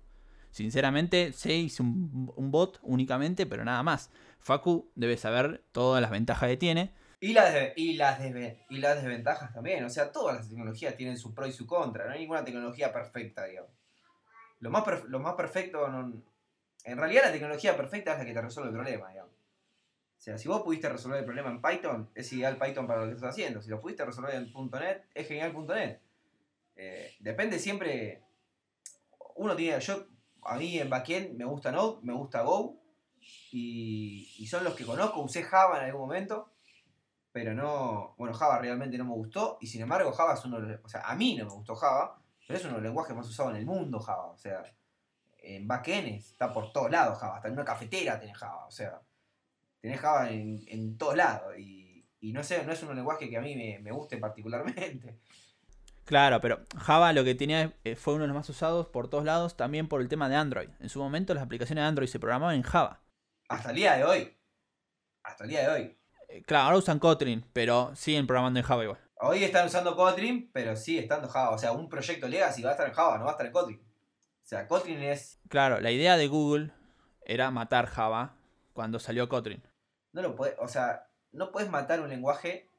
Sinceramente, 0.51 1.33
sé, 1.33 1.53
hice 1.53 1.83
un, 1.83 2.51
bot 2.51 2.79
únicamente, 2.81 3.45
pero 3.45 3.63
nada 3.63 3.83
más. 3.83 4.11
Facu 4.39 4.91
debe 4.95 5.17
saber 5.17 5.63
todas 5.71 6.01
las 6.01 6.11
ventajas 6.11 6.49
que 6.49 6.57
tiene. 6.57 6.93
Y 7.19 7.33
las, 7.33 7.55
y, 7.75 7.93
las 7.93 8.19
y 8.69 8.77
las 8.77 9.01
desventajas 9.01 9.53
también. 9.53 9.83
O 9.85 9.89
sea, 9.89 10.11
todas 10.11 10.37
las 10.37 10.49
tecnologías 10.49 10.95
tienen 10.95 11.17
su 11.17 11.33
pro 11.33 11.47
y 11.47 11.51
su 11.51 11.65
contra. 11.65 12.05
No 12.05 12.11
hay 12.11 12.19
ninguna 12.19 12.43
tecnología 12.43 12.91
perfecta, 12.91 13.45
digamos. 13.45 13.71
Lo 14.59 14.71
más, 14.71 14.83
lo 15.05 15.19
más 15.19 15.35
perfecto. 15.35 15.87
en 15.87 16.97
realidad, 16.97 17.25
la 17.25 17.31
tecnología 17.31 17.77
perfecta 17.77 18.13
es 18.13 18.19
la 18.19 18.25
que 18.25 18.33
te 18.33 18.41
resuelve 18.41 18.69
el 18.69 18.75
problema, 18.75 19.09
digamos. 19.09 19.37
O 20.17 20.19
sea, 20.19 20.37
si 20.37 20.47
vos 20.47 20.63
pudiste 20.63 20.89
resolver 20.89 21.19
el 21.19 21.25
problema 21.25 21.49
en 21.49 21.61
Python, 21.61 22.09
es 22.15 22.33
ideal 22.33 22.57
Python 22.57 22.87
para 22.87 23.01
lo 23.01 23.07
que 23.07 23.13
estás 23.13 23.29
haciendo. 23.29 23.61
Si 23.61 23.69
lo 23.69 23.79
pudiste 23.79 24.03
resolver 24.03 24.33
en 24.33 24.51
.NET, 24.51 25.05
es 25.13 25.27
genial 25.27 25.53
.NET. 25.67 26.01
Eh, 26.75 27.15
depende 27.19 27.59
siempre... 27.59 28.23
Uno 29.35 29.55
tiene... 29.55 29.79
Yo, 29.79 30.07
a 30.41 30.57
mí 30.57 30.79
en 30.79 30.89
backend 30.89 31.37
me 31.37 31.45
gusta 31.45 31.71
Node, 31.71 31.99
me 32.01 32.13
gusta 32.13 32.41
Go. 32.41 32.81
Y, 33.51 34.45
son 34.49 34.63
los 34.63 34.73
que 34.73 34.85
conozco. 34.85 35.21
Usé 35.21 35.43
Java 35.43 35.77
en 35.77 35.85
algún 35.85 36.01
momento. 36.01 36.51
Pero 37.31 37.53
no... 37.53 38.15
Bueno, 38.17 38.33
Java 38.33 38.57
realmente 38.57 38.97
no 38.97 39.05
me 39.05 39.13
gustó. 39.13 39.59
Y 39.61 39.67
sin 39.67 39.83
embargo, 39.83 40.11
Java 40.11 40.33
es 40.33 40.43
uno 40.45 40.59
de 40.59 40.67
los... 40.67 40.79
O 40.83 40.89
sea, 40.89 41.01
a 41.01 41.15
mí 41.15 41.35
no 41.35 41.45
me 41.45 41.51
gustó 41.51 41.75
Java. 41.75 42.19
Pero 42.47 42.57
es 42.57 42.65
uno 42.65 42.73
de 42.73 42.79
los 42.79 42.89
lenguajes 42.89 43.15
más 43.15 43.29
usados 43.29 43.51
en 43.51 43.59
el 43.59 43.65
mundo, 43.67 43.99
Java. 43.99 44.31
O 44.31 44.37
sea, 44.37 44.63
en 45.37 45.67
backend 45.67 46.07
está 46.07 46.51
por 46.51 46.71
todos 46.71 46.89
lados 46.89 47.19
Java. 47.19 47.35
Hasta 47.35 47.49
en 47.49 47.53
una 47.53 47.65
cafetera 47.65 48.19
tenés 48.19 48.37
Java. 48.37 48.65
O 48.65 48.71
sea 48.71 48.99
tenés 49.81 49.99
Java 49.99 50.29
en, 50.29 50.97
todos 50.97 51.15
lados. 51.15 51.57
Y, 51.57 52.05
no 52.33 52.43
sé, 52.43 52.63
no 52.65 52.73
es 52.73 52.83
un 52.83 52.95
lenguaje 52.95 53.29
que 53.29 53.37
a 53.37 53.41
mí 53.41 53.55
me, 53.55 53.91
guste 53.91 54.17
particularmente. 54.17 55.19
Claro, 56.05 56.39
pero 56.39 56.61
Java 56.77 57.11
lo 57.11 57.25
que 57.25 57.35
tenía 57.35 57.73
eh, 57.83 57.97
fue 57.97 58.13
uno 58.13 58.23
de 58.23 58.27
los 58.29 58.35
más 58.37 58.49
usados 58.49 58.87
por 58.87 59.09
todos 59.09 59.25
lados, 59.25 59.57
también 59.57 59.89
por 59.89 59.99
el 59.99 60.07
tema 60.07 60.29
de 60.29 60.37
Android. 60.37 60.69
En 60.79 60.87
su 60.87 60.99
momento 60.99 61.33
las 61.33 61.43
aplicaciones 61.43 61.83
de 61.83 61.87
Android 61.87 62.07
se 62.07 62.19
programaban 62.19 62.55
en 62.55 62.63
Java. 62.63 63.01
Hasta 63.49 63.71
el 63.71 63.75
día 63.75 63.97
de 63.97 64.05
hoy. 64.05 64.33
Hasta 65.23 65.43
el 65.43 65.49
día 65.49 65.61
de 65.61 65.67
hoy. 65.67 65.97
Eh, 66.29 66.43
claro, 66.43 66.65
ahora 66.65 66.77
usan 66.77 66.99
Kotlin, 66.99 67.43
pero 67.51 67.93
siguen 67.95 68.25
programando 68.25 68.57
en 68.57 68.65
Java 68.65 68.83
igual. 68.83 68.99
Hoy 69.19 69.43
están 69.43 69.65
usando 69.65 69.95
Kotlin, 69.95 70.49
pero 70.53 70.75
sigue 70.75 70.99
estando 70.99 71.27
Java. 71.27 71.51
O 71.51 71.57
sea, 71.57 71.73
un 71.73 71.89
proyecto 71.89 72.27
Legacy 72.27 72.61
va 72.61 72.69
a 72.69 72.73
estar 72.73 72.87
en 72.87 72.93
Java, 72.93 73.17
no 73.17 73.25
va 73.25 73.31
a 73.31 73.33
estar 73.33 73.45
en 73.45 73.51
Kotlin. 73.51 73.79
O 73.79 74.47
sea, 74.47 74.65
Kotlin 74.67 75.01
es... 75.01 75.41
Claro, 75.49 75.81
la 75.81 75.91
idea 75.91 76.15
de 76.15 76.27
Google 76.27 76.71
era 77.25 77.51
matar 77.51 77.87
Java 77.87 78.36
cuando 78.77 78.99
salió 78.99 79.27
Kotlin 79.27 79.63
no 80.13 80.21
lo 80.21 80.35
puede, 80.35 80.55
o 80.59 80.67
sea, 80.67 81.07
no 81.31 81.51
puedes 81.51 81.67
matar 81.71 81.99
un 81.99 82.09
lenguaje 82.09 82.69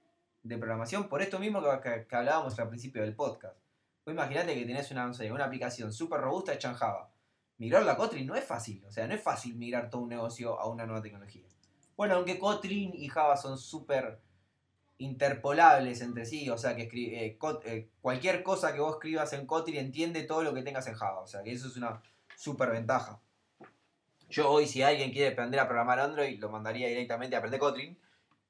de 0.45 0.59
programación 0.59 1.09
por 1.09 1.23
esto 1.23 1.41
mismo 1.41 1.61
que, 1.81 2.07
hablábamos 2.17 2.57
al 2.57 2.69
principio 2.69 3.03
del 3.03 3.17
podcast. 3.17 3.57
Pues 4.05 4.15
imagínate 4.15 4.55
que 4.55 4.65
tenés 4.65 4.93
una, 4.93 5.11
una 5.33 5.45
aplicación 5.45 5.93
súper 5.93 6.21
robusta 6.21 6.55
hecha 6.55 6.71
en 6.71 6.77
Java. 6.77 7.11
Migrar 7.57 7.89
a 7.89 7.97
Kotlin 7.97 8.29
no 8.29 8.37
es 8.37 8.45
fácil, 8.45 8.85
o 8.85 8.93
sea, 8.93 9.09
no 9.09 9.15
es 9.15 9.21
fácil 9.21 9.57
migrar 9.57 9.91
todo 9.91 10.03
un 10.03 10.11
negocio 10.11 10.59
a 10.61 10.69
una 10.69 10.87
nueva 10.87 11.03
tecnología. 11.03 11.43
Bueno, 11.97 12.15
aunque 12.15 12.39
Kotlin 12.39 12.93
y 12.95 13.09
Java 13.09 13.37
son 13.37 13.59
súper 13.59 14.21
interpolables 14.99 16.01
entre 16.01 16.27
sí, 16.27 16.49
o 16.49 16.59
sea 16.59 16.77
que 16.77 16.85
eh, 16.85 17.39
eh, 17.65 17.89
cualquier 18.01 18.45
cosa 18.45 18.73
que 18.73 18.79
vos 18.79 18.95
escribas 18.95 19.33
en 19.33 19.47
Kotlin 19.47 19.79
entiende 19.79 20.23
todo 20.23 20.45
lo 20.45 20.55
que 20.55 20.63
tengas 20.63 20.87
en 20.87 20.95
Java, 20.95 21.19
o 21.19 21.27
sea 21.27 21.43
que 21.43 21.51
eso 21.51 21.67
es 21.67 21.77
una 21.77 22.01
súper 22.37 22.71
ventaja. 22.71 23.21
Yo 24.29 24.51
hoy, 24.51 24.67
si 24.67 24.83
alguien 24.83 25.11
quiere 25.11 25.33
aprender 25.33 25.61
a 25.61 25.67
programar 25.67 26.01
Android, 26.01 26.38
lo 26.38 26.51
mandaría 26.51 26.88
directamente 26.88 27.35
a 27.35 27.38
aprender 27.38 27.61
Kotlin. 27.61 27.99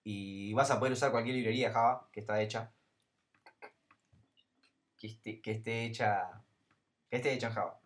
Y 0.05 0.53
vas 0.55 0.71
a 0.71 0.79
poder 0.79 0.93
usar 0.93 1.11
cualquier 1.11 1.37
librería 1.37 1.73
Java 1.73 2.09
que 2.13 2.21
está 2.21 2.41
hecha. 2.41 2.73
Que 4.97 5.07
esté, 5.07 5.85
hecha. 5.85 6.43
Que 7.11 7.17
esté 7.17 7.33
hecha 7.33 7.49
en 7.49 7.53
Java. 7.53 7.81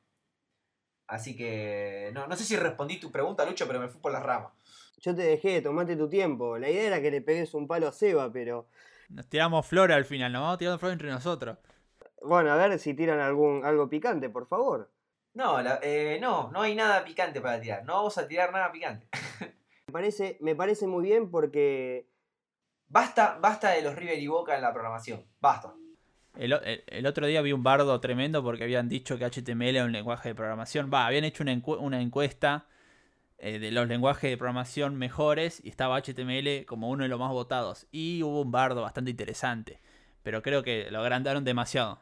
Así 1.07 1.37
que. 1.37 2.11
No, 2.15 2.27
no 2.27 2.37
sé 2.37 2.45
si 2.45 2.57
respondí 2.57 2.99
tu 2.99 3.11
pregunta, 3.11 3.45
Lucho, 3.45 3.67
pero 3.67 3.81
me 3.81 3.89
fui 3.89 4.01
por 4.01 4.13
las 4.13 4.23
ramas. 4.23 4.53
Yo 4.99 5.15
te 5.15 5.23
dejé, 5.23 5.61
tomate 5.61 5.97
tu 5.97 6.09
tiempo. 6.09 6.57
La 6.59 6.71
idea 6.71 6.87
era 6.87 7.03
que 7.03 7.11
le 7.11 7.21
pegues 7.21 7.55
un 7.55 7.67
palo 7.67 7.89
a 7.89 7.93
Seba, 7.93 8.33
pero. 8.33 8.69
Nos 9.09 9.27
tiramos 9.29 9.67
flor 9.67 9.93
al 9.93 10.05
final, 10.05 10.33
nos 10.33 10.43
vamos 10.43 10.59
tirando 10.59 10.79
flor 10.79 10.93
entre 10.93 11.11
nosotros. 11.11 11.59
Bueno, 12.23 12.53
a 12.53 12.57
ver 12.57 12.79
si 12.79 12.95
tiran 12.95 13.19
algún, 13.19 13.65
algo 13.65 13.91
picante, 13.91 14.31
por 14.31 14.47
favor. 14.47 14.89
No, 15.35 15.59
eh, 15.83 16.19
no, 16.21 16.51
no 16.53 16.63
hay 16.63 16.75
nada 16.75 17.05
picante 17.05 17.41
para 17.41 17.61
tirar. 17.61 17.85
No 17.85 17.95
vamos 17.95 18.19
a 18.19 18.29
tirar 18.29 18.53
nada 18.53 18.71
picante. 18.71 19.09
me, 19.87 19.93
parece, 19.93 20.37
me 20.41 20.55
parece 20.55 20.87
muy 20.87 21.05
bien 21.05 21.31
porque. 21.31 22.07
Basta, 22.89 23.39
basta 23.41 23.71
de 23.71 23.83
los 23.83 23.97
River 23.97 24.19
y 24.19 24.27
Boca 24.27 24.55
en 24.55 24.63
la 24.63 24.73
programación. 24.73 25.25
Basta. 25.41 25.73
El, 26.35 27.07
otro 27.07 27.27
día 27.27 27.43
vi 27.43 27.53
un 27.53 27.63
bardo 27.63 28.01
tremendo 28.01 28.43
porque 28.43 28.65
habían 28.65 28.89
dicho 28.89 29.19
que 29.19 29.27
HTML 29.27 29.77
era 29.77 29.85
un 29.85 29.93
lenguaje 29.93 30.31
de 30.31 30.35
programación. 30.35 30.91
Va, 30.93 31.07
habían 31.07 31.25
hecho 31.25 31.43
una, 31.43 32.01
encuesta 32.01 32.67
eh, 33.39 33.59
de 33.59 33.71
los 33.71 33.87
lenguajes 33.87 34.31
de 34.31 34.37
programación 34.39 34.97
mejores 34.97 35.61
y 35.63 35.69
estaba 35.69 36.01
HTML 36.01 36.65
como 36.67 36.89
uno 36.89 37.03
de 37.03 37.09
los 37.09 37.21
más 37.21 37.31
votados. 37.31 37.87
Y 37.91 38.23
hubo 38.23 38.41
un 38.43 38.51
bardo 38.51 38.83
bastante 38.83 39.11
interesante. 39.11 39.81
Pero 40.23 40.43
creo 40.43 40.63
que 40.63 40.91
lo 40.91 41.01
agrandaron 41.01 41.45
demasiado. 41.45 42.01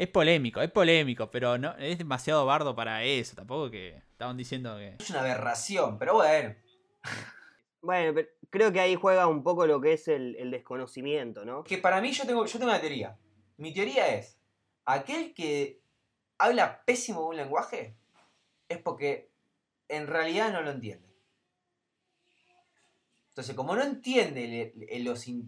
Es 0.00 0.08
polémico, 0.08 0.62
es 0.62 0.70
polémico, 0.70 1.30
pero 1.30 1.58
no 1.58 1.76
es 1.76 1.98
demasiado 1.98 2.46
bardo 2.46 2.74
para 2.74 3.04
eso. 3.04 3.36
Tampoco 3.36 3.70
que 3.70 3.96
estaban 4.12 4.34
diciendo 4.34 4.78
que. 4.78 4.96
Es 4.98 5.10
una 5.10 5.20
aberración, 5.20 5.98
pero 5.98 6.14
bueno. 6.14 6.54
Bueno, 7.82 8.12
pero 8.14 8.28
creo 8.50 8.72
que 8.72 8.80
ahí 8.80 8.94
juega 8.94 9.26
un 9.26 9.42
poco 9.42 9.66
lo 9.66 9.80
que 9.80 9.94
es 9.94 10.06
el, 10.06 10.50
desconocimiento, 10.50 11.46
¿no? 11.46 11.64
Que 11.64 11.78
para 11.78 12.02
mí 12.02 12.12
yo 12.12 12.26
tengo, 12.26 12.44
yo 12.44 12.58
tengo 12.58 12.70
una 12.70 12.80
teoría. 12.80 13.16
Mi 13.56 13.72
teoría 13.72 14.14
es, 14.14 14.38
aquel 14.84 15.32
que 15.32 15.80
habla 16.36 16.84
pésimo 16.84 17.22
de 17.22 17.26
un 17.28 17.36
lenguaje 17.36 17.96
es 18.68 18.76
porque 18.76 19.30
en 19.88 20.06
realidad 20.08 20.52
no 20.52 20.60
lo 20.60 20.72
entiende. 20.72 21.08
Entonces, 23.30 23.56
como 23.56 23.74
no 23.74 23.82
entiende 23.82 24.74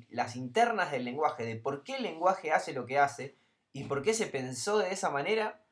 las 0.09 0.35
internas 0.35 0.91
del 0.91 1.05
lenguaje, 1.05 1.45
de 1.45 1.57
por 1.57 1.85
qué 1.85 1.97
el 1.97 2.05
lenguaje 2.05 2.51
hace 2.51 2.73
lo 2.73 2.87
que 2.87 2.99
hace, 2.99 3.37
y 3.73 3.85
por 3.85 4.03
qué 4.03 4.15
se 4.15 4.27
pensó 4.27 4.79
de 4.79 4.93
esa 4.93 5.11
manera, 5.11 5.65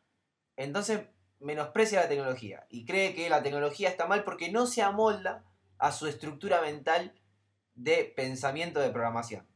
entonces 0.56 1.06
menosprecia 1.38 2.00
la 2.00 2.08
tecnología 2.08 2.66
y 2.68 2.84
cree 2.84 3.14
que 3.14 3.28
la 3.28 3.42
tecnología 3.42 3.88
está 3.88 4.06
mal 4.06 4.24
porque 4.24 4.50
no 4.50 4.66
se 4.66 4.82
amolda 4.82 5.44
a 5.78 5.92
su 5.92 6.06
estructura 6.06 6.60
mental 6.60 7.14
de 7.74 8.12
pensamiento 8.16 8.80
de 8.80 8.90
programación. 8.90 9.46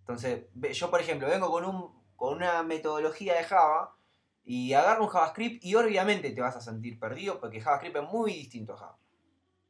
Entonces, 0.00 0.44
yo 0.72 0.90
por 0.90 1.00
ejemplo 1.00 1.28
vengo 1.28 1.50
con, 1.50 1.64
un, 1.64 2.02
con 2.16 2.34
una 2.34 2.62
metodología 2.62 3.34
de 3.34 3.44
Java 3.44 3.96
y 4.44 4.72
agarro 4.74 5.04
un 5.04 5.10
JavaScript 5.10 5.64
y 5.64 5.74
obviamente 5.74 6.30
te 6.30 6.40
vas 6.40 6.56
a 6.56 6.60
sentir 6.60 6.98
perdido 6.98 7.40
porque 7.40 7.60
JavaScript 7.60 7.96
es 7.96 8.02
muy 8.04 8.32
distinto 8.32 8.74
a 8.74 8.78
Java. 8.78 8.98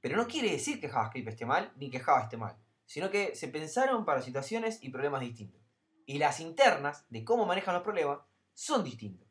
Pero 0.00 0.16
no 0.16 0.26
quiere 0.26 0.50
decir 0.50 0.80
que 0.80 0.88
JavaScript 0.88 1.28
esté 1.28 1.46
mal 1.46 1.72
ni 1.76 1.90
que 1.90 2.00
Java 2.00 2.22
esté 2.22 2.36
mal, 2.36 2.56
sino 2.84 3.10
que 3.10 3.34
se 3.34 3.48
pensaron 3.48 4.04
para 4.04 4.22
situaciones 4.22 4.82
y 4.82 4.90
problemas 4.90 5.22
distintos 5.22 5.65
y 6.06 6.18
las 6.18 6.40
internas 6.40 7.04
de 7.10 7.24
cómo 7.24 7.44
manejan 7.44 7.74
los 7.74 7.82
problemas 7.82 8.20
son 8.54 8.84
distintos. 8.84 9.28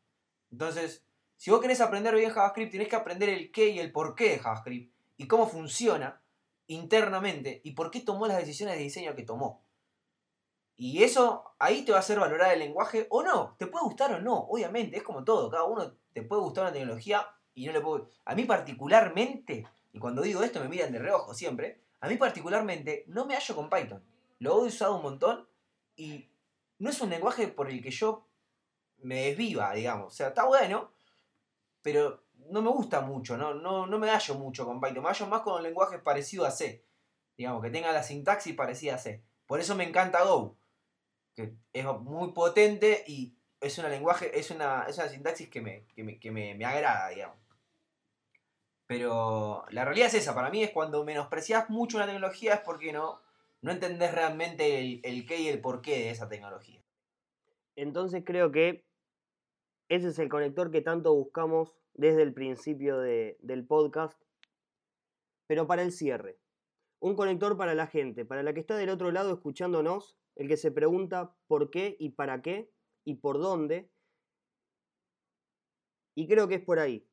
Entonces, 0.52 1.04
si 1.36 1.50
vos 1.50 1.60
querés 1.60 1.80
aprender 1.80 2.14
bien 2.14 2.30
JavaScript, 2.30 2.72
tenés 2.72 2.88
que 2.88 2.96
aprender 2.96 3.28
el 3.28 3.50
qué 3.50 3.68
y 3.70 3.80
el 3.80 3.92
por 3.92 4.14
qué 4.14 4.30
de 4.30 4.38
JavaScript 4.38 4.94
y 5.16 5.26
cómo 5.26 5.48
funciona 5.48 6.22
internamente 6.66 7.60
y 7.64 7.72
por 7.72 7.90
qué 7.90 8.00
tomó 8.00 8.26
las 8.26 8.38
decisiones 8.38 8.76
de 8.76 8.82
diseño 8.82 9.14
que 9.14 9.22
tomó. 9.22 9.64
Y 10.76 11.02
eso 11.02 11.54
ahí 11.58 11.84
te 11.84 11.92
va 11.92 11.98
a 11.98 12.00
hacer 12.00 12.20
valorar 12.20 12.52
el 12.52 12.58
lenguaje 12.58 13.06
o 13.08 13.22
no. 13.22 13.56
Te 13.58 13.66
puede 13.66 13.84
gustar 13.84 14.12
o 14.12 14.20
no, 14.20 14.36
obviamente, 14.36 14.98
es 14.98 15.02
como 15.02 15.24
todo. 15.24 15.50
Cada 15.50 15.64
uno 15.64 15.94
te 16.12 16.22
puede 16.22 16.42
gustar 16.42 16.64
una 16.64 16.72
tecnología 16.72 17.26
y 17.54 17.66
no 17.66 17.72
le 17.72 17.80
puede. 17.80 18.04
A 18.26 18.34
mí, 18.34 18.44
particularmente, 18.44 19.66
y 19.92 19.98
cuando 19.98 20.20
digo 20.20 20.42
esto 20.42 20.60
me 20.60 20.68
miran 20.68 20.92
de 20.92 20.98
reojo 20.98 21.32
siempre, 21.32 21.80
a 22.00 22.08
mí, 22.08 22.16
particularmente, 22.16 23.04
no 23.08 23.24
me 23.24 23.34
hallo 23.34 23.56
con 23.56 23.70
Python. 23.70 24.04
Lo 24.38 24.62
he 24.62 24.66
usado 24.66 24.96
un 24.96 25.02
montón 25.02 25.48
y 25.96 26.28
no 26.78 26.90
es 26.90 27.00
un 27.00 27.10
lenguaje 27.10 27.48
por 27.48 27.70
el 27.70 27.82
que 27.82 27.90
yo 27.90 28.26
me 28.98 29.26
desviva, 29.26 29.72
digamos. 29.72 30.12
O 30.12 30.16
sea, 30.16 30.28
está 30.28 30.44
bueno, 30.44 30.92
pero 31.82 32.24
no 32.50 32.62
me 32.62 32.70
gusta 32.70 33.00
mucho, 33.00 33.36
no, 33.36 33.54
no, 33.54 33.86
no 33.86 33.98
me 33.98 34.10
hallo 34.10 34.34
mucho 34.34 34.64
con 34.64 34.80
Python. 34.80 35.02
Me 35.02 35.08
hallo 35.08 35.26
más 35.26 35.40
con 35.42 35.62
lenguajes 35.62 36.00
parecidos 36.00 36.48
a 36.48 36.50
C. 36.50 36.84
Digamos, 37.36 37.62
que 37.62 37.70
tenga 37.70 37.92
la 37.92 38.02
sintaxis 38.02 38.54
parecida 38.54 38.94
a 38.94 38.98
C. 38.98 39.22
Por 39.46 39.60
eso 39.60 39.74
me 39.74 39.84
encanta 39.84 40.24
Go, 40.24 40.56
que 41.34 41.54
es 41.72 41.84
muy 41.84 42.32
potente 42.32 43.04
y 43.06 43.36
es 43.60 43.78
una 43.78 43.88
lenguaje, 43.88 44.38
es 44.38 44.50
una, 44.50 44.84
es 44.88 44.98
una 44.98 45.08
sintaxis 45.08 45.48
que 45.48 45.60
me, 45.60 45.86
que 45.94 46.02
me, 46.02 46.18
que 46.18 46.30
me, 46.30 46.54
me 46.54 46.64
agrada, 46.64 47.08
digamos. 47.08 47.38
Pero 48.86 49.64
la 49.70 49.84
realidad 49.84 50.08
es 50.08 50.14
esa, 50.14 50.34
para 50.34 50.50
mí 50.50 50.62
es 50.62 50.70
cuando 50.70 51.04
menosprecias 51.04 51.68
mucho 51.70 51.96
una 51.96 52.06
tecnología 52.06 52.54
es 52.54 52.60
porque 52.60 52.92
no, 52.92 53.20
no 53.66 53.72
entendés 53.72 54.14
realmente 54.14 55.00
el, 55.02 55.26
qué 55.26 55.40
y 55.40 55.48
el 55.48 55.60
porqué 55.60 55.98
de 55.98 56.10
esa 56.10 56.28
tecnología. 56.28 56.80
Entonces 57.74 58.22
creo 58.24 58.52
que 58.52 58.86
ese 59.88 60.08
es 60.08 60.20
el 60.20 60.28
conector 60.28 60.70
que 60.70 60.82
tanto 60.82 61.12
buscamos 61.12 61.74
desde 61.92 62.22
el 62.22 62.32
principio 62.32 63.00
de- 63.00 63.36
del 63.40 63.66
podcast. 63.66 64.22
Pero 65.48 65.66
para 65.66 65.82
el 65.82 65.90
cierre, 65.90 66.38
un 67.00 67.16
conector 67.16 67.56
para 67.56 67.74
la 67.74 67.88
gente, 67.88 68.24
para 68.24 68.44
la 68.44 68.54
que 68.54 68.60
está 68.60 68.76
del 68.76 68.88
otro 68.88 69.10
lado 69.10 69.34
escuchándonos, 69.34 70.16
el 70.36 70.46
que 70.46 70.56
se 70.56 70.70
pregunta 70.70 71.36
por 71.48 71.70
qué 71.70 71.96
y 71.98 72.10
para 72.10 72.42
qué 72.42 72.70
y 73.04 73.16
por 73.16 73.40
dónde. 73.40 73.90
Y 76.14 76.28
creo 76.28 76.46
que 76.46 76.54
es 76.54 76.64
por 76.64 76.78
ahí. 76.78 77.04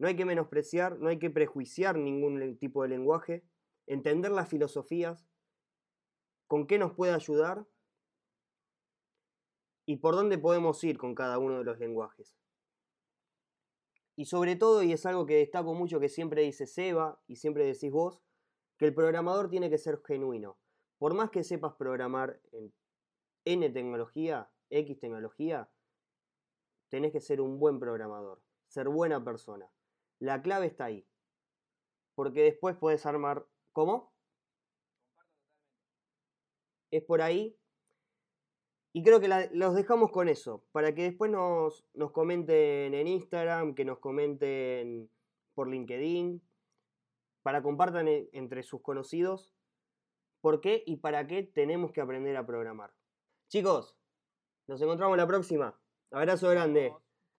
No 0.00 0.08
hay 0.08 0.16
que 0.16 0.24
menospreciar, 0.24 0.98
no 0.98 1.08
hay 1.08 1.20
que 1.20 1.30
prejuiciar 1.30 1.96
ningún 1.96 2.58
tipo 2.58 2.82
de 2.82 2.88
lenguaje, 2.88 3.44
entender 3.86 4.32
las 4.32 4.48
filosofías, 4.48 5.24
con 6.46 6.66
qué 6.66 6.78
nos 6.78 6.92
puede 6.92 7.12
ayudar 7.12 7.66
y 9.86 9.96
por 9.96 10.14
dónde 10.14 10.38
podemos 10.38 10.82
ir 10.84 10.98
con 10.98 11.14
cada 11.14 11.38
uno 11.38 11.58
de 11.58 11.64
los 11.64 11.78
lenguajes. 11.78 12.36
Y 14.16 14.24
sobre 14.24 14.56
todo, 14.56 14.82
y 14.82 14.92
es 14.92 15.04
algo 15.06 15.26
que 15.26 15.36
destaco 15.36 15.74
mucho 15.74 16.00
que 16.00 16.08
siempre 16.08 16.42
dice 16.42 16.66
Seba 16.66 17.20
y 17.26 17.36
siempre 17.36 17.64
decís 17.64 17.92
vos, 17.92 18.20
que 18.78 18.86
el 18.86 18.94
programador 18.94 19.48
tiene 19.48 19.70
que 19.70 19.78
ser 19.78 20.02
genuino. 20.04 20.58
Por 20.98 21.14
más 21.14 21.30
que 21.30 21.44
sepas 21.44 21.74
programar 21.74 22.40
en 22.52 22.72
N 23.44 23.70
tecnología, 23.70 24.50
X 24.70 24.98
tecnología, 24.98 25.70
tenés 26.88 27.12
que 27.12 27.20
ser 27.20 27.40
un 27.40 27.58
buen 27.58 27.78
programador, 27.78 28.42
ser 28.68 28.88
buena 28.88 29.22
persona. 29.22 29.70
La 30.18 30.40
clave 30.40 30.66
está 30.66 30.86
ahí. 30.86 31.06
Porque 32.14 32.42
después 32.42 32.76
puedes 32.76 33.04
armar... 33.04 33.46
¿Cómo? 33.72 34.15
Es 36.90 37.02
por 37.02 37.22
ahí 37.22 37.56
y 38.96 39.02
creo 39.02 39.20
que 39.20 39.28
los 39.52 39.74
dejamos 39.74 40.10
con 40.10 40.26
eso, 40.30 40.64
para 40.72 40.94
que 40.94 41.02
después 41.02 41.30
nos, 41.30 41.84
nos 41.92 42.12
comenten 42.12 42.94
en 42.94 43.06
Instagram, 43.06 43.74
que 43.74 43.84
nos 43.84 43.98
comenten 43.98 45.10
por 45.52 45.68
LinkedIn, 45.68 46.40
para 47.42 47.62
compartan 47.62 48.08
e- 48.08 48.30
entre 48.32 48.62
sus 48.62 48.80
conocidos 48.80 49.52
por 50.40 50.62
qué 50.62 50.82
y 50.86 50.96
para 50.96 51.26
qué 51.26 51.42
tenemos 51.42 51.92
que 51.92 52.00
aprender 52.00 52.38
a 52.38 52.46
programar. 52.46 52.94
Chicos, 53.48 53.98
nos 54.66 54.80
encontramos 54.80 55.18
la 55.18 55.26
próxima. 55.26 55.78
Abrazo 56.10 56.48
grande. 56.48 56.94